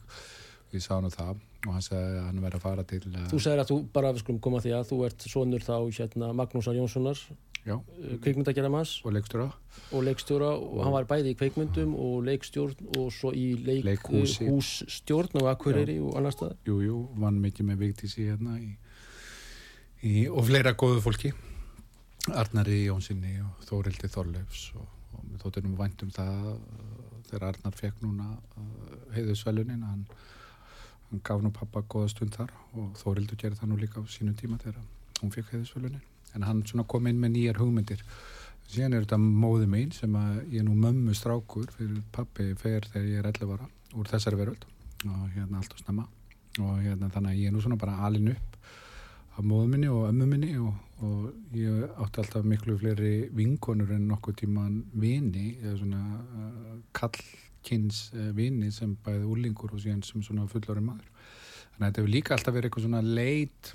Ég 0.75 0.83
sá 0.85 0.97
nú 1.01 1.09
það 1.15 1.37
og 1.67 1.73
hann 1.73 1.83
sagði 1.83 2.21
að 2.21 2.25
hann 2.29 2.41
verði 2.45 2.59
að 2.61 2.65
fara 2.69 2.85
til 2.87 3.03
uh, 3.11 3.27
Þú 3.33 3.39
segir 3.43 3.61
að 3.63 3.69
þú, 3.73 3.77
bara 3.97 4.11
skulum 4.21 4.41
koma 4.45 4.61
því 4.63 4.73
að 4.77 4.89
þú 4.93 4.97
ert 5.09 5.27
sonur 5.31 5.65
þá 5.67 5.77
hérna 5.99 6.29
Magnúsar 6.37 6.77
Jónssonar 6.77 7.21
já, 7.67 7.75
kvikmyndagerðamanns 8.23 8.93
og 9.07 9.15
leikstura 9.17 9.47
og 9.95 10.05
leikstjóra 10.07 10.51
og 10.55 10.83
hann 10.85 10.95
var 10.95 11.07
bæði 11.11 11.33
í 11.33 11.39
kveikmyndum 11.41 11.95
og 11.99 12.21
leikstjórn 12.29 12.91
og 13.01 13.09
svo 13.15 13.33
í 13.35 13.47
leikhússtjórn 13.59 15.41
á 15.43 15.51
Akureyri 15.55 15.97
og 16.03 16.15
annar 16.19 16.35
stað 16.35 16.55
jú, 16.69 16.77
jú, 16.85 16.99
vann 17.19 17.41
mikið 17.43 17.69
með 17.73 17.83
Vigdísi 17.83 18.29
hérna 18.29 18.59
í, 18.63 18.71
í, 20.07 20.15
og 20.31 20.47
fleira 20.47 20.75
góðu 20.79 21.03
fólki. 21.05 21.33
Arnari 22.27 22.85
Jónssoni 22.89 23.37
og 23.43 23.67
Þórildi 23.69 24.09
Þorleifs 24.11 24.65
og, 24.79 24.87
og 25.13 25.23
við 25.31 25.45
þóttum 25.45 25.71
nú 25.71 25.79
vænt 25.79 26.03
um 26.07 26.11
það 26.15 26.51
uh, 26.55 26.59
þegar 27.29 27.49
Arnar 27.51 27.79
fekk 27.79 28.03
núna 28.05 28.33
uh, 28.35 28.99
heiðusvelunin 29.15 29.87
hann, 29.87 30.03
hann 31.11 31.25
gaf 31.27 31.45
nú 31.45 31.53
pappa 31.55 31.85
góða 31.87 32.13
stund 32.15 32.35
þar 32.37 32.53
og 32.75 32.93
Þórildur 33.01 33.41
gerði 33.41 33.63
það 33.63 33.73
nú 33.73 33.81
líka 33.81 34.03
á 34.03 34.05
sínu 34.11 34.37
tíma 34.39 34.61
þegar 34.63 34.83
hún 35.23 35.35
fekk 35.35 35.55
heiðusvelunin 35.55 36.05
en 36.37 36.45
hann 36.45 36.63
kom 36.89 37.07
inn 37.09 37.21
með 37.21 37.35
nýjar 37.37 37.61
hugmyndir. 37.61 38.03
Síðan 38.67 38.97
er 38.97 39.05
þetta 39.05 39.19
móði 39.23 39.69
mín 39.71 39.93
sem 39.95 40.15
að 40.19 40.41
ég 40.53 40.61
er 40.61 40.67
nú 40.67 40.75
mömmu 40.81 41.15
strákur 41.15 41.71
fyrir 41.77 42.03
pappi 42.13 42.51
fer 42.59 42.89
þegar 42.91 43.07
ég 43.09 43.21
er 43.21 43.29
11 43.31 43.55
ára 43.55 43.69
úr 43.95 44.11
þessari 44.11 44.41
veröld. 44.41 44.67
Og 45.07 45.23
hérna 45.37 45.61
allt 45.61 45.73
og 45.73 45.83
snemma. 45.83 46.07
Og 46.59 46.81
hérna 46.83 47.11
þannig 47.15 47.33
að 47.33 47.41
ég 47.41 47.51
er 47.51 47.55
nú 47.55 47.63
svona 47.63 47.79
bara 47.81 48.01
alin 48.09 48.33
upp 48.35 48.59
af 49.37 49.45
móðu 49.45 49.69
minni 49.69 49.89
og 49.93 50.07
ömmu 50.09 50.27
minni 50.31 50.55
og, 50.57 50.75
og 51.05 51.57
ég 51.57 51.83
átti 52.01 52.23
alltaf 52.23 52.47
miklu 52.49 52.77
fleiri 52.81 53.29
vinkonur 53.37 53.93
en 53.93 54.07
nokkuð 54.09 54.39
tíman 54.43 54.79
vini 54.97 55.51
eða 55.61 55.75
svona 55.83 56.03
uh, 56.25 56.77
kallkins 56.97 58.07
uh, 58.17 58.31
vini 58.37 58.71
sem 58.73 58.95
bæði 59.05 59.29
úlingur 59.29 59.75
og 59.77 59.83
síðan 59.83 60.05
sem 60.07 60.25
svona 60.25 60.49
fullori 60.49 60.85
maður. 60.85 61.11
Þannig 61.75 61.83
að 61.83 61.89
þetta 61.91 62.01
hefur 62.01 62.15
líka 62.15 62.37
alltaf 62.37 62.57
verið 62.57 62.71
eitthvað 62.71 62.87
svona 62.87 63.03
leit 63.05 63.75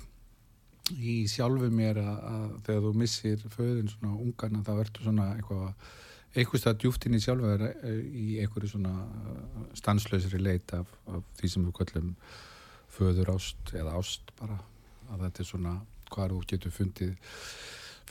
í 0.98 1.16
sjálfu 1.30 1.70
mér 1.70 2.00
að, 2.02 2.16
að 2.32 2.48
þegar 2.66 2.86
þú 2.86 2.94
missir 3.04 3.44
föðin 3.54 3.92
svona 3.92 4.16
ungan 4.16 4.58
að 4.58 4.66
það 4.66 4.80
verður 4.82 5.06
svona 5.06 5.28
eitthvað 5.36 5.92
eitthvað 6.32 6.62
stað 6.62 6.78
djúft 6.80 7.06
inn 7.06 7.16
í 7.18 7.22
sjálfu 7.22 7.52
eh, 7.68 7.96
í 8.02 8.26
einhverju 8.40 8.72
svona 8.72 8.92
stanslausri 9.78 10.40
leit 10.40 10.72
af, 10.74 10.90
af 11.12 11.24
því 11.38 11.50
sem 11.52 11.66
við 11.68 11.74
kallum 11.78 12.12
föður 12.92 13.34
ást 13.36 13.74
eða 13.76 13.94
ást 14.00 14.32
bara 14.40 14.58
að 15.12 15.26
þetta 15.26 15.44
er 15.44 15.50
svona 15.52 15.76
hvað 16.12 16.34
þú 16.34 16.42
getur 16.52 16.76
fundið 16.76 17.14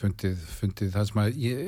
fundið, 0.01 0.39
fundið 0.57 0.91
það 0.93 1.07
sem 1.09 1.19
að 1.21 1.37
ég, 1.41 1.59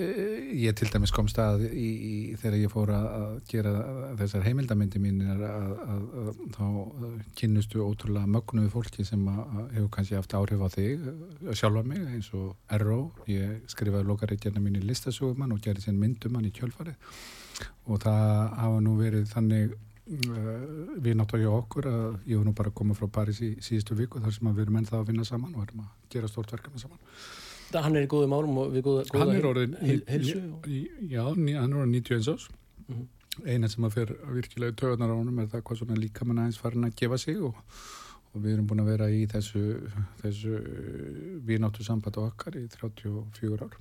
ég 0.64 0.76
til 0.78 0.90
dæmis 0.94 1.14
kom 1.14 1.28
stað 1.30 1.66
í, 1.68 1.86
í, 1.94 2.14
þegar 2.40 2.58
ég 2.60 2.74
fór 2.74 2.92
að 2.96 3.36
gera 3.50 3.74
þessar 4.20 4.46
heimildamindi 4.48 5.02
mín 5.04 5.22
að, 5.34 5.44
að, 5.50 5.76
að, 5.94 6.42
þá 6.56 6.66
kynnustu 7.40 7.84
ótrúlega 7.84 8.32
mögnuðu 8.36 8.72
fólki 8.74 9.06
sem 9.08 9.24
að, 9.30 9.62
hefur 9.76 9.92
kannski 9.98 10.18
haft 10.18 10.36
áhrif 10.40 10.66
á 10.66 10.70
þig 10.74 11.08
að 11.12 11.58
sjálfa 11.60 11.86
mig 11.88 12.04
eins 12.10 12.32
og 12.38 12.54
Erró. 12.74 13.00
Ég 13.30 13.64
skrifaði 13.72 14.10
lokaritjarna 14.10 14.64
mín 14.64 14.80
í 14.82 14.86
listasögumann 14.88 15.54
og 15.56 15.64
gerði 15.64 15.88
sér 15.88 15.98
myndum 15.98 16.40
hann 16.40 16.50
í 16.50 16.54
kjölfarið. 16.56 17.18
Og 17.92 18.00
það 18.02 18.30
hafa 18.60 18.84
nú 18.84 18.98
verið 18.98 19.28
þannig 19.34 19.76
við 20.08 21.16
náttúrulega 21.16 21.54
okkur 21.56 21.86
að 21.88 22.16
ég 22.28 22.38
var 22.40 22.46
nú 22.50 22.54
bara 22.58 22.70
að 22.72 22.76
koma 22.80 22.94
frá 22.98 23.08
Paris 23.12 23.40
í 23.42 23.54
síðustu 23.64 23.96
viku 23.96 24.20
þar 24.24 24.34
sem 24.36 24.50
við 24.52 24.66
erum 24.66 24.78
ennþá 24.82 25.00
að 25.00 25.08
vinna 25.12 25.26
saman 25.28 25.56
og 25.56 25.64
erum 25.68 25.84
að 25.86 25.92
gera 26.12 26.28
stórt 26.28 26.52
verkefni 26.52 26.80
saman. 26.82 27.00
Það- 27.72 27.84
Hann 27.84 27.96
er 27.96 28.04
í 28.06 28.08
góðum 28.12 28.36
árum 28.38 28.58
og 28.58 28.72
við 28.74 28.84
góða, 28.84 29.06
góða 29.10 29.20
hann 29.20 29.36
er 29.36 29.48
orðin 29.50 29.76
í- 29.82 31.10
já, 31.10 31.24
hann 31.24 31.50
er 31.50 31.78
orðin 31.80 31.92
91 31.92 32.28
ás 32.36 32.50
Mhm. 32.90 33.08
eina 33.48 33.68
sem 33.70 33.84
að 33.84 33.92
fer 33.94 34.06
virkilega 34.34 34.76
töðunar 34.76 35.10
á 35.10 35.16
honum 35.18 35.40
er 35.40 35.48
það 35.48 35.62
hvað 35.64 35.78
svona 35.80 35.96
líka 35.98 36.26
mann 36.26 36.38
aðeins 36.38 36.58
farin 36.60 36.84
að 36.86 36.96
gefa 36.96 37.18
sig 37.18 37.38
og, 37.42 37.56
og 38.36 38.42
við 38.42 38.54
erum 38.54 38.68
búin 38.68 38.82
að 38.84 38.92
vera 38.92 39.08
í 39.10 39.26
þessu, 39.26 39.90
þessu 40.22 41.42
vináttu 41.46 41.84
samband 41.84 42.18
okkar 42.18 42.54
í 42.60 42.68
34 42.68 43.62
ár. 43.64 43.78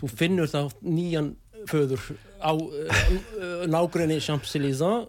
Þú 0.00 0.08
finnur 0.08 0.46
þá 0.48 0.72
nýjan 0.82 1.34
föður 1.66 2.00
á 2.38 2.54
uh, 2.54 3.66
nágrunni 3.66 4.20
Champs-Élysées 4.22 5.08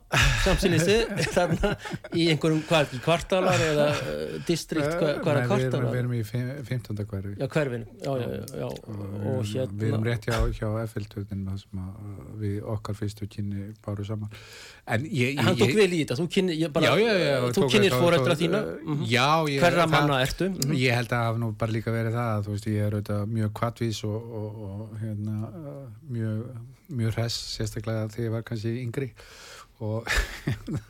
þarna 1.35 1.75
í 2.17 2.25
einhverjum 2.31 2.63
hvað, 2.65 2.95
kvartalar 3.03 3.61
eða 3.61 3.85
uh, 3.93 4.39
distrikt, 4.47 4.95
hvað, 4.97 5.11
er 5.35 5.45
kvartalar? 5.45 5.91
við 5.93 5.99
erum 6.01 6.15
í 6.17 6.23
15. 6.25 7.03
hverfi 7.05 7.35
Já, 7.37 7.45
hverfin, 7.53 7.85
já, 8.01 8.11
já, 8.17 8.27
já, 8.63 8.65
og 8.65 9.45
hérna 9.45 9.77
Við 9.83 9.87
erum 9.91 10.07
rétt 10.09 10.25
hjá, 10.25 10.37
hjá 10.57 10.67
FL-töðin 10.87 11.45
sem 11.61 11.83
við 12.41 12.57
okkar 12.75 12.97
fyrstu 12.97 13.29
kynni 13.29 13.69
báru 13.85 14.07
saman 14.07 14.33
En 14.89 15.05
ég, 15.05 15.35
ég, 15.35 15.43
Hann 15.45 15.59
tók 15.59 15.75
vel 15.77 15.91
í 15.93 16.01
þetta, 16.01 16.17
þú 16.17 16.25
kynni, 16.33 16.57
þú 17.93 18.01
fóreldra 18.01 18.33
tók- 18.33 18.41
þína 18.41 18.63
uh, 18.63 18.69
mhm. 18.95 19.05
Hverra 19.59 19.85
það- 19.85 19.93
manna 19.93 20.21
ertu 20.25 20.49
mhm. 20.49 20.73
Ég 20.81 20.97
held 20.97 21.13
að 21.13 21.25
hafa 21.27 21.43
nú 21.43 21.51
bara 21.61 21.77
líka 21.77 21.93
verið 21.93 22.17
það 22.17 22.33
að 22.33 22.43
þú 22.47 22.55
veist 22.55 22.69
ég 22.73 22.87
er 22.87 22.97
auðvitað 22.97 23.37
mjög 23.37 23.53
kvattvís 23.61 24.01
og, 24.09 24.33
og, 24.41 24.59
og 24.65 24.97
hérna 25.03 25.37
uh, 25.53 25.83
mjög, 26.39 26.75
mjög 27.03 27.15
hress 27.19 27.39
sérstaklega 27.57 28.09
þegar 28.13 28.25
ég 28.29 28.35
var 28.37 28.45
kannski 28.47 28.75
yngri. 28.83 29.11
Og 29.79 30.03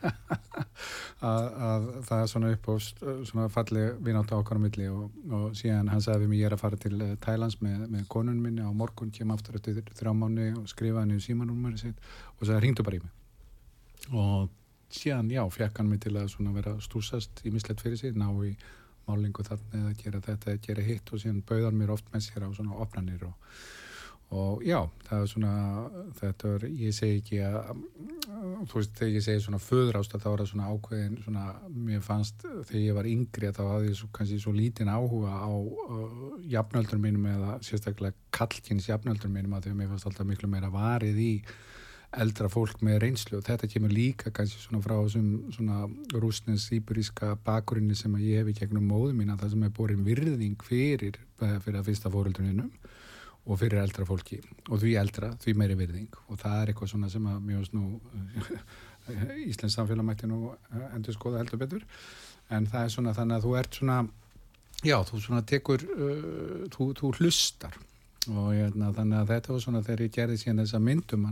að, 1.21 1.47
að 1.69 1.83
það 2.07 2.21
er 2.23 2.29
svona 2.31 2.51
upp 2.55 2.69
st- 2.81 3.11
svona 3.29 3.49
falli 3.53 3.83
vinátt 4.05 4.31
á 4.33 4.39
okkar 4.39 4.57
á 4.57 4.63
milli 4.63 4.87
og, 4.89 5.11
og 5.29 5.51
síðan 5.57 5.91
hann 5.93 6.01
sagði 6.01 6.23
við 6.25 6.31
mig 6.31 6.41
ég 6.41 6.49
er 6.49 6.55
að 6.55 6.63
fara 6.63 6.79
til 6.81 6.95
eh, 7.05 7.11
Thailands 7.21 7.59
með, 7.61 7.83
með 7.93 8.07
konun 8.09 8.39
minni 8.41 8.65
á 8.65 8.71
morgun 8.73 9.11
kem 9.13 9.29
aftur 9.35 9.59
eftir 9.59 9.83
þrjá 9.93 10.13
mánu 10.17 10.47
og 10.63 10.69
skrifa 10.71 11.03
hann 11.03 11.13
í 11.13 11.19
símanúmeri 11.21 11.77
sitt. 11.81 12.01
Og 12.39 12.47
það 12.49 12.63
ringdu 12.65 12.85
bara 12.87 12.97
í 12.97 13.03
mig. 13.03 13.13
Og 14.09 14.49
síðan 14.89 15.29
já, 15.29 15.43
fekk 15.53 15.83
hann 15.83 15.91
mig 15.91 16.01
til 16.07 16.15
að 16.17 16.31
svona 16.33 16.55
vera 16.55 16.73
stúsast 16.81 17.43
í 17.45 17.53
mislegt 17.53 17.85
fyrir 17.85 17.99
sig, 18.01 18.17
ná 18.17 18.31
í 18.41 18.55
málingu 19.05 19.45
þarna 19.45 19.83
eða 19.83 19.93
gera 20.01 20.23
þetta 20.31 20.55
eða 20.55 20.63
gera 20.65 20.87
hitt. 20.89 21.13
Og 21.13 21.21
síðan 21.21 21.43
bauðan 21.45 21.77
mér 21.77 21.93
oft 21.93 22.09
með 22.13 22.25
sér 22.25 22.45
á 22.45 22.49
svona 22.57 22.81
opnanir 22.81 23.21
og, 23.29 23.37
og 24.29 24.61
já, 24.61 24.83
það 25.07 25.23
er 25.23 25.29
svona 25.31 25.51
þetta 26.19 26.49
er, 26.55 26.65
ég 26.83 26.93
segi 26.93 27.21
ekki 27.21 27.39
að 27.47 27.69
þú 28.69 28.75
veist, 28.75 28.91
þegar 28.99 29.15
ég 29.15 29.25
segi 29.25 29.43
svona 29.45 29.61
föður 29.63 29.97
ástæð 29.99 30.21
þá 30.21 30.27
er 30.29 30.41
það 30.43 30.49
svona 30.51 30.67
ákveðin 30.69 31.15
svona, 31.23 31.45
mér 31.87 32.03
fannst 32.05 32.45
þegar 32.45 32.83
ég 32.83 32.99
var 32.99 33.09
yngri 33.09 33.49
að 33.49 33.57
þá 33.57 33.63
hafði 33.71 33.89
ég 33.89 33.97
svo, 33.97 34.09
kannski 34.13 34.37
svo 34.43 34.53
lítinn 34.53 34.91
áhuga 34.93 35.33
á 35.33 35.49
uh, 35.49 36.35
jafnöldur 36.51 37.01
mínum 37.01 37.25
eða 37.31 37.57
sérstaklega 37.65 38.29
kallkins 38.35 38.89
jafnöldur 38.91 39.33
mínum 39.33 39.57
að 39.57 39.65
því 39.65 39.73
að 39.73 39.81
mér 39.81 39.91
fannst 39.95 40.09
alltaf 40.11 40.29
miklu 40.29 40.51
meira 40.51 40.69
varið 40.73 41.23
í 41.25 41.33
eldra 42.17 42.49
fólk 42.49 42.79
með 42.85 43.03
reynslu. 43.03 43.37
Og 43.37 43.45
þetta 43.45 43.69
kemur 43.69 43.91
líka 43.93 44.31
kannski 44.33 44.61
svona 44.61 44.81
frá 44.81 44.95
þessum 44.97 45.51
svona 45.53 45.83
rúsnins 46.21 46.65
íburíska 46.73 47.35
bakgrunni 47.45 47.97
sem 47.97 48.15
að 48.17 48.25
ég 48.25 48.41
hef 48.41 48.53
í 48.53 48.55
gegnum 48.61 48.87
móðu 48.89 49.13
mína 49.17 49.37
það 49.37 49.53
sem 49.53 49.65
er 49.67 49.75
borin 49.77 50.05
virðing 50.05 50.65
fyrir 50.65 51.19
fyrir 51.39 51.77
að 51.79 51.85
fyrsta 51.91 52.09
fóruldruninum 52.13 52.71
og 53.49 53.57
fyrir 53.57 53.81
eldra 53.81 54.05
fólki. 54.05 54.39
Og 54.69 54.81
því 54.81 54.93
eldra, 55.01 55.31
því 55.41 55.55
meiri 55.57 55.77
virðing. 55.79 56.09
Og 56.29 56.39
það 56.39 56.61
er 56.61 56.71
eitthvað 56.71 56.91
svona 56.93 57.09
sem 57.09 57.25
að 57.29 57.41
mjög 57.47 57.73
nú 57.73 57.85
Íslands 59.49 59.77
samfélag 59.77 60.05
mætti 60.05 60.29
nú 60.29 60.51
endur 60.93 61.17
skoða 61.17 61.41
heldur 61.41 61.61
betur. 61.63 61.85
En 62.53 62.67
það 62.69 62.85
er 62.85 62.93
svona 62.93 63.15
þannig 63.17 63.39
að 63.39 63.47
þú 63.47 63.55
ert 63.59 63.79
svona 63.79 63.97
já, 64.85 64.97
þú 65.05 65.23
svona 65.23 65.41
tekur 65.49 65.85
uh, 65.89 66.61
þú, 66.75 66.91
þú 66.99 67.11
hlustar. 67.17 67.75
Og 68.29 68.53
hérna, 68.53 68.93
þannig 68.93 69.21
að 69.23 69.33
þetta 69.33 69.53
var 69.55 69.65
svona 69.65 69.83
þegar 69.85 70.05
ég 70.05 70.15
gerði 70.15 70.39
síðan 70.43 70.63
þessa 70.63 70.81
myndum 70.85 71.27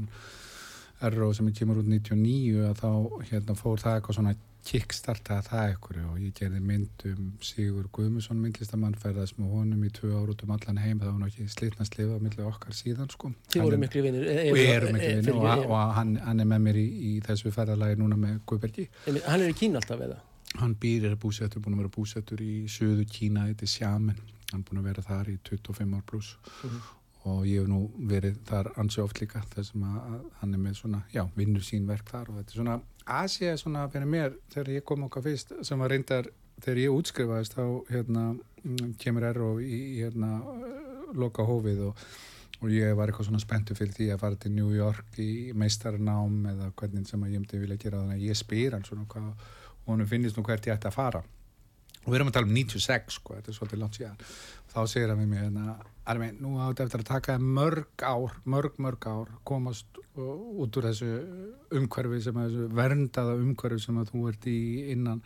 Erró 1.05 1.27
sem 1.35 1.49
kemur 1.53 1.77
út 1.83 1.85
99 1.85 2.63
að 2.71 2.79
þá 2.79 3.25
hérna 3.29 3.53
fór 3.53 3.81
það 3.83 3.99
eitthvað 3.99 4.15
svona 4.17 4.31
kickstartaði 4.67 5.47
það 5.47 5.71
ykkur 5.73 5.99
og 6.03 6.19
ég 6.21 6.33
gerði 6.37 6.59
myndum 6.69 7.27
Sigur 7.47 7.87
Guðmusson 7.95 8.39
myndlistamann 8.41 8.95
ferðast 8.99 9.37
með 9.39 9.53
honum 9.55 9.83
í 9.87 9.91
tvö 9.95 10.11
ár 10.17 10.31
út 10.33 10.43
um 10.43 10.53
allan 10.55 10.79
heim 10.83 10.99
það 10.99 11.11
var 11.11 11.19
náttúrulega 11.21 11.45
ekki 11.45 11.55
slitnast 11.55 11.97
lifað 11.99 12.23
millir 12.25 12.49
okkar 12.49 12.75
síðan 12.75 13.11
sko. 13.13 13.31
Þið 13.53 13.63
voru 13.67 13.79
miklu 13.83 14.03
vinnir 14.05 14.27
og 14.51 14.59
ég 14.59 14.71
eru 14.75 14.93
miklu 14.93 15.13
vinnir 15.21 15.37
og, 15.39 15.65
og 15.71 15.93
hann, 15.97 16.15
hann 16.25 16.43
er 16.43 16.49
með 16.51 16.65
mér 16.67 16.81
í, 16.81 16.87
í 17.11 17.13
þessu 17.27 17.53
ferðalagi 17.55 17.99
núna 18.01 18.17
með 18.19 18.41
Guðbergi 18.49 18.87
Hann 19.07 19.41
er 19.41 19.47
í 19.53 19.57
Kína 19.57 19.79
alltaf 19.81 20.03
eða? 20.07 20.19
Hann 20.57 20.75
býr 20.79 21.09
er 21.11 21.15
búsettur, 21.21 21.61
búin 21.63 21.75
að 21.77 21.85
vera 21.85 21.95
búsettur 21.95 22.41
í 22.43 22.65
söðu 22.71 23.05
Kína, 23.11 23.47
þetta 23.51 23.67
er 23.67 23.73
Sjaman 23.77 24.19
hann 24.51 24.61
er 24.61 24.67
búin 24.67 24.79
að 24.81 24.91
vera 24.91 25.03
þar 25.03 25.31
í 25.31 25.39
25 25.47 25.97
ár 25.97 26.05
pluss 26.07 26.35
Mm 26.63 26.69
-hmm. 26.69 26.93
og 27.27 27.45
ég 27.45 27.59
hef 27.59 27.67
nú 27.67 27.79
verið 28.09 28.37
þar 28.47 28.71
ansi 28.79 29.01
oft 29.01 29.19
líka 29.21 29.41
þess 29.55 29.73
að 29.75 30.21
hann 30.39 30.53
er 30.53 30.59
með 30.59 30.73
svona, 30.79 31.01
já, 31.13 31.27
vinnur 31.35 31.61
sín 31.61 31.87
verk 31.87 32.09
þar 32.09 32.29
og 32.29 32.37
þetta 32.37 32.51
er 32.51 32.55
svona, 32.61 32.79
Asia 33.07 33.53
er 33.53 33.59
svona 33.61 33.87
fyrir 33.91 34.09
mér, 34.09 34.35
þegar 34.53 34.73
ég 34.75 34.85
kom 34.87 35.05
okkar 35.07 35.25
fyrst 35.25 35.53
sem 35.67 35.79
var 35.79 35.93
reyndar, 35.93 36.29
þegar 36.63 36.81
ég 36.83 36.95
útskrifaðist 36.95 37.57
þá 37.57 37.63
hérna, 37.91 38.23
kemur 39.01 39.27
Erro 39.29 39.51
í 39.63 40.01
hérna, 40.01 40.41
loka 41.17 41.45
hófið 41.47 41.85
og, 41.87 42.01
og 42.59 42.73
ég 42.73 42.95
var 42.97 43.09
eitthvað 43.09 43.29
svona 43.29 43.43
spenntu 43.43 43.77
fyrir 43.77 43.95
því 43.95 44.09
að 44.13 44.23
fara 44.25 44.41
til 44.41 44.51
New 44.55 44.73
York 44.75 45.19
í 45.23 45.53
meistarnám 45.55 46.51
eða 46.51 46.71
hvernig 46.75 47.07
sem 47.07 47.23
ég 47.29 47.39
myndi 47.39 47.61
vilja 47.61 47.79
gera 47.79 48.03
þannig 48.03 48.19
að 48.19 48.27
ég 48.27 48.39
spyr 48.41 48.75
hann 48.75 48.87
svona 48.87 49.07
hvað 49.07 49.31
og 49.87 49.91
hann 49.93 50.07
finnist 50.09 50.37
nú 50.37 50.43
hvert 50.43 50.67
ég 50.67 50.75
ætti 50.75 50.89
að 50.89 50.97
fara. 50.97 51.23
Og 52.03 52.11
við 52.11 52.19
erum 52.19 52.31
að 52.31 52.37
tala 52.37 52.49
um 52.49 52.55
96 52.55 53.19
sko, 53.19 53.37
þetta 53.37 53.51
er 53.51 53.55
svolítið 53.55 53.79
langt 53.81 53.99
síðan. 53.99 54.19
Þá 54.73 54.79
segir 54.91 55.11
hann 55.11 55.21
við 55.21 55.31
mig 55.31 55.45
hérna 55.45 55.77
Armin, 56.07 56.37
nú 56.39 56.53
áttu 56.63 56.85
eftir 56.85 57.01
að 57.03 57.09
taka 57.09 57.33
mörg 57.35 58.03
ár 58.07 58.37
mörg, 58.47 58.77
mörg 58.79 59.07
ár 59.11 59.31
komast 59.43 59.97
út 60.15 60.77
úr 60.79 60.87
þessu 60.87 61.09
umhverfi 61.75 62.21
sem 62.23 62.37
að 62.39 62.53
þessu 62.53 62.67
verndaða 62.77 63.33
umhverfi 63.41 63.83
sem 63.83 63.99
að 63.99 64.13
þú 64.13 64.21
ert 64.29 64.47
í 64.47 64.61
innan, 64.93 65.19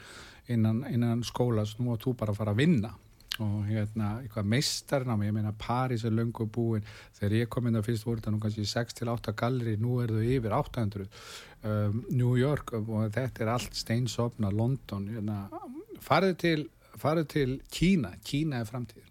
innan, 0.50 0.82
innan 0.90 1.22
skólas, 1.28 1.76
nú 1.78 1.94
áttu 1.94 2.16
bara 2.18 2.34
að 2.34 2.42
fara 2.42 2.56
að 2.56 2.64
vinna 2.64 2.96
og 3.42 3.70
hérna, 3.70 4.10
eitthvað 4.24 4.50
meistarnámi, 4.56 5.30
ég 5.30 5.38
meina 5.38 5.54
París 5.58 6.04
er 6.06 6.14
löngu 6.14 6.46
búin. 6.52 6.84
Þegar 7.18 7.38
ég 7.40 7.50
kom 7.54 7.70
inn 7.70 7.80
að 7.80 7.88
fyrst 7.88 8.06
voru 8.06 8.20
þetta 8.20 8.34
nú 8.34 8.42
kannski 8.42 8.66
6-8 8.70 9.36
galleri, 9.38 9.78
nú 9.82 10.00
er 10.04 10.14
þau 10.14 10.26
yfir 10.26 10.58
800 10.58 11.08
um, 11.08 12.04
New 12.10 12.34
York 12.38 12.76
og 12.82 13.08
þetta 13.16 13.46
er 13.46 13.54
allt 13.56 13.78
steinsofna 13.78 14.52
London, 14.54 15.08
hérna, 15.14 15.40
farið 16.04 16.36
til 16.44 16.60
farið 17.02 17.32
til 17.34 17.56
Kína, 17.72 18.14
Kína 18.26 18.62
er 18.62 18.70
framtíðin 18.70 19.11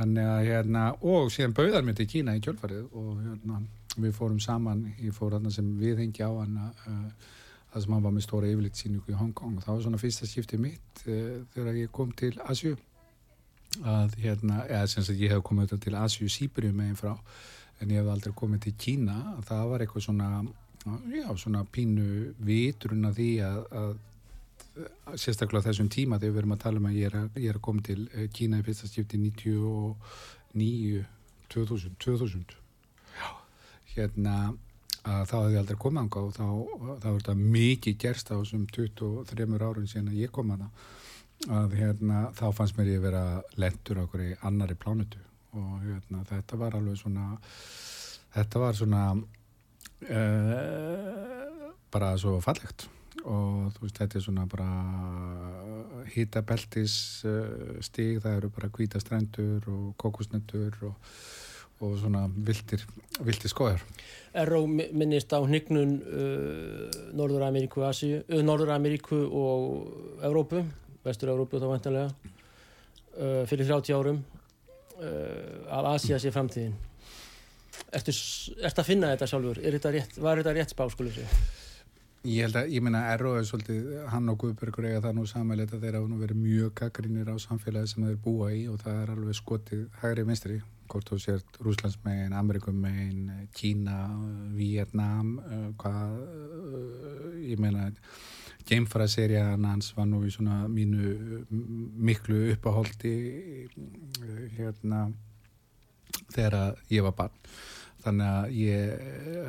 þannig 0.00 0.30
að 0.32 0.46
hérna 0.48 0.86
og 1.04 1.28
síðan 1.34 1.56
bauðar 1.56 1.84
mér 1.84 2.00
til 2.00 2.08
Kína 2.08 2.36
í 2.38 2.42
kjölfarið 2.44 2.96
og 2.96 3.12
hérna 3.20 3.60
við 4.00 4.14
fórum 4.16 4.40
saman. 4.40 4.86
Ég 5.02 5.14
fór 5.14 5.34
þarna 5.36 5.52
sem 5.52 5.68
við 5.78 6.00
hengi 6.04 6.24
á 6.24 6.30
hann 6.30 6.56
uh, 6.58 7.30
það 7.72 7.84
sem 7.84 7.96
hann 7.96 8.06
var 8.06 8.14
með 8.16 8.26
stóra 8.26 8.50
yfirleitt 8.50 8.78
síningu 8.80 9.12
í 9.12 9.18
Hongkong 9.18 9.58
það 9.62 9.74
var 9.74 9.82
svona 9.86 10.02
fyrsta 10.02 10.28
skiptið 10.30 10.62
mitt 10.64 11.02
uh, 11.06 11.42
þegar 11.54 11.80
ég 11.82 11.92
kom 11.94 12.14
til 12.18 12.32
Asju 12.46 12.76
að 13.86 14.16
hérna, 14.18 14.64
eða 14.66 14.86
sem 14.90 15.04
sagt 15.06 15.20
ég 15.22 15.30
hef 15.30 15.44
komið 15.46 15.76
til 15.84 15.94
Asju 15.94 16.26
Sýbríu 16.32 16.74
meginn 16.74 16.98
frá 16.98 17.12
en 17.80 17.92
ég 17.92 18.00
hef 18.00 18.10
aldrei 18.10 18.34
komið 18.36 18.64
til 18.66 18.74
Kína. 18.84 19.18
Það 19.46 19.68
var 19.70 19.84
eitthvað 19.84 20.06
svona 20.08 20.30
já, 21.12 21.26
svona 21.38 21.62
pínu 21.70 22.34
vitrun 22.44 23.06
að 23.08 23.20
því 23.20 23.30
að, 23.46 23.60
að 23.82 23.92
sérstaklega 25.18 25.66
þessum 25.68 25.88
tíma 25.92 26.18
þegar 26.20 26.34
við 26.34 26.42
erum 26.42 26.56
að 26.56 26.62
tala 26.64 26.80
um 26.80 26.88
að 26.90 26.98
ég 26.98 27.06
er 27.10 27.16
að, 27.20 27.28
ég 27.40 27.48
er 27.52 27.58
að 27.58 27.66
koma 27.66 27.84
til 27.86 28.00
Kína 28.36 28.60
í 28.60 28.66
fyrsta 28.66 28.86
skipti 28.90 29.16
99 29.20 31.06
2000, 31.50 31.96
2000. 31.98 32.56
Já, 33.18 33.28
hérna 33.96 34.34
að 35.00 35.24
þá 35.30 35.36
hefði 35.36 35.58
aldrei 35.60 35.78
komið 35.80 36.02
ánga 36.04 36.22
og 36.22 36.32
þá, 36.36 36.46
þá 37.00 37.08
er 37.10 37.16
þetta 37.16 37.34
mikið 37.40 37.94
gerst 38.04 38.30
á 38.30 38.34
þessum 38.36 38.66
23 38.76 39.46
árum 39.64 39.88
síðan 39.88 40.12
að 40.12 40.20
ég 40.20 40.32
kom 40.34 40.52
það 40.52 40.64
að 41.56 41.76
hérna 41.80 42.16
þá 42.36 42.46
fannst 42.52 42.76
mér 42.76 42.92
ég 42.92 43.04
vera 43.04 43.24
lendur 43.56 44.02
okkur 44.02 44.26
í 44.26 44.30
annari 44.44 44.76
plánutu 44.76 45.22
og 45.56 45.80
hérna 45.86 46.24
þetta 46.28 46.58
var 46.60 46.76
alveg 46.76 47.00
svona 47.00 47.26
þetta 48.34 48.56
var 48.60 48.74
svona 48.76 49.02
uh, 49.16 49.24
bara 51.90 52.12
svo 52.20 52.36
fallegt 52.44 52.90
og 53.24 53.70
þú 53.74 53.84
veist 53.84 54.00
þetta 54.00 54.18
er 54.18 54.24
svona 54.24 54.46
bara 54.50 54.68
hitabeltis 56.14 56.94
uh, 57.28 57.76
stig, 57.84 58.20
það 58.22 58.38
eru 58.38 58.50
bara 58.54 58.70
hvítastrendur 58.74 59.68
og 59.70 59.92
kokosnettur 60.00 60.76
og, 60.88 61.14
og 61.84 61.96
svona 62.00 62.26
vildir, 62.34 62.84
vildir 63.20 63.52
skoðar 63.52 63.84
Erró 64.40 64.62
minnist 64.66 65.32
á 65.34 65.40
hnygnun 65.42 65.96
uh, 66.00 67.00
Norður-Ameríku 67.18 67.84
uh, 67.84 68.42
Norður-Ameríku 68.46 69.22
og 69.26 70.20
Evrópu, 70.26 70.64
Vestur-Evrópu 71.06 71.60
þá 71.62 71.70
vantanlega 71.70 72.12
uh, 72.12 73.42
fyrir 73.50 73.66
30 73.68 73.96
árum 73.96 74.22
að 75.00 75.86
Asia 75.94 76.18
sé 76.20 76.28
framtíðin 76.28 76.74
Ertu, 77.96 78.12
ertu 78.60 78.82
að 78.82 78.86
finna 78.86 79.08
þetta 79.14 79.28
sjálfur? 79.30 79.60
Þetta 79.64 79.92
rétt, 79.94 80.18
var 80.20 80.38
þetta 80.42 80.52
rétt 80.54 80.74
spá, 80.74 80.82
skulum 80.92 81.14
sér? 81.14 81.38
Ég 82.20 82.44
held 82.44 82.56
að, 82.60 82.66
ég 82.74 82.82
meina, 82.84 83.00
Erro 83.14 83.30
er 83.38 83.46
svolítið, 83.48 83.86
hann 84.12 84.28
og 84.28 84.42
Guðbergur 84.42 84.84
eiga 84.84 84.98
það 85.06 85.14
nú 85.16 85.22
samanleita 85.28 85.78
þeir 85.80 85.94
hafa 85.96 86.10
nú 86.10 86.18
verið 86.20 86.36
mjög 86.42 86.74
gaggrínir 86.76 87.30
á 87.32 87.36
samfélagi 87.40 87.94
sem 87.94 88.04
þeir 88.04 88.18
búa 88.20 88.50
í 88.52 88.66
og 88.68 88.76
það 88.82 88.98
er 89.00 89.12
alveg 89.14 89.38
skotið 89.38 89.86
hægri 90.02 90.24
minstri, 90.28 90.58
hvort 90.92 91.08
þú 91.08 91.18
sért 91.24 91.56
Rúslandsmegin, 91.64 92.36
Amerikumegin, 92.36 93.48
Kína, 93.56 93.96
Vietnam, 94.52 95.32
hvað, 95.80 96.20
ég 97.40 97.64
meina, 97.64 97.88
geimfara-serían 98.68 99.64
hans 99.64 99.88
var 99.96 100.12
nú 100.12 100.20
í 100.28 100.36
svona 100.36 100.66
mínu 100.68 101.40
miklu 102.04 102.50
uppahóldi 102.52 103.16
hérna 104.58 105.06
þegar 106.36 106.76
ég 106.92 107.08
var 107.08 107.16
barn 107.16 107.46
þannig 108.04 108.30
að 108.30 108.56
ég, 108.56 109.04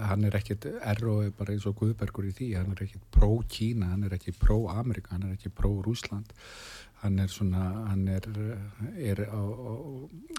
hann 0.10 0.28
er 0.28 0.38
ekkit 0.40 0.68
erro 0.80 1.16
bara 1.38 1.56
eins 1.56 1.68
og 1.70 1.78
Guðbergur 1.80 2.28
í 2.30 2.36
því 2.38 2.52
hann 2.60 2.76
er 2.76 2.86
ekkit 2.86 3.08
pró-Kína, 3.16 3.92
hann 3.94 4.06
er 4.08 4.16
ekki 4.18 4.36
pró-Amerika 4.40 5.16
hann 5.16 5.30
er 5.30 5.36
ekki 5.38 5.54
pró-Rúsland 5.58 6.34
hann 7.02 7.18
er 7.20 7.32
svona, 7.34 7.64
hann 7.90 8.06
er, 8.12 8.28
er 8.98 9.24
á, 9.26 9.42
á, 9.42 9.74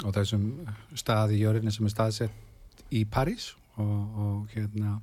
á 0.07 0.09
þessum 0.15 0.47
staði 0.95 1.41
í 1.41 1.43
jörðinni 1.43 1.75
sem 1.75 1.89
er 1.89 1.95
staðsett 1.95 2.87
í 2.95 3.05
París 3.09 3.53
og, 3.81 4.21
og 4.25 4.53
hérna 4.55 5.01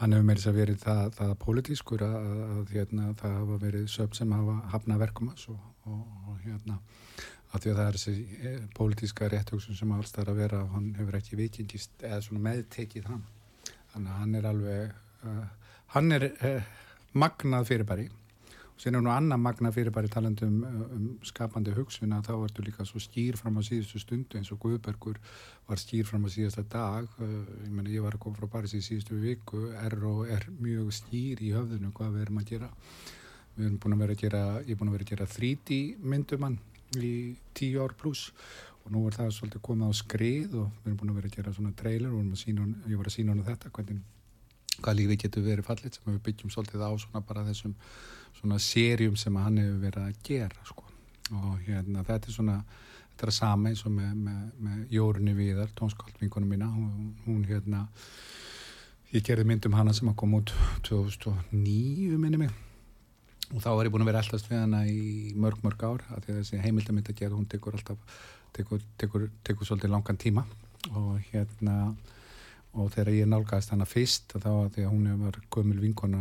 hann 0.00 0.14
hefur 0.14 0.24
meirins 0.24 0.48
að 0.48 0.60
verið 0.62 0.80
það, 0.80 1.02
það 1.18 1.34
politískur 1.42 2.06
að, 2.06 2.16
að, 2.46 2.62
hérna, 2.72 3.10
það 3.20 3.36
hafa 3.36 3.58
verið 3.66 3.90
söp 3.92 4.16
sem 4.16 4.32
hafa 4.32 4.56
hafnað 4.72 5.02
verkum 5.04 5.32
og, 5.34 5.58
og, 5.84 6.00
og 6.30 6.38
hérna 6.46 6.78
að 7.50 7.64
því 7.64 7.72
að 7.72 7.80
það 7.80 7.88
er 7.88 7.98
þessi 7.98 8.14
eh, 8.46 8.62
pólitíska 8.76 9.28
réttöksun 9.30 9.78
sem 9.78 9.92
alls 9.94 10.14
þarf 10.14 10.32
að 10.32 10.40
vera 10.44 10.62
og 10.62 10.70
hann 10.76 10.92
hefur 10.98 11.18
ekki 11.18 11.38
vikingist 11.40 12.04
eða 12.06 12.22
svona 12.22 12.44
meðtekið 12.46 13.10
hann. 13.10 13.26
Þannig 13.90 14.12
að 14.12 14.20
hann 14.20 14.38
er 14.38 14.48
alveg 14.52 14.92
uh, 15.26 15.44
hann 15.96 16.14
er 16.14 16.26
uh, 16.30 16.72
magnað 17.18 17.66
fyrirbæri. 17.72 18.06
Og 18.70 18.84
sen 18.84 18.94
er 18.94 19.02
nú 19.02 19.10
annað 19.12 19.42
magnað 19.42 19.74
fyrirbæri 19.80 20.12
talandum 20.12 20.62
um, 20.68 21.08
skapandi 21.26 21.74
hugsun 21.74 22.14
að 22.14 22.30
þá 22.30 22.32
ertu 22.36 22.64
líka 22.68 22.86
svo 22.86 23.02
skýr 23.02 23.36
fram 23.40 23.58
á 23.58 23.62
síðustu 23.66 23.98
stundu 24.00 24.38
eins 24.38 24.52
og 24.54 24.62
Guðbergur 24.62 25.18
var 25.66 25.82
skýr 25.82 26.06
fram 26.06 26.24
á 26.24 26.30
síðasta 26.30 26.62
dag. 26.70 27.10
Uh, 27.18 27.42
ég 27.66 27.74
menna 27.74 27.90
ég 27.90 28.06
var 28.06 28.14
að 28.14 28.28
koma 28.28 28.38
frá 28.38 28.54
Paris 28.54 28.78
í 28.78 28.84
síðustu 28.86 29.18
viku 29.18 29.72
er 29.74 29.98
og 30.06 30.30
er 30.30 30.46
mjög 30.62 30.94
skýr 31.02 31.42
í 31.42 31.50
höfðinu 31.58 31.90
hvað 31.98 32.14
við 32.14 32.28
erum 32.28 32.42
að 32.44 32.50
gera. 32.54 32.72
Við 33.58 33.66
erum 33.66 33.78
búin 33.82 33.98
að 33.98 34.02
vera 34.06 34.14
að 34.14 34.22
gera 34.22 34.48
er 34.62 34.82
að 34.86 34.92
vera 34.94 35.02
að 35.02 35.10
gera 35.10 35.32
3D 35.34 35.80
myndumann 35.98 36.60
í 36.98 37.14
tíu 37.54 37.82
ár 37.84 37.94
pluss 37.98 38.30
og 38.84 38.92
nú 38.94 39.04
er 39.06 39.16
það 39.16 39.34
svolítið 39.36 39.64
komið 39.66 39.90
á 39.90 40.00
skrið 40.00 40.54
og 40.62 40.70
við 40.80 40.88
erum 40.88 41.00
búin 41.00 41.12
að 41.12 41.18
vera 41.20 41.30
að 41.30 41.36
gera 41.36 41.54
svona 41.54 41.74
trailer 41.78 42.14
og 42.16 42.38
sína, 42.40 42.66
ég 42.88 42.98
var 42.98 43.10
að 43.10 43.16
sína 43.16 43.34
honu 43.34 43.46
þetta 43.46 43.72
hvernig, 43.76 44.00
hvað 44.80 44.96
lífið 44.98 45.20
getur 45.24 45.46
verið 45.46 45.68
fallit 45.68 45.98
sem 45.98 46.08
við 46.10 46.22
byggjum 46.28 46.54
svolítið 46.54 46.86
á 46.86 46.90
svona 46.98 47.24
bara 47.26 47.44
þessum 47.46 47.74
svona 48.40 48.60
serjum 48.62 49.18
sem 49.20 49.36
hann 49.36 49.60
hefur 49.60 49.82
verið 49.84 50.06
að 50.06 50.22
gera 50.26 50.64
sko. 50.66 50.86
og 51.30 51.60
hérna 51.66 52.02
þetta 52.06 52.26
er 52.26 52.34
svona 52.34 52.56
þetta 53.10 53.26
er 53.26 53.32
að 53.32 53.36
sama 53.36 53.68
eins 53.70 53.84
og 53.84 53.92
með, 53.92 54.14
með, 54.16 54.40
með 54.64 54.94
Jórunni 54.96 55.34
Víðar, 55.36 55.68
tónskaldvingunum 55.76 56.48
mína. 56.48 56.70
Hún, 56.72 57.12
hún 57.26 57.44
hérna 57.44 57.84
ég 59.12 59.22
gerði 59.26 59.44
myndum 59.44 59.76
hana 59.76 59.92
sem 59.92 60.08
að 60.08 60.16
koma 60.22 60.40
út 60.40 60.54
2009 60.88 62.16
minni 62.16 62.40
mig 62.46 62.69
og 63.50 63.62
þá 63.64 63.70
er 63.72 63.88
ég 63.88 63.94
búin 63.94 64.04
að 64.04 64.12
vera 64.12 64.22
alltaf 64.22 64.46
við 64.46 64.62
hana 64.62 64.84
í 64.86 65.32
mörg 65.34 65.64
mörg 65.64 65.82
ár 65.82 66.04
af 66.14 66.22
því 66.24 66.34
að 66.34 66.40
þessi 66.40 66.62
heimildamind 66.64 67.10
að 67.10 67.20
gera 67.22 67.36
hún 67.36 67.48
tekur 67.50 67.78
alltaf 67.78 68.20
tekur, 68.56 68.80
tekur, 68.98 69.28
tekur 69.46 69.68
svolítið 69.68 69.94
langan 69.94 70.20
tíma. 70.20 70.46
Og 70.94 71.18
hérna 71.30 71.92
og 72.70 72.86
þegar 72.94 73.16
ég 73.16 73.26
nálgæðist 73.26 73.72
hana 73.74 73.86
fyrst 73.88 74.36
þá 74.36 74.50
að 74.52 74.68
því 74.76 74.84
að 74.84 74.92
hún 74.92 75.22
var 75.24 75.38
gömul 75.50 75.80
vinkona 75.82 76.20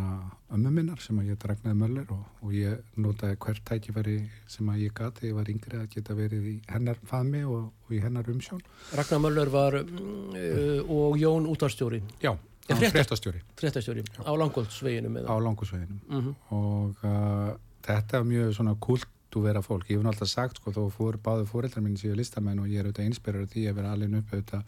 ömmu 0.56 0.72
minnar 0.74 1.02
sem 1.04 1.20
að 1.22 1.30
ég 1.30 1.40
dragnaði 1.44 1.78
möller 1.78 2.14
og, 2.16 2.24
og 2.42 2.56
ég 2.58 2.98
notaði 2.98 3.38
hvert 3.46 3.62
tækifæri 3.70 4.18
sem 4.50 4.72
að 4.74 4.82
ég 4.88 4.96
gati, 4.98 5.28
ég 5.30 5.38
var 5.38 5.52
yngri 5.54 5.78
að 5.78 5.92
geta 5.94 6.18
verið 6.18 6.50
í 6.50 6.56
hennar 6.72 6.98
faðmi 7.12 7.44
og, 7.46 7.70
og 7.86 7.94
í 7.94 8.02
hennar 8.02 8.34
umsjón. 8.34 8.66
Ragnar 8.98 9.22
Möller 9.28 9.54
var 9.54 9.78
uh, 9.78 10.80
og 10.90 11.22
Jón 11.22 11.46
útvarstjóri 11.54 12.02
Já 12.24 12.34
fréttastjóri 12.78 13.42
fréttastjóri 13.60 14.04
á 14.22 14.32
langoldsveginum 14.38 15.18
á 15.26 15.36
langoldsveginum 15.40 16.00
mm 16.08 16.22
-hmm. 16.22 16.34
og 16.56 17.04
uh, 17.04 17.56
þetta 17.86 18.18
er 18.18 18.24
mjög 18.24 18.56
svona 18.56 18.76
kultúvera 18.76 19.62
fólk 19.62 19.90
ég 19.90 19.98
hef 19.98 20.06
náttúrulega 20.06 20.34
sagt 20.34 20.58
sko 20.58 20.72
þó 20.72 20.90
fór 20.90 21.18
báðu 21.18 21.46
fóreldrar 21.46 21.84
minn 21.84 21.98
síðan 21.98 22.18
listamenn 22.18 22.60
og 22.60 22.68
ég 22.68 22.80
er 22.80 22.86
auðvitað 22.86 23.06
einspyrður 23.06 23.48
því 23.54 23.70
að 23.70 23.76
vera 23.76 23.92
alveg 23.92 24.18
upp 24.20 24.34
auðvitað 24.34 24.64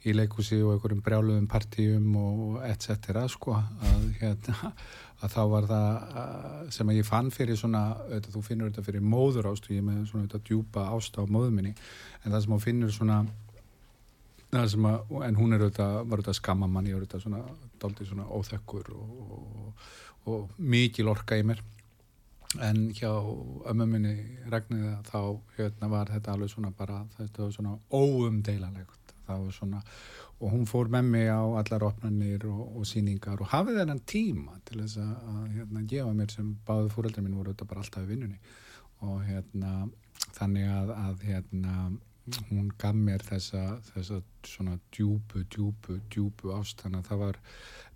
í 0.00 0.14
leikúsi 0.16 0.62
og 0.64 0.72
einhverjum 0.74 1.02
brjáluðum 1.04 1.46
partíum 1.50 2.16
og 2.16 2.62
etc. 2.64 3.26
sko 3.28 3.52
að, 3.58 4.06
hérna, 4.20 4.72
að 5.22 5.34
þá 5.34 5.42
var 5.50 5.68
það 5.68 5.90
uh, 6.22 6.70
sem 6.70 6.88
að 6.88 6.96
ég 6.96 7.06
fann 7.08 7.30
fyrir 7.30 7.56
svona 7.60 7.82
auðvitað, 8.06 8.32
þú 8.32 8.42
finnur 8.46 8.70
þetta 8.70 8.86
fyrir 8.86 9.04
móður 9.04 9.50
ástu 9.52 9.74
ég 9.74 9.84
með 9.84 10.06
svona 10.08 10.24
auðvitað 10.24 10.46
djúpa 10.48 10.88
ásta 10.96 11.20
á 11.20 11.24
móðminni 11.28 11.74
en 12.24 12.32
það 12.32 12.40
sem 12.40 12.56
þú 12.56 12.60
finnur 12.64 12.96
svona 12.96 13.20
Að, 14.50 14.72
en 15.26 15.36
hún 15.38 15.54
auðvitað, 15.54 15.96
var 16.10 16.18
auðvitað 16.18 16.38
skamma 16.40 16.66
mann 16.66 16.88
ég 16.88 16.96
er 16.96 17.02
auðvitað 17.02 17.26
svona, 17.26 17.42
daldið 17.82 18.08
svona 18.10 18.24
óþekkur 18.34 18.88
og, 18.96 19.20
og, 19.36 19.84
og 20.32 20.56
mikil 20.58 21.12
orka 21.12 21.38
í 21.38 21.44
mér. 21.46 21.62
En 22.66 22.88
hjá 22.98 23.12
ömmuminni 23.70 24.16
regniða 24.50 24.96
þá 25.06 25.20
hérna 25.54 25.90
var 25.92 26.10
þetta 26.10 26.34
alveg 26.34 26.50
svona 26.50 26.72
bara 26.74 27.04
þetta 27.14 27.44
var 27.44 27.52
svona 27.54 27.76
óumdeilanlegt 27.94 29.14
það 29.30 29.44
var 29.44 29.54
svona 29.54 29.82
og 30.40 30.52
hún 30.54 30.66
fór 30.68 30.88
með 30.88 31.08
mig 31.12 31.28
á 31.28 31.44
allar 31.60 31.84
opnarnir 31.90 32.46
og, 32.48 32.60
og 32.80 32.86
síningar 32.88 33.42
og 33.44 33.50
hafið 33.52 33.82
þennan 33.82 34.02
tíma 34.08 34.56
til 34.68 34.80
þess 34.80 35.00
að, 35.02 35.10
að 35.34 35.42
hérna 35.58 35.82
gefa 35.92 36.14
mér 36.16 36.32
sem 36.32 36.52
báðu 36.66 36.92
fóröldar 36.94 37.24
mín 37.24 37.36
voru 37.36 37.52
auðvitað 37.52 37.70
bara 37.72 37.84
alltaf 37.84 38.06
í 38.06 38.08
vinnunni. 38.08 38.38
Og 39.04 39.18
hérna 39.28 39.74
þannig 40.38 40.70
að, 40.72 40.94
að 40.96 41.26
hérna 41.28 41.74
hún 42.50 42.70
gaf 42.78 42.94
mér 42.94 43.24
þessa, 43.26 43.64
þessa 43.90 44.20
svona 44.46 44.78
djúbu, 44.94 45.44
djúbu, 45.50 45.98
djúbu 46.12 46.54
ást. 46.56 46.82
Þannig 46.84 47.02
að 47.02 47.10
það 47.10 47.22
var 47.24 47.40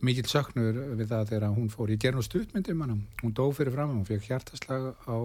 mikill 0.05 0.29
söknur 0.31 0.83
við 0.99 1.09
það 1.12 1.33
þegar 1.33 1.57
hún 1.57 1.70
fór. 1.72 1.95
Ég 1.95 2.03
ger 2.03 2.16
nú 2.16 2.25
stuttmyndi 2.25 2.75
um 2.75 2.85
hana, 2.87 2.99
hún 3.22 3.37
dó 3.37 3.47
fyrir 3.55 3.75
fram 3.77 3.95
hún 3.95 4.07
fekk 4.09 4.31
hjartaslag 4.31 4.93
á 5.07 5.16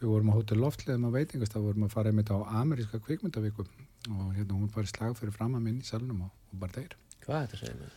við 0.00 0.10
vorum 0.10 0.32
á 0.32 0.36
hótel 0.36 0.60
loftleðum 0.60 1.08
á 1.08 1.16
veitingast 1.16 1.54
þá 1.54 1.60
vorum 1.64 1.86
að 1.86 1.94
fara 1.94 2.10
einmitt 2.10 2.32
á 2.32 2.38
ameríska 2.60 3.00
kvikmyndavíku 3.00 3.64
og 3.64 4.32
hérna 4.34 4.58
hún 4.58 4.72
farið 4.72 4.90
slag 4.92 5.14
fyrir 5.18 5.34
fram 5.34 5.54
að 5.56 5.64
minn 5.68 5.78
í 5.80 5.86
salunum 5.86 6.26
og, 6.26 6.32
og 6.52 6.58
bara 6.60 6.76
þeir 6.76 6.96
Hvað 7.24 7.38
er 7.38 7.46
þetta 7.46 7.60
segja 7.62 7.76
mér? 7.78 7.94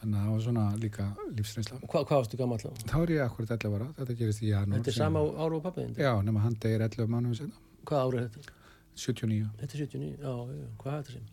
Þannig 0.00 0.18
að 0.18 0.24
það 0.24 0.32
var 0.34 0.42
svona 0.44 0.64
líka 0.82 1.04
lífsreynsla. 1.36 1.76
Hva, 1.84 2.00
Hvað 2.08 2.18
varstu 2.18 2.38
gammal 2.40 2.58
þá? 2.60 2.70
Þá 2.90 2.96
er 2.98 3.12
ég 3.14 3.22
akkurat 3.24 3.52
11 3.54 3.76
ára, 3.78 3.86
þetta 4.00 4.16
gerist 4.18 4.42
í 4.42 4.50
janúar 4.50 4.80
Þetta 4.80 4.90
er 4.92 4.98
sama 4.98 5.22
ára 5.30 5.58
og 5.60 5.62
pappiðin? 5.64 5.94
Já, 6.02 6.10
nema 6.26 6.42
hann 6.44 6.58
degir 6.64 6.84
11 6.88 7.12
mánuðum 7.14 7.38
senna 7.38 7.62
Hvað 7.86 8.02
ára 8.08 8.24
er 8.24 8.34
þetta? 8.34 8.58
79 8.94 9.50
Þetta 9.60 9.76
er 9.76 9.82
79, 9.84 10.14
já, 10.20 10.32
já, 10.58 10.68
hvað 10.80 10.94
er 10.94 11.02
þetta 11.02 11.12
sem? 11.12 11.26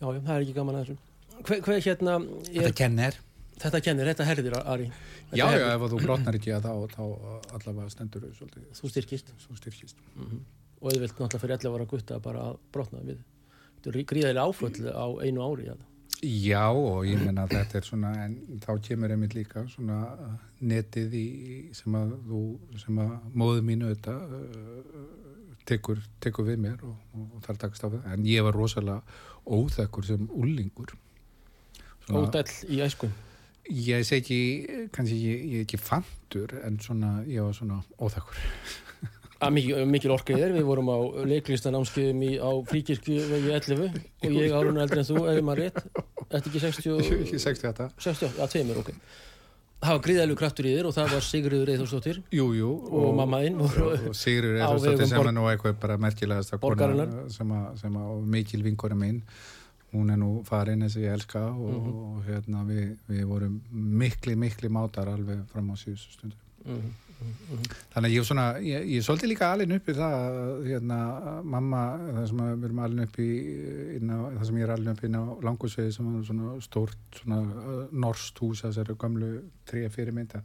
Já, 0.00 0.06
já, 0.06 0.20
það 0.20 0.34
er 0.34 0.44
ekki 0.46 0.56
gaman 0.58 0.78
að 0.78 0.84
þessu 0.84 0.96
Hver, 1.44 1.62
hver 1.66 1.80
hérna 1.84 2.16
er, 2.18 2.26
Þetta 2.50 2.74
kennir 2.80 3.20
Þetta 3.54 3.80
kennir, 3.86 4.10
þetta 4.10 4.28
herðir, 4.28 4.58
Ari 4.60 4.90
þetta 4.90 5.38
Já, 5.38 5.46
herðir. 5.46 5.64
já, 5.64 5.74
ef 5.76 5.86
þú 5.92 6.02
brotnar 6.02 6.38
ekki 6.38 6.54
að 6.56 6.68
þá, 6.68 6.74
þá 6.94 7.04
allavega 7.58 7.94
stendur 7.94 8.26
þau 8.26 8.36
svolítið 8.40 8.68
Þú 8.80 8.92
styrkist 8.94 9.32
Þú 9.44 9.56
styrkist 9.60 10.04
mm 10.14 10.28
-hmm. 10.28 10.44
Og 10.80 10.92
þið 10.92 11.00
vilt 11.04 11.18
náttúrulega 11.18 11.42
fyrir 11.44 11.56
11 11.58 11.74
ára 11.74 11.90
gutta 11.94 12.20
bara 12.20 12.46
að 12.50 12.56
brotna 12.72 13.02
við 13.04 13.18
Þetta 13.76 13.98
er 13.98 14.04
gríðilega 14.12 14.46
áföll 14.48 14.90
á 14.90 15.06
einu 15.22 15.44
ári 15.44 15.66
ja. 15.68 15.76
Já, 16.24 16.70
og 16.72 17.04
ég 17.04 17.20
menna 17.20 17.44
að 17.44 17.58
þetta 17.58 17.78
er 17.78 17.84
svona 17.84 18.10
en 18.24 18.36
þá 18.62 18.70
kemur 18.86 19.12
einmitt 19.12 19.34
líka 19.36 19.64
svona 19.68 19.98
netið 20.64 21.16
í, 21.18 21.28
sem 21.76 21.96
að 21.98 22.14
þú, 22.28 22.40
sem 22.80 23.00
að 23.02 23.10
móðu 23.34 23.64
mínu 23.66 23.90
uh, 23.92 24.14
tekur, 25.68 26.00
tekur 26.20 26.48
við 26.48 26.60
mér 26.66 26.84
og, 26.86 26.96
og 27.16 27.44
þar 27.46 27.60
takast 27.66 27.86
á 27.86 27.88
það 27.88 28.08
en 28.12 28.26
ég 28.28 28.46
var 28.46 28.56
rosalega 28.56 29.02
óþekkur 29.44 30.08
sem 30.08 30.28
ullingur 30.32 30.96
Ódæll 32.12 32.50
í 32.68 32.82
æskun 32.84 33.12
Ég 33.64 34.04
segi 34.04 34.20
ekki, 34.20 34.88
kannski 34.92 35.16
ég, 35.16 35.44
ég 35.48 35.60
er 35.62 35.64
ekki 35.64 35.78
fandur 35.80 36.50
en 36.66 36.74
svona, 36.84 37.14
ég 37.24 37.40
var 37.40 37.54
svona 37.56 37.78
óþekkur. 37.96 38.42
Að 39.44 39.54
mikil 39.88 40.12
orka 40.12 40.36
ég 40.36 40.44
er, 40.44 40.52
við 40.52 40.66
vorum 40.68 40.90
á 40.92 40.98
leiklistanámskeiðum 41.30 42.20
á 42.44 42.52
fríkirkju 42.68 43.24
vegi 43.30 43.54
11 43.56 43.86
og 43.88 44.36
ég 44.36 44.52
árun 44.52 44.82
eldri 44.84 45.00
en 45.00 45.08
þú, 45.08 45.24
ef 45.32 45.40
maður 45.44 45.64
rétt. 45.64 45.80
Þetta 46.20 46.42
ekki 46.42 46.62
60 46.66 47.16
Ekki 47.24 47.40
68 47.40 47.88
60, 48.04 48.36
já, 48.36 48.44
tveimur, 48.52 48.84
ok 48.84 48.92
Það 49.84 49.90
var 49.92 50.02
gríðalegu 50.06 50.38
kraftur 50.40 50.66
í 50.68 50.70
þér 50.78 50.86
og 50.88 50.94
það 50.96 51.10
var 51.12 51.24
Jú, 52.32 52.46
jú 52.56 52.68
og, 52.72 52.94
og 53.04 53.16
mammaðinn 53.18 53.58
Eithórsdóttir 54.62 54.94
vegum 54.96 55.10
sem 55.10 55.18
er 55.28 55.34
nú 55.36 55.44
eitthvað 55.50 55.76
bara 55.82 55.96
merkilegast 56.00 56.54
sem, 57.34 57.52
sem 57.82 57.98
að 58.00 58.22
mikil 58.36 58.62
vinkora 58.64 58.96
mín. 58.96 59.20
Hún 59.94 60.10
er 60.10 60.18
nú 60.18 60.30
farin 60.48 60.82
eins 60.82 60.96
og 60.98 61.04
ég 61.04 61.12
elska 61.14 61.42
og, 61.52 61.68
Mhm. 61.74 61.92
og 62.16 62.24
hérna 62.26 62.64
við, 62.66 62.96
við 63.10 63.24
vorum 63.30 63.60
mikli, 63.70 64.34
mikli 64.34 64.68
mátar 64.72 65.06
alveg 65.12 65.44
fram 65.52 65.68
á 65.70 65.74
síðustu 65.78 66.16
stundu. 66.16 66.36
Mm, 66.64 66.88
Þannig 67.94 68.08
að 68.08 68.14
ég 68.14 68.20
er 68.20 68.26
svona, 68.28 68.44
ég, 68.64 68.86
ég 68.90 69.00
er 69.00 69.04
svolítið 69.06 69.30
líka 69.30 69.50
alveg 69.54 69.74
upp 69.76 69.90
í 69.90 69.94
það, 69.96 70.14
að, 70.20 70.64
hérna, 70.68 70.98
mamma, 71.54 71.82
það 72.18 72.26
sem 72.30 72.42
að 72.44 72.50
við 72.52 72.66
erum 72.68 72.80
alveg 72.84 73.08
upp 73.08 73.20
í, 73.22 73.28
á, 74.02 74.18
það 74.24 74.46
sem 74.48 74.58
ég 74.58 74.66
er 74.66 74.72
alveg 74.74 74.96
upp 74.96 75.06
inn 75.08 75.18
á 75.18 75.24
langusvegi 75.48 75.94
sem 75.94 76.08
er 76.10 76.24
svona 76.28 76.56
stórt, 76.64 77.04
svona 77.20 77.40
uh, 77.44 77.76
norst 78.04 78.42
hús, 78.42 78.64
þessari 78.64 78.96
gamlu 79.00 79.30
tríja 79.70 79.92
fyrirmynda. 79.94 80.42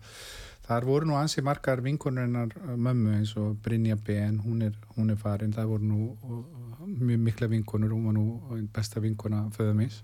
Þar 0.69 0.85
voru 0.85 1.09
nú 1.09 1.17
ansi 1.17 1.43
margar 1.45 1.81
vinkonurinnar 1.85 2.53
uh, 2.61 2.75
mömmu 2.77 3.15
eins 3.17 3.33
og 3.41 3.57
Brynja 3.65 3.97
Ben, 3.97 4.37
hún 4.45 4.67
er, 4.67 4.75
hún 4.97 5.09
er 5.13 5.19
farin, 5.19 5.55
það 5.55 5.73
voru 5.73 5.89
nú 5.89 6.11
uh, 6.13 6.83
mjög 6.85 7.25
mikla 7.25 7.49
vinkonur, 7.51 7.95
hún 7.95 8.11
var 8.11 8.19
nú 8.19 8.67
besta 8.75 9.01
vinkona 9.03 9.47
föðumins 9.55 10.03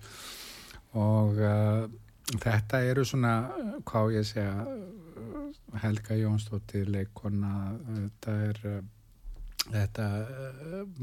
og 0.96 1.40
uh, 1.44 1.86
þetta 2.34 2.82
eru 2.90 3.06
svona, 3.06 3.36
hvað 3.86 4.16
ég 4.16 4.26
að 4.26 4.30
segja, 4.32 4.68
Helga 5.84 6.16
Jónsdóttir 6.16 6.88
leikona 6.90 7.56
þetta 7.88 8.36
er 8.50 8.60
þetta 9.72 10.08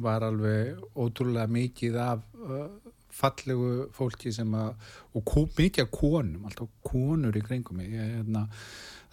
var 0.03 0.27
alveg 0.27 0.81
ótrúlega 0.95 1.51
mikið 1.51 1.99
af 2.01 2.25
uh, 2.39 2.67
fallegu 3.13 3.89
fólki 3.93 4.33
sem 4.33 4.49
að, 4.57 4.73
og 5.17 5.27
kú, 5.29 5.45
mikið 5.59 5.85
af 5.85 5.93
konum, 5.93 6.49
alltaf 6.49 6.71
konur 6.87 7.37
í 7.37 7.45
kringum 7.45 7.81
mig, 7.81 7.91
ég, 7.93 8.15
hérna, 8.19 8.47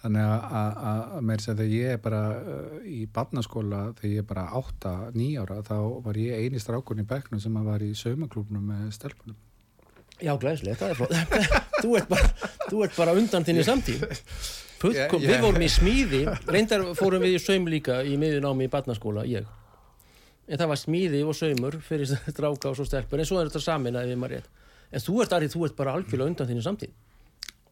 þannig 0.00 0.24
að, 0.24 0.46
að, 0.60 0.80
að 0.92 1.28
mér 1.28 1.44
sem 1.44 1.58
þegar 1.58 1.76
ég 1.76 1.94
er 1.96 2.02
bara 2.06 2.22
uh, 2.38 2.78
í 2.88 3.02
barnaskóla, 3.18 3.82
þegar 3.98 4.14
ég 4.14 4.24
er 4.24 4.30
bara 4.30 4.46
8-9 4.62 5.28
ára, 5.42 5.60
þá 5.66 5.76
var 6.06 6.22
ég 6.22 6.46
eini 6.46 6.62
strákun 6.62 7.04
í 7.04 7.08
bekknum 7.10 7.42
sem 7.42 7.60
að 7.60 7.70
var 7.74 7.84
í 7.84 7.92
saumaklúbnum 7.98 8.72
með 8.72 8.90
stelpunum. 8.96 9.38
Já, 10.20 10.32
glæslega, 10.40 10.76
það 10.80 10.92
er 10.92 10.98
flott. 10.98 11.14
þú, 11.82 11.94
ert 11.98 12.10
bara, 12.10 12.30
þú 12.66 12.82
ert 12.86 12.98
bara 12.98 13.14
undan 13.16 13.46
þinni 13.46 13.64
samtíð. 13.66 14.04
Fullkom, 14.80 15.20
Yeah, 15.20 15.26
yeah. 15.26 15.32
Við 15.34 15.42
vorum 15.44 15.64
í 15.64 15.68
smíði, 15.68 16.20
reyndar 16.48 16.84
fórum 16.96 17.20
við 17.24 17.34
í 17.36 17.40
saum 17.42 17.66
líka 17.68 17.98
í 18.08 18.14
miðunámi 18.20 18.64
í 18.64 18.70
barnaskóla, 18.72 19.26
ég. 19.28 19.48
En 20.48 20.56
það 20.58 20.70
var 20.72 20.80
smíði 20.80 21.20
og 21.28 21.36
saumur 21.36 21.76
fyrir 21.84 22.08
stráka 22.32 22.72
og 22.72 22.78
svo 22.78 22.86
stelpur, 22.88 23.20
en 23.20 23.28
svo 23.28 23.42
er 23.42 23.50
þetta 23.50 23.60
samin 23.66 23.98
að 24.00 24.08
við 24.14 24.20
maður 24.22 24.38
rétt. 24.38 24.48
En 24.90 25.04
þú 25.04 25.20
ert, 25.22 25.34
Ari, 25.36 25.50
þú 25.52 25.66
ert 25.68 25.76
bara 25.78 25.92
algjörlega 25.98 26.32
undan 26.32 26.48
þinni 26.48 26.64
samtíð. 26.64 26.94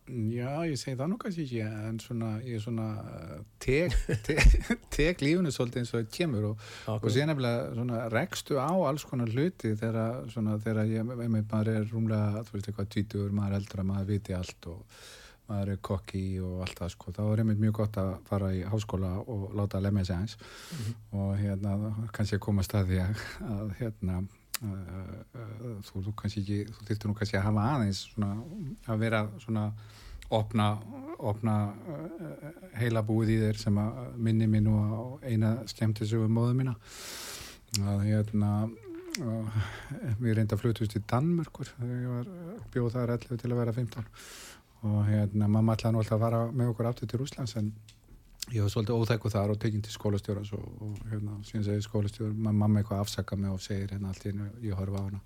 Já, 0.09 0.65
ég 0.65 0.79
segi 0.81 0.97
það 0.97 1.11
nú 1.13 1.19
kannski 1.21 1.45
ekki, 1.45 1.61
en 1.91 1.99
svona, 2.01 2.31
ég 2.47 2.63
svona, 2.65 2.87
uh, 3.03 3.43
tek, 3.65 3.95
tek, 4.25 4.57
tek 4.95 5.23
lífunu 5.25 5.53
svolítið 5.53 5.83
eins 5.83 5.93
og 5.93 6.01
það 6.01 6.11
kemur 6.17 6.49
og, 6.53 6.67
og 6.95 7.07
síðan 7.13 7.33
nefnilega 7.35 7.69
svona 7.77 8.03
rekstu 8.15 8.57
á 8.57 8.73
alls 8.73 9.05
konar 9.09 9.33
hluti 9.35 9.75
þegar 9.77 10.27
svona, 10.33 10.57
þegar 10.65 10.89
ég, 10.89 11.07
maður 11.29 11.73
er 11.75 11.89
rúmlega, 11.93 12.45
þú 12.49 12.57
veist 12.57 12.71
eitthvað, 12.73 12.91
tvítur, 12.97 13.33
maður 13.37 13.57
er 13.57 13.63
eldra, 13.63 13.87
maður 13.91 14.11
viti 14.15 14.37
allt 14.39 14.71
og 14.73 15.01
maður 15.49 15.73
er 15.73 15.81
kokki 15.91 16.25
og 16.45 16.65
allt 16.65 16.81
það, 16.83 16.91
sko, 16.95 17.15
þá 17.17 17.23
er 17.27 17.43
einmitt 17.43 17.63
mjög 17.63 17.77
gott 17.81 18.01
að 18.01 18.11
fara 18.29 18.51
í 18.57 18.65
háskóla 18.69 19.15
og 19.25 19.47
láta 19.57 19.81
lemja 19.81 20.09
sig 20.09 20.25
eins 20.25 20.37
og 21.17 21.31
hérna, 21.41 21.77
kannski 22.17 22.41
koma 22.43 22.65
að 22.65 22.69
staði 22.69 23.01
að, 23.05 23.73
hérna, 23.81 24.21
þú, 24.59 26.03
þú 26.09 26.15
kannski 26.19 26.43
ekki 26.43 26.59
þú 26.75 26.89
þyrftir 26.89 27.11
nú 27.11 27.17
kannski 27.19 27.39
að 27.39 27.47
hafa 27.47 27.67
aðeins 27.77 28.03
svona, 28.13 28.31
að 28.89 29.03
vera 29.05 29.23
svona 29.45 29.65
opna, 30.35 30.67
opna 31.19 31.55
uh, 31.89 32.51
heila 32.81 33.05
búið 33.07 33.35
í 33.37 33.39
þér 33.45 33.63
sem 33.63 33.81
að 33.81 34.03
minni 34.29 34.61
nú 34.65 34.75
á 34.77 35.03
eina 35.31 35.55
skemmtisögu 35.71 36.29
móðu 36.33 36.59
mína 36.59 36.77
að 37.79 38.05
hérna 38.09 38.53
mér 40.19 40.39
reynda 40.39 40.57
að 40.57 40.63
flutust 40.63 40.97
í 40.97 41.03
Danmörkur 41.11 41.71
þegar 41.77 42.03
ég 42.03 42.13
var 42.13 42.29
bjóð 42.75 42.93
þar 42.95 43.15
11 43.17 43.41
til 43.43 43.51
að 43.51 43.61
vera 43.61 43.75
15 43.77 44.09
og 44.89 44.99
hérna 45.09 45.49
mamma 45.51 45.75
ætlaði 45.75 45.95
nú 45.95 46.03
alltaf 46.03 46.19
að 46.19 46.25
fara 46.25 46.43
með 46.53 46.73
okkur 46.73 46.91
aftur 46.91 47.11
til 47.11 47.21
Rúslands 47.23 47.57
en 47.59 47.73
ég 48.53 48.65
var 48.65 48.73
svolítið 48.73 48.97
óþekku 48.97 49.31
þar 49.33 49.53
og 49.53 49.61
tekinn 49.61 49.85
til 49.85 49.95
skólastjóras 49.95 50.51
og, 50.57 50.67
og 50.85 50.99
hérna, 51.11 51.39
síðan 51.47 51.67
segir 51.67 51.85
skólastjóra 51.85 52.33
mamma 52.33 52.81
eitthvað 52.81 53.05
afsaka 53.05 53.37
mig 53.37 53.53
og 53.53 53.63
segir 53.63 53.93
hérna 53.93 54.13
allt 54.13 54.25
í 54.25 54.33
hennu, 54.33 54.49
ég 54.65 54.79
horfa 54.79 55.03
á 55.03 55.07
hana. 55.09 55.23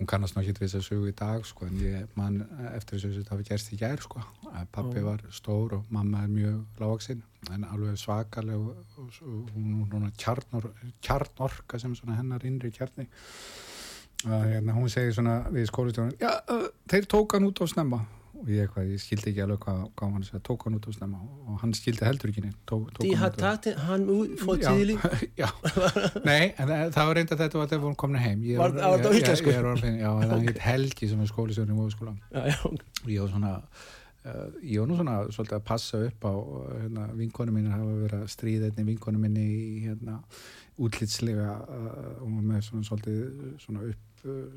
Hún 0.00 0.08
kannast 0.08 0.32
náttúrulega 0.32 0.54
ekki 0.54 0.64
við 0.64 0.70
þess 0.72 0.80
að 0.80 0.86
sögu 0.86 1.08
í 1.10 1.16
dag 1.18 1.42
sko, 1.44 1.66
en 1.68 1.80
ég 1.82 2.12
man 2.16 2.38
eftir 2.70 2.96
þess 2.96 3.08
að 3.08 3.16
þetta 3.18 3.34
hafi 3.34 3.48
gerst 3.50 3.72
í 3.74 3.80
gær 3.82 4.00
sko, 4.00 4.22
pappi 4.72 5.02
var 5.04 5.24
stór 5.36 5.74
og 5.76 5.90
mamma 5.92 6.22
er 6.24 6.30
mjög 6.32 6.80
lágaksinn 6.80 7.20
en 7.52 7.66
alveg 7.68 7.98
svakaleg 8.00 8.56
og, 8.56 8.78
og, 8.96 9.18
og 9.26 9.50
hún 9.56 9.82
hún 9.92 10.08
kjarnor, 10.16 10.70
kjarnorka 11.04 11.80
sem 11.80 11.94
hennar 12.08 12.46
innri 12.48 12.72
kjarni. 12.72 13.06
Að 14.24 14.48
hérna, 14.54 14.76
hún 14.76 14.88
segir 14.92 15.14
svona 15.16 15.42
við 15.52 15.68
skólastjóran 15.68 16.16
já, 16.20 16.32
uh, 16.52 16.66
þeir 16.88 17.06
tók 17.08 17.36
hann 17.36 17.46
út 17.48 17.60
á 17.60 17.64
snemma 17.68 18.02
og 18.40 18.48
ég, 18.50 18.62
eitthvað, 18.64 18.88
ég 18.90 19.00
skildi 19.02 19.30
ekki 19.30 19.42
alveg 19.44 19.60
hvað, 19.66 19.80
hvað 20.00 20.12
hann 20.16 20.24
segja, 20.26 20.40
tók 20.48 20.64
hann 20.66 20.78
út 20.78 20.88
á 20.88 20.92
snemma 20.96 21.20
og 21.44 21.60
hann 21.62 21.74
skildi 21.76 22.06
heldur 22.08 22.32
ekki 22.32 22.44
neitt. 22.46 22.56
Tók, 22.70 22.88
tók 22.96 23.04
De 23.04 23.12
hann 23.20 23.36
tatt 23.36 23.68
hann 23.84 24.06
út 24.14 24.42
Já, 24.62 24.70
tidlig. 24.72 24.98
já, 25.42 25.48
nei, 26.24 26.50
en 26.56 26.72
það 26.72 26.84
það 26.96 27.10
var 27.10 27.20
reynda 27.20 27.40
þetta 27.44 27.60
var 27.60 27.70
þegar 27.72 27.84
vorum 27.84 27.98
komin 28.04 28.22
heim. 28.24 28.42
Ég, 28.48 28.58
Var- 28.60 28.76
á 28.80 28.90
íslensku? 29.12 29.54
já, 29.54 30.10
hann 30.24 30.36
heit 30.48 30.62
Helgi 30.64 31.08
sem 31.12 31.20
er 31.24 31.30
skólisjörn 31.30 31.72
í 31.74 31.78
móðskóla 31.78 32.16
og 32.32 33.08
ég 33.10 33.20
var 33.24 33.32
svona 33.32 33.54
uh, 34.24 34.46
ég 34.64 34.80
var 34.82 34.88
nú 34.90 34.96
svona 34.98 35.16
svolítið 35.32 35.58
að 35.60 35.66
passa 35.70 36.00
upp 36.08 36.26
á 36.28 36.34
hérna, 36.80 37.06
vinkonu 37.18 37.54
mín 37.54 37.70
hafa 37.72 37.94
verið 38.04 38.24
að 38.24 38.32
stríða 38.34 38.70
einni 38.70 38.86
vinkonu 38.92 39.20
minni 39.22 39.46
í 39.46 39.84
hérna, 39.86 40.20
útlitslega 40.80 41.56
uh, 41.64 42.14
og 42.24 42.30
með 42.40 42.64
svona 42.68 42.86
svolítið 42.88 43.20
svona 43.64 43.84
upp 43.90 44.06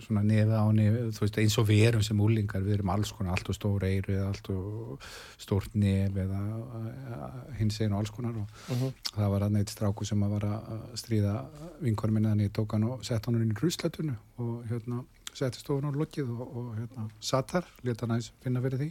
svona 0.04 0.22
nefið 0.28 0.54
á 0.60 0.66
nefið, 0.76 1.08
þú 1.16 1.24
veist 1.24 1.38
eins 1.40 1.58
og 1.62 1.68
við 1.70 1.82
erum 1.88 2.04
sem 2.04 2.20
úlingar, 2.20 2.62
við 2.66 2.74
erum 2.78 2.90
alls 2.94 3.12
konar 3.16 3.38
allt 3.38 3.50
og 3.50 3.56
stór 3.58 3.86
eyru 3.88 4.14
eða 4.18 4.28
allt 4.34 4.50
og 4.54 5.08
stórt 5.40 5.76
nef 5.80 6.18
eða 6.26 6.42
uh, 6.60 7.42
hins 7.60 7.80
einu 7.82 7.98
alls 8.00 8.12
konar 8.12 8.36
og 8.44 8.48
Mhm. 8.70 8.94
það 9.16 9.30
var 9.36 9.42
að 9.48 9.52
neitt 9.58 9.70
stráku 9.74 10.06
sem 10.06 10.24
að 10.24 10.30
var 10.38 10.46
að 10.52 10.86
stríða 11.00 11.34
vinkonu 11.82 12.14
minni 12.14 12.28
þannig 12.34 12.50
ég 12.52 12.56
tók 12.60 12.72
hann 12.78 12.84
og 12.90 13.04
sett 13.06 13.26
hann 13.26 13.42
inn 13.42 13.52
í 13.52 13.60
ruslatunnu 13.62 14.16
og 14.40 14.64
hérna 14.70 15.04
setti 15.34 15.58
stofun 15.64 15.88
á 15.90 15.92
lokið 15.98 16.30
og, 16.30 16.42
og 16.58 16.76
hérna 16.78 17.08
satt 17.20 17.50
þar, 17.56 17.66
leta 17.84 18.06
hann 18.06 18.12
aðeins 18.18 18.32
finna 18.44 18.62
fyrir 18.62 18.78
því 18.84 18.90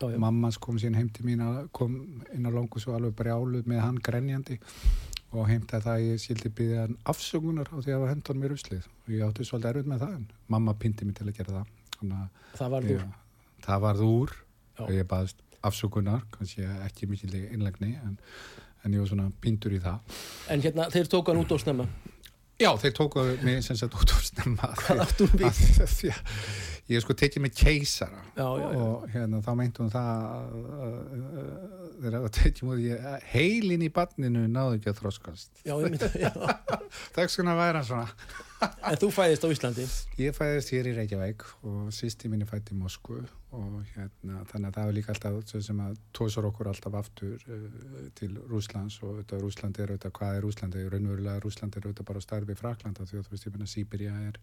já, 0.00 0.06
já. 0.14 0.18
mamma 0.18 0.46
hans 0.48 0.56
kom 0.58 0.78
síðan 0.80 0.94
heim 0.96 1.10
til 1.12 1.26
mín 1.26 1.42
að 1.44 1.68
kom 1.76 1.98
inn 2.32 2.46
á 2.48 2.50
langus 2.54 2.86
og 2.88 2.94
alveg 2.96 3.12
brjáluð 3.18 3.66
með 3.68 3.82
hann 3.84 3.98
grenjandi 4.00 4.56
og 5.34 5.48
heimta 5.50 5.80
það 5.82 5.94
að 5.96 6.04
ég 6.08 6.20
skildi 6.22 6.50
byggja 6.58 6.84
afsökunar 7.10 7.68
á 7.70 7.76
því 7.76 7.90
að 7.92 7.98
hafa 8.00 8.10
hendt 8.12 8.30
honum 8.30 8.46
í 8.46 8.50
ruslið 8.52 8.86
og 8.90 9.12
ég 9.14 9.24
átti 9.26 9.46
svolítið 9.48 9.70
erfitt 9.72 9.90
með 9.92 10.04
það 10.04 10.14
en 10.18 10.26
mamma 10.54 10.74
pindi 10.84 11.08
mig 11.08 11.16
til 11.18 11.26
að 11.28 11.36
gera 11.40 11.56
það 11.58 11.72
þannig 11.98 12.20
að 12.20 12.58
Það 12.60 12.72
var 12.74 12.86
þú. 12.88 12.94
ég, 12.94 13.04
það 13.66 13.82
varð 13.86 14.04
úr 14.08 14.34
Já. 14.34 14.82
og 14.86 14.92
ég 14.94 15.08
baðist 15.10 15.42
afsökunar 15.64 16.24
kannski 16.34 16.66
ekki 16.86 17.08
mikil 17.10 17.34
innlegni 17.40 17.92
en, 18.04 18.18
en 18.84 18.94
ég 18.94 19.00
var 19.04 19.10
svona 19.12 19.28
pindur 19.40 19.74
í 19.74 19.80
það 19.82 20.18
En 20.54 20.64
hérna, 20.64 20.88
þeir 20.92 21.08
tók 21.14 21.30
hann 21.32 21.40
út 21.40 21.54
á 21.54 21.58
snemma. 21.62 21.86
Já, 22.60 22.68
þeir 22.78 22.92
tókuðu 22.94 23.38
mig 23.42 23.64
sem 23.66 23.74
sagt 23.80 23.94
út 23.98 24.12
á 24.14 24.18
snemma 24.22 24.68
Hvað 24.84 25.00
áttu 25.08 25.26
hún 25.26 25.40
við? 25.40 26.20
Að 26.84 26.90
Ég 26.92 26.98
er 26.98 27.04
sko 27.06 27.14
tekið 27.16 27.40
með 27.46 27.52
keisara 27.56 28.18
Já, 28.36 28.44
já, 28.60 28.66
já. 28.74 28.80
og 28.84 29.04
hérna 29.14 29.38
þá 29.40 29.52
meinti 29.56 29.80
hún 29.80 29.92
það 29.94 30.08
að- 30.20 30.56
að- 30.84 30.98
að- 32.04 32.16
það 32.18 32.26
tekið 32.36 32.66
múið 32.68 33.06
að 33.08 33.22
heilin 33.32 33.84
í 33.86 33.88
barninu 33.96 34.42
náðu 34.52 34.76
ekki 34.78 34.90
að 34.92 34.98
þroskast 35.00 35.62
Já, 35.64 35.74
ég 35.80 35.94
myndi, 35.94 36.10
já. 36.20 36.32
Þess 37.16 37.38
vegna 37.40 37.54
væri 37.56 37.80
hann 37.80 37.88
svona 37.88 38.08
En 38.84 38.96
þú 39.00 39.08
fæðist 39.14 39.44
á 39.44 39.48
Íslandi. 39.54 39.84
Ég 40.20 40.34
fæðist 40.36 40.70
hér 40.74 40.86
í 40.90 40.92
Reykjavík 40.98 41.42
og 41.64 41.88
sýsti 41.94 42.28
minni 42.30 42.46
fætti 42.48 42.74
í 42.74 42.78
Moskvu 42.78 43.22
og 43.54 43.74
hérna 43.94 44.40
þannig 44.50 44.68
að 44.70 44.74
það 44.74 44.86
var 44.88 44.94
líka 44.96 45.12
alltaf 45.14 45.52
sem 45.62 45.80
að 45.84 45.98
tósar 46.18 46.46
okkur 46.48 46.70
alltaf 46.72 46.96
aftur 46.98 47.36
uh, 47.46 48.08
til 48.18 48.32
Rúslands 48.50 48.96
og 49.06 49.20
þetta 49.20 49.38
Rúsland 49.44 49.78
er 49.78 49.92
auðvitað, 49.94 50.14
hvað 50.18 50.38
er 50.38 50.42
Rúsland? 50.48 50.74
Er 50.80 50.88
raunverulega 50.90 51.42
Rúsland 51.44 51.76
er 51.78 51.86
auðvitað 51.86 52.08
bara 52.10 52.24
starfi 52.24 52.56
Fraklanda 52.58 53.06
því 53.06 53.20
að 53.20 53.28
þú 53.28 53.34
veist, 53.36 53.46
ég 53.46 53.54
menna 53.54 53.70
Sýbirja 53.70 54.14
er, 54.28 54.38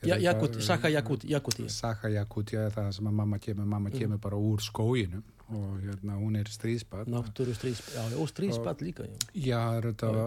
er 0.00 0.08
Ja, 0.08 0.14
auðvitað- 0.16 0.24
Jakut, 0.24 0.60
Saka 0.70 0.88
Jakut, 0.94 1.24
Jakuti. 1.28 1.68
Saka 1.68 2.08
Jakutja 2.16 2.64
er 2.66 2.76
það 2.78 2.92
sem 2.96 3.06
að 3.12 3.18
mamma 3.20 3.38
kemur 3.38 3.66
mamma 3.66 3.90
Mhm. 3.90 3.98
kemur 3.98 4.18
bara 4.24 4.36
úr 4.40 4.60
skóginum 4.64 5.22
og 5.54 5.82
hérna 5.84 6.16
hún 6.18 6.38
er 6.40 6.48
stríðsbarn. 6.50 7.10
Náttúru 7.12 7.54
já, 7.54 8.02
og 8.18 8.28
stríðsbad 8.30 8.82
líka, 8.82 9.06
já. 9.06 9.14
Já, 9.34 9.60
það 9.60 9.76
er 9.76 9.86
auðvitað 9.86 10.18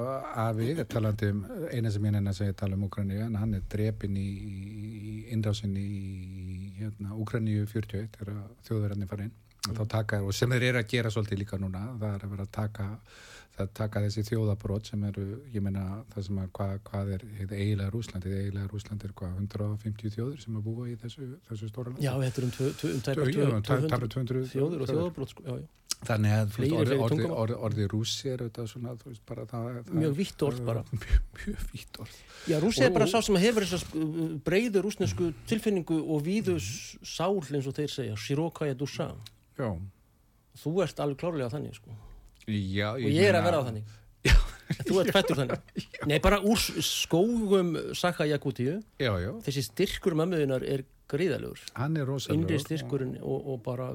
afi, 0.45 0.69
ég 0.69 0.81
talandi 0.93 1.31
um 1.33 1.41
eina 1.71 1.91
sem 1.91 2.07
ég 2.07 2.15
nenni 2.15 2.31
að 2.31 2.39
segja 2.39 2.57
tala 2.61 2.77
um 2.79 2.85
Úkraníu 2.87 3.25
en 3.25 3.35
hann 3.35 3.57
er 3.57 3.65
drepinn 3.73 4.15
í, 4.15 4.29
í 4.29 5.15
innrásin 5.35 5.75
í 5.75 5.89
hérna, 6.79 7.17
Úkraníu 7.19 7.67
41 7.67 8.15
þegar 8.15 8.39
þjóðverðarnir 8.67 9.11
fara 9.11 9.27
inn. 9.27 9.35
Og 9.67 9.75
þá 9.75 9.83
taka, 9.91 10.21
og 10.23 10.31
sem 10.33 10.55
þeir 10.55 10.69
eru 10.69 10.79
að 10.79 10.91
gera 10.93 11.11
svolítið 11.11 11.41
líka 11.41 11.59
núna, 11.59 11.83
það 11.99 12.13
er 12.15 12.23
að 12.23 12.33
vera 12.33 12.47
að 12.47 12.53
taka 12.55 12.85
það 13.59 13.73
taka 13.79 14.03
þessi 14.05 14.25
þjóðabrót 14.29 14.91
sem 14.91 15.03
eru 15.09 15.25
ég 15.53 15.63
meina 15.65 15.85
það 16.13 16.27
sem 16.29 16.39
að 16.43 16.51
hvað, 16.59 16.75
hvað 16.89 17.11
er 17.15 17.25
eiginlega 17.31 17.89
Rúsland, 17.95 18.27
hið 18.27 18.37
eiginlega 18.43 18.71
Rúsland 18.73 19.03
er 19.07 19.15
hvað 19.19 19.41
150 19.43 20.15
þjóður 20.15 20.45
sem 20.45 20.59
að 20.59 20.69
búa 20.69 20.87
í 20.89 20.95
þessu, 21.01 21.27
þessu 21.49 21.71
stóra 21.71 21.93
landi 21.93 22.07
Já, 22.07 22.13
þetta 22.23 22.41
er 22.41 22.47
um, 22.47 22.53
um 22.53 23.03
tæpa 23.09 23.27
Já, 23.29 23.49
um 23.49 23.67
tæpa 23.67 24.09
200 24.15 24.15
200 24.15 24.47
þjóður 24.53 24.85
og 24.85 24.91
þjóðabrót, 24.93 25.35
sko, 25.35 25.45
já, 25.45 25.59
já. 25.59 25.67
Þannig 25.99 26.31
að 26.31 26.51
Fleiri, 26.55 26.75
orði, 26.79 26.97
orði, 27.03 27.23
orði, 27.27 27.55
orði 27.67 27.85
rússi 27.91 28.29
er 28.31 28.39
auðvitað 28.45 28.67
svona, 28.71 28.93
veist, 29.03 29.23
bara 29.27 29.43
það, 29.49 29.79
Mjög 29.91 30.13
vítt 30.15 30.43
orð 30.47 30.61
bara. 30.69 30.83
Mjög, 30.93 31.17
mjög 31.41 31.65
vítt 31.73 31.99
orð. 31.99 32.13
Já, 32.47 32.55
rússi 32.63 32.85
er 32.85 32.93
bara 32.95 33.07
sá 33.11 33.17
sem 33.25 33.39
hefur 33.43 33.67
þess 33.67 33.83
að 33.89 34.05
breiðu 34.45 34.83
rúsnesku 34.85 35.33
tilfinningu 35.49 35.97
og 35.99 36.23
víðu 36.23 36.55
sál 36.63 37.35
eins 37.41 37.67
og 37.67 37.75
þeir 37.75 37.91
segja, 37.91 38.15
Shirokaja 38.15 38.77
Dusha. 38.79 39.09
Já. 39.59 39.73
Þú 40.63 40.73
ert 40.85 41.03
alveg 41.03 41.19
klárlega 41.19 41.51
þannig, 41.51 41.75
sko. 41.81 41.99
Já, 42.49 42.91
Og 42.97 43.09
ég 43.09 43.29
er 43.29 43.37
að 43.39 43.49
vera 43.49 43.61
á 43.61 43.63
þannig. 43.69 43.95
En 44.69 44.85
Þú 44.85 44.99
ert 45.01 45.09
fættur 45.15 45.37
þannig. 45.39 45.83
Nei, 46.09 46.19
bara 46.21 46.37
úr 46.45 46.59
skógum 46.85 47.71
Saka 47.97 48.27
Jakutíu, 48.29 48.75
Já, 49.01 49.11
já, 49.17 49.31
þessi 49.47 49.63
styrkur 49.65 50.13
mömmuðunar 50.19 50.61
er 50.61 50.83
gríðalegur. 51.09 51.57
hann 51.73 51.97
er 51.97 52.05
rosalega. 52.05 52.37
Innri 52.37 52.59
styrkurinn 52.61 53.15
og, 53.17 53.47
og 53.49 53.63
bara 53.65 53.87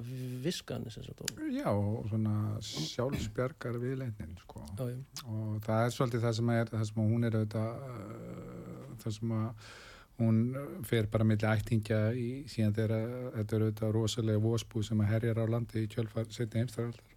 viskan, 0.42 0.82
og- 0.82 1.38
Já, 1.54 1.68
og 1.70 2.08
svona 2.10 2.34
sjálfsbjargar 2.66 3.78
viðleitnin, 3.78 4.34
sko. 4.42 4.64
Já, 4.80 4.88
já. 4.90 4.98
Og 5.30 5.62
það 5.62 5.84
er 5.86 5.94
svolítið 5.94 6.26
það 6.26 6.36
sem 6.40 6.50
er, 6.56 6.72
það 6.74 6.84
sem 6.90 7.02
hún 7.04 7.24
er 7.30 7.38
auðvitað, 7.38 7.70
uh, 7.86 8.98
það 9.04 9.16
sem 9.20 9.34
að 9.38 9.72
hún 10.24 10.42
fer 10.90 11.06
bara 11.10 11.24
milli 11.26 11.48
ættingja 11.54 12.00
í 12.18 12.28
síðan 12.50 12.74
þegar 12.74 13.06
þetta 13.38 13.56
er 13.56 13.64
auðvitað 13.68 13.94
rosalega 13.96 14.42
vósbú 14.42 14.82
sem 14.86 15.00
að 15.06 15.10
herjar 15.14 15.40
á 15.42 15.46
landi 15.54 15.86
í 15.86 15.90
kjölfar 15.94 16.26
setni 16.34 16.62
heimstæðaldar 16.64 17.13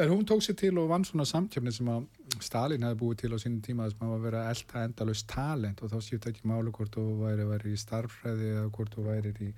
En 0.00 0.08
hún 0.08 0.24
tók 0.24 0.40
sér 0.40 0.56
til 0.56 0.78
og 0.78 0.88
vann 0.88 1.04
svona 1.04 1.26
samkjöfni 1.28 1.72
sem 1.76 1.88
að 1.92 2.04
Stalin 2.40 2.84
hefði 2.86 2.98
búið 3.02 3.18
til 3.20 3.28
á 3.36 3.38
sínum 3.42 3.60
tíma 3.60 3.88
sem 3.90 4.04
að 4.06 4.22
vera 4.22 4.44
elda 4.48 4.84
endalust 4.86 5.26
talent 5.28 5.82
og 5.84 5.90
þá 5.92 5.96
skipta 6.06 6.30
ekki 6.30 6.48
máli 6.48 6.72
hvort 6.72 6.94
þú 6.94 7.02
væri, 7.18 7.44
væri 7.44 7.72
í 7.74 7.80
starffræði 7.82 8.46
eða 8.54 8.70
hvort 8.76 8.94
þú 8.94 9.02
væri 9.04 9.32
í, 9.44 9.48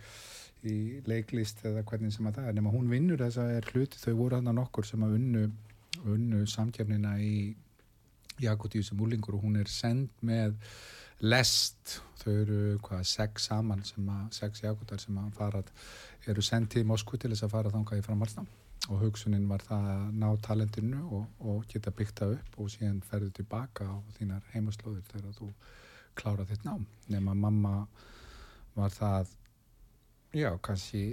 í 0.67 0.75
leiklist 1.07 1.63
eða 1.69 1.85
hvernig 1.87 2.15
sem 2.17 2.27
að 2.27 2.41
það 2.41 2.49
er 2.51 2.57
nema 2.59 2.73
hún 2.75 2.91
vinnur 2.91 3.23
þess 3.23 3.39
að 3.39 3.53
er 3.59 3.69
hluti 3.71 4.01
þau 4.03 4.17
voru 4.19 4.41
hann 4.41 4.51
nokkur 4.59 4.89
sem 4.89 5.05
að 5.07 5.15
unnu, 5.21 5.45
unnu 6.17 6.43
samkjöfnina 6.51 7.15
í 7.23 7.37
Jakotíu 8.43 8.83
sem 8.83 8.99
úlingur 8.99 9.37
og 9.39 9.45
hún 9.47 9.61
er 9.61 9.71
send 9.71 10.11
með 10.27 10.57
lest. 11.23 12.01
Þau 12.25 12.33
eru 12.33 12.59
hvað 12.83 13.07
sex 13.07 13.47
saman 13.53 13.87
sem 13.87 14.11
að 14.11 14.27
sex 14.41 14.67
Jakotar 14.67 14.99
sem 14.99 15.23
að 15.23 15.31
farað 15.39 15.71
eru 16.27 16.43
sendið 16.43 16.83
í 16.83 16.91
Moskvu 16.91 17.23
til 17.23 17.31
þess 17.31 17.47
að 17.47 17.55
fara 17.55 17.75
þangað 17.77 18.03
í 18.03 18.07
framhalsnám 18.09 18.51
og 18.91 18.99
hugsunin 19.05 19.45
var 19.51 19.63
það 19.63 19.91
að 19.93 20.07
ná 20.19 20.29
talentinu 20.43 21.03
og, 21.19 21.27
og 21.39 21.63
geta 21.71 21.93
byggt 21.95 22.23
það 22.23 22.35
upp 22.39 22.59
og 22.59 22.73
síðan 22.73 23.03
ferðu 23.07 23.31
tilbaka 23.39 23.87
á 23.87 23.97
þínar 24.17 24.49
heimaslóðir 24.55 25.07
þegar 25.13 25.37
þú 25.39 25.51
klára 26.19 26.47
þitt 26.49 26.67
nám. 26.67 26.87
Nema 27.13 27.35
mamma 27.39 27.87
var 28.75 28.91
það 28.93 29.31
já, 30.35 30.51
kannski 30.65 31.05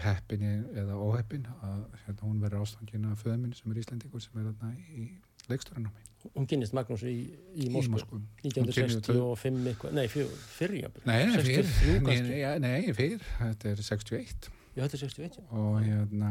heppinni 0.00 0.56
eða 0.74 0.96
óheppin 0.98 1.44
að 1.62 1.84
hérna, 2.04 2.22
hún 2.24 2.40
verður 2.42 2.64
ástangin 2.64 3.06
af 3.10 3.22
föðuminn 3.22 3.54
sem 3.54 3.70
er 3.70 3.78
íslendingur 3.82 4.22
sem 4.22 4.40
er 4.40 4.48
þarna 4.50 4.74
í 4.94 5.06
leiksturinámi 5.50 6.10
Hún 6.32 6.46
kynist 6.48 6.72
Magnús 6.72 7.02
í, 7.04 7.18
í 7.60 7.66
Moskvu. 7.68 8.16
1965 8.48 9.66
eitthvað, 9.68 9.92
nei, 9.92 10.06
fyrir 10.08 10.86
Nei, 11.04 11.18
63 11.36 12.54
nei, 12.64 12.78
fyrr, 12.96 13.26
þetta 13.42 13.74
er 13.74 13.82
61 13.84 14.48
Já, 14.74 14.86
þetta 14.86 14.96
er 14.96 15.02
61 15.04 15.36
já. 15.36 15.44
og 15.52 15.76
hérna 15.84 16.30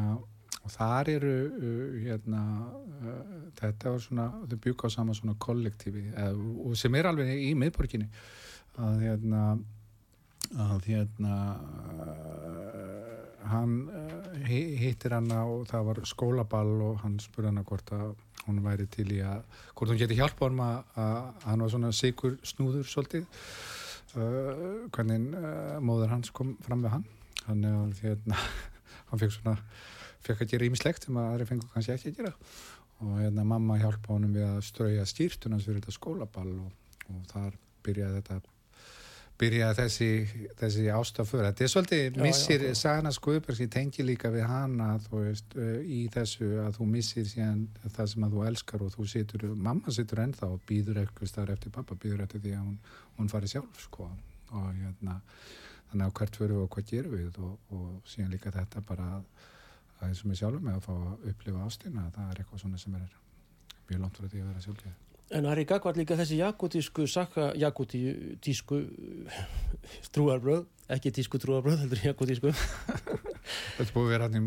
og 0.64 0.72
þar 0.72 1.10
eru 1.18 1.34
uh, 1.52 1.96
hérna 2.06 2.42
uh, 3.04 3.38
þetta 3.60 3.94
var 3.96 4.04
svona, 4.06 4.28
þau 4.48 4.58
bjúka 4.64 4.88
á 4.88 4.96
sama 4.96 5.16
svona 5.18 5.36
kollektífi 5.44 6.06
og 6.24 6.76
sem 6.80 6.96
er 6.96 7.10
alveg 7.12 7.32
í 7.36 7.54
miðborginni. 7.60 8.08
Að 8.80 9.04
hérna 9.06 9.42
að 10.60 10.88
hérna 10.90 11.36
uh, 12.04 13.48
hann 13.52 13.74
hi- 14.48 14.76
hittir 14.80 15.16
hana 15.18 15.44
og 15.50 15.66
það 15.70 15.88
var 15.90 16.02
skólaball 16.08 16.74
og 16.88 17.02
hann 17.04 17.18
spurði 17.22 17.52
hana 17.52 17.64
hvort 17.68 17.92
að 17.96 18.14
hún 18.44 18.60
væri 18.64 18.86
til 18.92 19.08
í 19.16 19.22
að 19.24 19.44
hvort 19.76 19.92
hún 19.94 20.00
geti 20.02 20.18
hjálpa 20.20 20.48
honum 20.48 20.64
að, 20.66 20.78
að 21.00 21.48
hann 21.48 21.64
var 21.64 21.72
svona 21.74 21.92
sigur 21.96 22.38
snúður 22.44 22.88
svolítið. 22.92 23.28
Uh, 24.14 24.88
hvernig 24.94 25.32
uh, 25.40 25.80
móður 25.82 26.12
hans 26.14 26.30
kom 26.36 26.54
fram 26.62 26.84
við 26.86 26.94
hann. 26.98 27.06
Hann, 27.48 27.64
hérna, 28.04 28.38
hann 29.10 29.22
fekk 29.24 29.34
svona 29.40 29.56
fekk 30.28 30.46
að 30.46 30.54
gera 30.54 30.70
ímislegt 30.70 31.08
sem 31.08 31.20
að 31.20 31.30
aðri 31.34 31.50
fengur 31.52 31.74
kannski 31.74 31.96
ekki 31.96 32.14
að 32.14 32.22
gera. 32.22 32.34
Og 33.04 33.20
hérna 33.20 33.44
mamma 33.48 33.80
hjálpa 33.82 34.14
honum 34.16 34.34
við 34.36 34.48
að 34.48 34.64
strauja 34.68 35.06
skýrtunans 35.10 35.68
fyrir 35.68 35.82
þetta 35.82 35.96
skólaball 35.98 36.52
og, 36.64 36.98
og 37.10 37.22
þar 37.34 37.56
byrjaði 37.84 38.22
þetta 38.22 38.42
byrjaði 39.42 39.78
þessi, 39.80 40.10
þessi 40.60 40.84
ástafur 40.94 41.44
þetta 41.48 41.66
er 41.66 41.72
svolítið 41.72 42.04
Já, 42.04 42.22
missir 42.22 42.66
já. 42.68 42.74
Sana 42.78 43.12
Skuðbergs 43.14 43.64
ég 43.64 43.72
tengi 43.74 44.06
líka 44.06 44.30
við 44.34 44.46
hana 44.48 44.92
veist, 45.10 45.56
í 45.84 46.04
þessu 46.14 46.50
að 46.64 46.78
þú 46.78 46.88
missir 46.92 47.26
síðan 47.30 47.64
það 47.96 48.12
sem 48.14 48.28
að 48.28 48.36
þú 48.36 48.46
elskar 48.52 48.86
og 48.86 48.94
þú 48.94 49.08
situr, 49.10 49.48
mamma 49.56 49.96
situr 49.96 50.22
ennþá 50.24 50.52
og 50.54 50.62
býður 50.70 51.02
eitthvað 51.02 51.32
starf 51.32 51.56
eftir 51.56 51.74
pappa, 51.74 51.98
býður 51.98 52.26
eftir 52.28 52.44
því 52.46 52.56
að 52.60 52.68
hún, 52.68 52.78
hún 53.18 53.32
fari 53.34 53.50
sjálf 53.50 53.82
sko. 53.88 54.10
Og 54.54 54.70
hérna 54.78 55.18
þannig 55.90 56.06
að 56.06 56.16
hvert 56.20 56.40
fyrir 56.40 56.56
við 56.56 56.64
og 56.68 56.72
hvað 56.76 56.92
gerum 56.94 57.18
við 57.18 57.42
og, 57.48 57.58
og 57.74 58.14
síðan 58.14 58.36
líka 58.38 58.54
þetta 58.54 58.86
bara 58.86 59.10
að 59.18 59.50
að 60.04 60.12
eins 60.12 60.24
og 60.24 60.30
mig 60.32 60.40
sjálfur 60.42 60.66
með 60.66 60.78
að 60.80 60.86
fá 60.88 60.94
að 60.98 61.32
upplifa 61.32 61.66
ástina 61.68 62.06
það 62.16 62.30
er 62.34 62.44
eitthvað 62.44 62.64
svona 62.66 62.84
sem 62.84 63.00
er 63.00 63.18
mjög 63.90 64.04
langt 64.04 64.20
frá 64.20 64.28
því 64.28 64.44
að 64.44 64.52
vera 64.52 64.68
sjálfgeð 64.68 65.02
En 65.34 65.48
Ari 65.50 65.64
Gagvart 65.66 65.98
líka 65.98 66.18
þessi 66.20 66.36
jakutísku 66.44 67.08
sakka 67.10 67.54
jakutísku 67.58 68.82
trúarbröð 70.14 70.68
ekki 70.94 71.14
tísku 71.16 71.40
trúarbröð, 71.40 71.84
heldur 71.86 72.02
jakutísku 72.10 72.52
Þetta 72.54 73.84
er 73.84 73.92
búið 73.96 74.06
að 74.06 74.12
vera 74.14 74.28
hann 74.28 74.36
í 74.38 74.42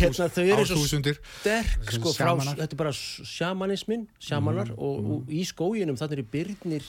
hérna, 0.00 0.28
átúsundir 0.60 1.18
sterk 1.40 1.90
sko 1.96 2.12
frá, 2.16 2.32
þetta 2.40 2.68
er 2.68 2.78
bara 2.80 2.92
sjamanismin, 2.96 4.06
sjamanar 4.22 4.70
Mhm, 4.70 4.78
og, 4.78 5.00
mhm. 5.00 5.14
og 5.16 5.32
í 5.34 5.42
skóginum 5.48 5.98
þannig 6.00 6.20
eru 6.20 6.26
byrnir 6.34 6.86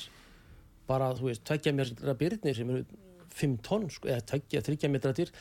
bara, 0.87 1.11
þú 1.15 1.29
veist, 1.29 1.43
tveggja 1.47 1.73
metra 1.75 2.15
byrnir 2.19 2.55
sem 2.55 2.69
eru 2.69 2.85
5 3.31 3.57
tonn, 3.63 3.89
sko, 3.91 4.09
eða 4.11 4.25
tveggja, 4.27 4.61
þryggja 4.67 4.91
metra 4.91 5.13
dyr 5.15 5.31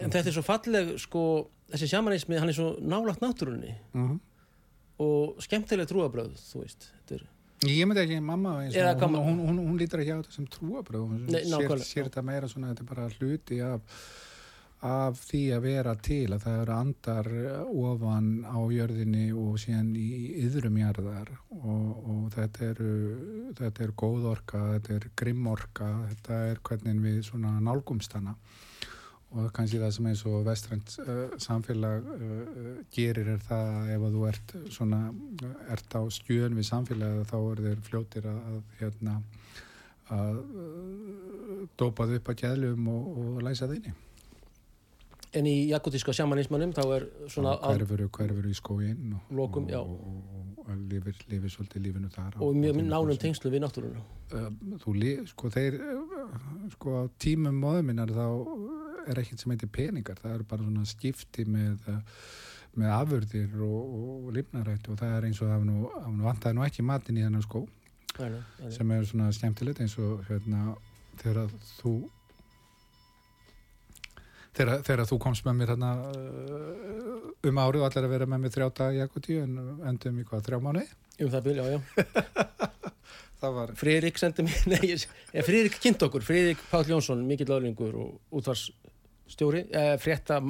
en 0.00 0.10
þetta 0.10 0.30
er 0.30 0.34
svo 0.36 0.42
falleg, 0.46 0.94
sko 1.02 1.24
þessi 1.72 1.88
sjamanismi, 1.94 2.38
hann 2.38 2.50
er 2.52 2.56
svo 2.56 2.74
nálagt 2.82 3.22
náttúrunni. 3.24 3.74
Mm 3.94 4.20
og 5.02 5.40
skemmtileg 5.42 5.88
trúabröð, 5.90 6.34
þú 6.38 6.60
veist 6.62 6.90
er, 7.14 7.24
Ég 7.64 7.86
myndi 7.88 8.02
ekki 8.04 8.20
mamma 8.22 8.58
eins 8.62 8.76
hún, 8.76 9.10
ma- 9.14 9.22
hún, 9.24 9.38
hún, 9.40 9.58
hún 9.70 9.78
lítur 9.80 10.02
ekki 10.02 10.12
á 10.14 10.18
þetta 10.20 10.34
sem 10.36 10.46
trúabröð 10.52 11.06
hún 11.08 11.24
Nei, 11.32 11.40
sér, 11.48 11.74
sér 11.82 12.08
þetta 12.10 12.22
meira 12.26 12.50
svona 12.50 12.70
þetta 12.72 12.84
er 12.84 12.90
bara 12.90 13.06
hluti 13.16 13.58
af, 13.64 14.04
af 14.84 15.22
því 15.30 15.40
að 15.56 15.64
vera 15.64 15.94
til 15.96 16.26
að 16.36 16.44
það 16.44 16.58
eru 16.60 16.74
andar 16.76 17.30
ofan 17.72 18.28
á 18.44 18.58
jörðinni 18.76 19.24
og 19.32 19.56
síðan 19.64 19.94
í 19.96 20.08
yðrum 20.44 20.78
jarðar. 20.82 21.32
Og, 21.56 21.88
og 22.04 22.28
þetta 22.36 22.68
eru 22.74 22.92
þetta 23.58 23.86
er 23.88 23.94
góð 24.04 24.28
orka, 24.34 24.62
þetta 24.76 24.98
er 25.00 25.08
grimm 25.16 25.48
orka, 25.50 25.90
þetta 26.12 26.42
er 26.52 26.62
hvernig 26.68 27.02
við 27.06 27.22
svona 27.32 27.56
nálgumstana 27.64 28.36
og 29.34 29.50
kannski 29.54 29.80
það 29.82 29.92
sem 29.96 30.08
eins 30.10 30.22
og 30.30 30.44
vestrænt 30.46 30.94
uh, 31.02 31.34
samfélag 31.42 32.06
uh, 32.14 32.78
gerir 32.94 33.32
er 33.34 33.42
það 33.42 33.70
að 33.74 33.92
ef 33.94 34.06
að 34.06 34.16
þú 34.16 34.24
ert 34.30 34.54
svona, 34.76 35.00
ert 35.74 35.98
á 35.98 36.02
skjön 36.18 36.56
við 36.58 36.68
samfélagið 36.70 37.28
þá 37.32 37.36
er 37.40 37.62
þeir 37.66 37.84
fljótir 37.88 38.30
að, 38.30 38.40
að 38.52 38.80
hérna 38.80 39.16
að 40.14 40.40
uh, 40.40 41.62
dópa 41.80 42.08
þau 42.08 42.18
upp 42.20 42.32
að 42.32 42.42
gæðlum 42.44 42.90
og, 42.94 43.12
og 43.18 43.44
læsa 43.46 43.66
það 43.66 43.78
inni 43.80 43.94
en 45.34 45.48
í 45.50 45.54
jakutíska 45.70 46.14
sjamanismanum 46.16 46.72
þá 46.76 46.82
er 46.96 47.06
svona 47.32 47.56
og 47.56 47.74
hverfuru, 47.74 48.08
hverfuru 48.14 48.52
í 48.52 48.56
skóin 48.58 49.16
og, 49.16 49.34
Lokum, 49.34 49.68
og, 49.78 49.92
og, 49.94 50.22
og, 50.38 50.62
og 50.64 50.86
lifir, 50.92 51.18
lifir 51.32 51.52
svolítið 51.52 51.86
lífinu 51.88 52.12
þar 52.14 52.38
og 52.44 52.56
mjög 52.58 52.80
nánum 52.86 53.20
tengslu 53.20 53.52
við 53.52 53.64
náttúruna. 53.66 54.06
Þú 54.84 54.96
li, 54.96 55.12
sko 55.30 55.52
þeir 55.54 55.78
sko 56.76 56.96
á 56.98 57.02
tímum 57.22 57.60
móðuminnar 57.60 58.14
þá 58.14 58.26
er 59.10 59.20
ekkert 59.20 59.42
sem 59.42 59.52
heitir 59.52 59.70
peningar. 59.72 60.18
Það 60.20 60.38
eru 60.38 60.48
bara 60.48 60.64
svona 60.64 60.88
skipti 60.88 61.44
með 61.44 61.92
með 62.80 62.90
afurðir 62.90 63.54
og, 63.62 63.94
og 63.94 64.30
lifnarætt 64.34 64.88
og 64.90 64.98
það 64.98 65.16
er 65.16 65.26
eins 65.28 65.40
og 65.42 65.50
það 65.50 66.40
það 66.42 66.56
nú 66.56 66.64
ekki 66.66 66.86
matinn 66.86 67.20
í 67.20 67.24
þennan 67.26 67.44
skó 67.44 67.62
nei, 68.18 68.30
nei. 68.34 68.70
sem 68.74 68.92
er 68.96 69.06
svona 69.08 69.30
skemmtilegt 69.34 69.82
eins 69.84 69.94
og 70.02 70.24
hérna 70.28 70.74
þegar 71.20 71.52
þú 71.78 71.94
þegar, 74.56 74.84
þegar 74.86 75.08
þú 75.10 75.18
komst 75.22 75.46
með 75.46 75.58
mér 75.60 75.72
hérna 75.74 75.90
uh, 76.10 77.48
um 77.48 77.60
árið 77.64 77.82
og 77.82 77.88
allir 77.88 78.08
að 78.08 78.14
vera 78.14 78.28
með 78.30 78.44
mér 78.44 78.54
þrjá 78.54 78.68
dag 78.80 78.96
í 78.96 79.00
Jakutíu 79.02 79.42
en 79.44 79.58
endum 79.90 80.20
í 80.20 80.26
hvað, 80.28 80.46
þrjá 80.48 80.60
mánuði? 80.64 80.88
Um 81.20 81.32
það 81.34 81.46
byrja, 81.48 81.66
já, 81.70 81.80
já 83.44 83.52
var 83.58 83.74
Friðrik 83.78 84.20
sendi 84.20 84.46
mér, 84.46 84.62
nei, 84.72 84.80
ég, 84.94 85.06
ég, 85.34 85.46
Friðrik 85.46 85.80
kynnt 85.82 86.06
okkur, 86.06 86.24
Friðrik 86.26 86.62
Páll 86.70 86.88
Jónsson, 86.88 87.24
mikill 87.28 87.50
löglingur 87.50 87.98
og 88.00 88.38
útvarsstjóri, 88.40 89.66
eh, 89.74 89.96
frétta, 90.02 90.40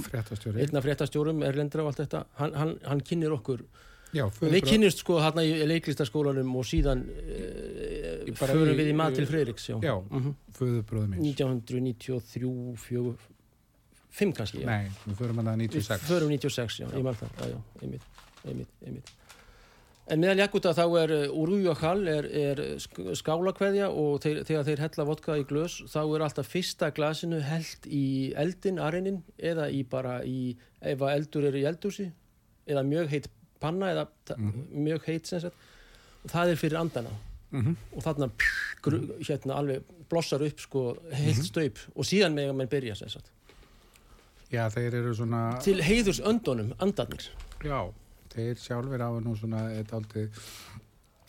einna 0.55 0.85
fréttastjórum, 0.85 1.43
erlendra 1.47 1.85
og 1.85 1.93
allt 1.93 2.05
þetta, 2.05 2.27
hann, 2.41 2.55
hann, 2.61 2.79
hann 2.87 3.03
kynir 3.05 3.35
okkur, 3.39 3.67
Já, 4.15 4.29
við 4.39 4.61
kynnist 4.69 5.01
sko 5.03 5.17
hérna 5.19 5.43
í 5.43 5.65
leiklistaskólanum 5.67 6.53
og 6.55 6.67
síðan 6.69 7.01
e, 7.11 8.35
förum 8.39 8.77
við 8.79 8.93
í 8.93 8.95
mat 8.95 9.17
til 9.19 9.27
Friðriks, 9.27 9.65
já, 9.73 9.75
Já. 9.83 9.97
Mhm. 10.07 10.37
föðurbróður 10.55 11.09
mín 11.11 11.25
1993, 11.33 12.77
4, 12.79 13.15
5 14.15 14.33
kannski, 14.39 14.63
já. 14.63 14.67
Nei, 14.71 14.89
við 15.09 15.19
förum 15.19 15.41
að 15.43 15.49
það 15.51 15.61
Við 15.65 15.75
96 15.75 16.09
förum 16.09 16.33
96, 16.35 16.81
já, 16.83 16.87
ég 16.95 17.05
mann 17.07 17.17
það, 17.19 17.37
já, 17.41 17.47
já, 17.51 17.61
einmitt, 17.83 18.09
einmitt, 18.45 18.75
einmitt. 18.87 19.13
En 20.07 20.21
meðal 20.21 20.37
Jakuta 20.43 20.75
þá 20.77 20.83
er 21.01 21.13
Úrújakal 21.33 22.03
er, 22.13 22.27
er 22.29 22.59
sk- 22.83 23.15
skálakveðja 23.17 23.87
og 23.89 24.19
þeir, 24.21 24.43
þegar 24.45 24.67
þeir 24.69 24.83
hella 24.85 25.07
vodka 25.09 25.37
í 25.41 25.47
glös 25.49 25.79
þá 25.89 26.01
er 26.05 26.25
alltaf 26.27 26.51
fyrsta 26.53 26.91
glasinu 26.93 27.39
held 27.41 27.89
í 27.89 28.03
eldin, 28.37 28.79
arinin, 28.85 29.23
eða 29.41 29.71
í 29.73 29.81
bara 29.89 30.19
í, 30.29 30.53
ef 30.85 31.01
að 31.09 31.15
eldur 31.17 31.49
er 31.49 31.57
í 31.57 31.65
eldúsi 31.71 32.11
eða 32.69 32.85
mjög 32.85 33.09
heit 33.17 33.31
panna 33.65 33.89
eða 33.95 34.05
ta- 34.29 34.37
mjög 34.37 35.09
heit 35.09 35.27
sem 35.33 35.41
sagt. 35.41 35.57
Og 36.25 36.31
það 36.37 36.53
er 36.53 36.61
fyrir 36.61 36.81
andana. 36.85 37.15
Mhm. 37.55 37.77
og 37.95 38.03
þarna 38.03 38.27
gru, 38.83 38.99
hérna 39.23 39.55
alveg 39.61 39.85
blossar 40.11 40.43
upp 40.43 40.59
sko 40.61 40.81
heilt 41.15 41.45
staup. 41.47 41.79
Og 41.95 42.05
síðan 42.05 42.35
með 42.35 42.49
að 42.51 42.57
menn 42.61 42.69
byrja 42.73 42.97
sem 42.99 43.09
sagt 43.09 43.31
Já, 44.55 44.65
þeir 44.71 45.01
eru 45.01 45.13
svona 45.19 45.43
til 45.65 45.81
heiðurs 45.83 46.23
öndunum, 46.25 46.73
andarnir. 46.85 47.29
Já, 47.65 47.79
þeir 48.35 48.61
sjálfur 48.61 49.03
hafa 49.05 49.23
nú 49.25 49.35
svona 49.39 49.67
eitt 49.75 49.93
aldrei 49.97 50.29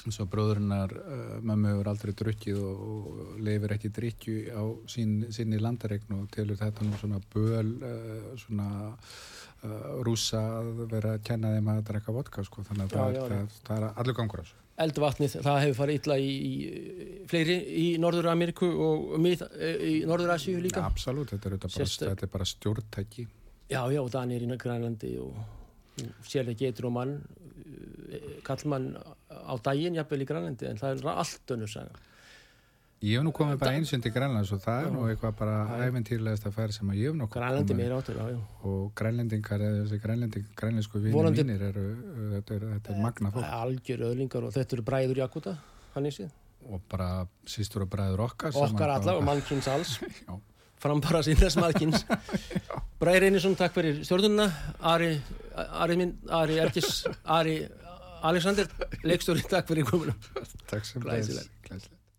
eins 0.06 0.20
og 0.22 0.30
bróðurinnar 0.30 0.92
uh, 0.94 1.38
mömmu 1.42 1.72
hefur 1.72 1.88
aldrei 1.90 2.14
drukkið 2.18 2.60
og, 2.62 2.84
og 2.86 3.40
leifir 3.42 3.74
ekki 3.74 3.90
drikju 3.96 4.36
á 4.54 4.64
sín, 4.92 5.16
sinni 5.34 5.58
landaregn 5.62 6.20
og 6.20 6.28
telur 6.34 6.60
þetta 6.60 6.86
nú 6.86 7.00
svona 7.02 7.22
böl 7.34 7.72
uh, 7.80 8.28
svona 8.38 8.68
uh, 8.92 9.88
rúsa 10.06 10.44
að 10.60 10.86
vera 10.94 11.16
að 11.16 11.26
kenna 11.26 11.56
þeim 11.56 11.74
að 11.74 11.82
drekka 11.90 12.14
vodka 12.16 12.46
sko. 12.46 12.68
þannig 12.70 12.86
að 12.86 12.94
Já, 12.94 13.02
það, 13.02 13.18
já, 13.18 13.26
það, 13.34 13.58
það 13.70 13.82
er 13.82 13.90
allur 14.04 14.20
gangur 14.22 14.44
á 14.44 14.46
þessu 14.46 14.65
eldvatnið, 14.84 15.38
það 15.46 15.62
hefur 15.64 15.78
farið 15.80 16.00
illa 16.02 16.18
í, 16.20 16.32
í 16.36 17.28
fleiri 17.32 17.56
í 17.80 17.86
Norður 18.02 18.32
Ameríku 18.34 18.68
og 18.86 19.14
mið, 19.24 19.46
í 19.88 19.94
Norður 20.08 20.34
Asíu 20.36 20.60
líka. 20.64 20.84
Ja, 20.84 20.92
absolutt, 20.92 21.32
þetta 21.36 21.52
er, 21.52 21.60
bara, 21.64 21.88
þetta 21.88 22.28
er 22.28 22.34
bara 22.34 22.48
stjórntæki. 22.50 23.28
Já, 23.72 23.80
já, 23.90 24.02
og 24.02 24.12
Danir 24.14 24.44
í 24.44 24.58
Grænlandi 24.62 25.16
og 25.24 25.38
sérlega 26.28 26.66
getur 26.66 26.90
og 26.90 26.98
mann 26.98 27.16
eh, 28.12 28.42
kallmann 28.46 28.92
á 29.32 29.54
daginn 29.64 29.96
jafnvel 29.96 30.26
í 30.26 30.28
Grænlandi 30.28 30.68
en 30.70 30.82
það 30.82 31.00
er 31.00 31.16
allt 31.16 31.56
önnur 31.56 31.72
saga 31.72 32.04
ég 33.04 33.18
hef 33.20 33.24
nú 33.26 33.32
komið 33.36 33.58
bara 33.62 33.76
einsund 33.78 34.04
til 34.06 34.12
Grænlands 34.16 34.52
og 34.56 34.62
það 34.64 34.86
er 34.88 34.94
nú 34.96 35.04
eitthvað 35.10 35.36
bara 35.40 35.56
æfintýrlegast 35.86 36.48
að 36.48 36.56
færa 36.56 36.72
sem 36.76 36.90
að 36.90 37.00
ég 37.02 37.12
hef 37.12 37.18
nú 37.20 37.28
Grænlandi 37.34 37.74
komið 37.74 37.82
meira 37.82 37.98
áttur, 38.00 38.16
já, 38.22 38.30
já. 38.32 38.40
Og 38.72 38.88
grænlendingar 38.96 39.62
eða 39.68 39.84
þessi 39.84 40.00
grænlensku 40.56 41.02
Vonandi- 41.14 41.44
mínir 41.46 41.62
eru, 41.70 41.86
þetta 42.34 42.56
er, 42.56 42.66
þetta 42.80 42.96
er 42.96 43.02
magna 43.04 43.32
fólk. 43.36 43.46
Algjör 43.60 44.06
öðlingar 44.10 44.48
og 44.48 44.54
þetta 44.56 44.78
eru 44.80 44.88
bræður 44.90 45.22
Jakota 45.26 45.58
hann 45.96 46.06
er 46.10 46.12
síðan, 46.18 46.34
og 46.72 46.82
bara 46.90 47.10
sístur 47.46 47.86
og 47.86 47.90
bræður 47.94 48.26
okkar 48.30 48.56
okkar 48.66 48.96
alla 48.98 49.18
og 49.20 49.24
mannkins 49.30 49.68
alls. 49.68 50.00
Frambara 50.86 51.22
síðan 51.24 51.62
mannkins 51.64 52.04
Bræður 53.02 53.28
Einarsson, 53.30 53.56
takk 53.60 53.74
fyrir 53.78 54.02
stjórnuna 54.06 54.50
Ari, 54.82 55.16
Ari 55.56 55.96
minn, 56.00 56.16
Ari 56.30 56.60
Erkis 56.64 57.06
Ari 57.24 57.60
Alexander, 58.26 58.66
leikstjóri, 59.06 59.44
takk 59.46 59.68
fyrir 59.70 59.86
komuna. 59.86 60.16
Takk 60.66 60.86
sem 60.88 61.04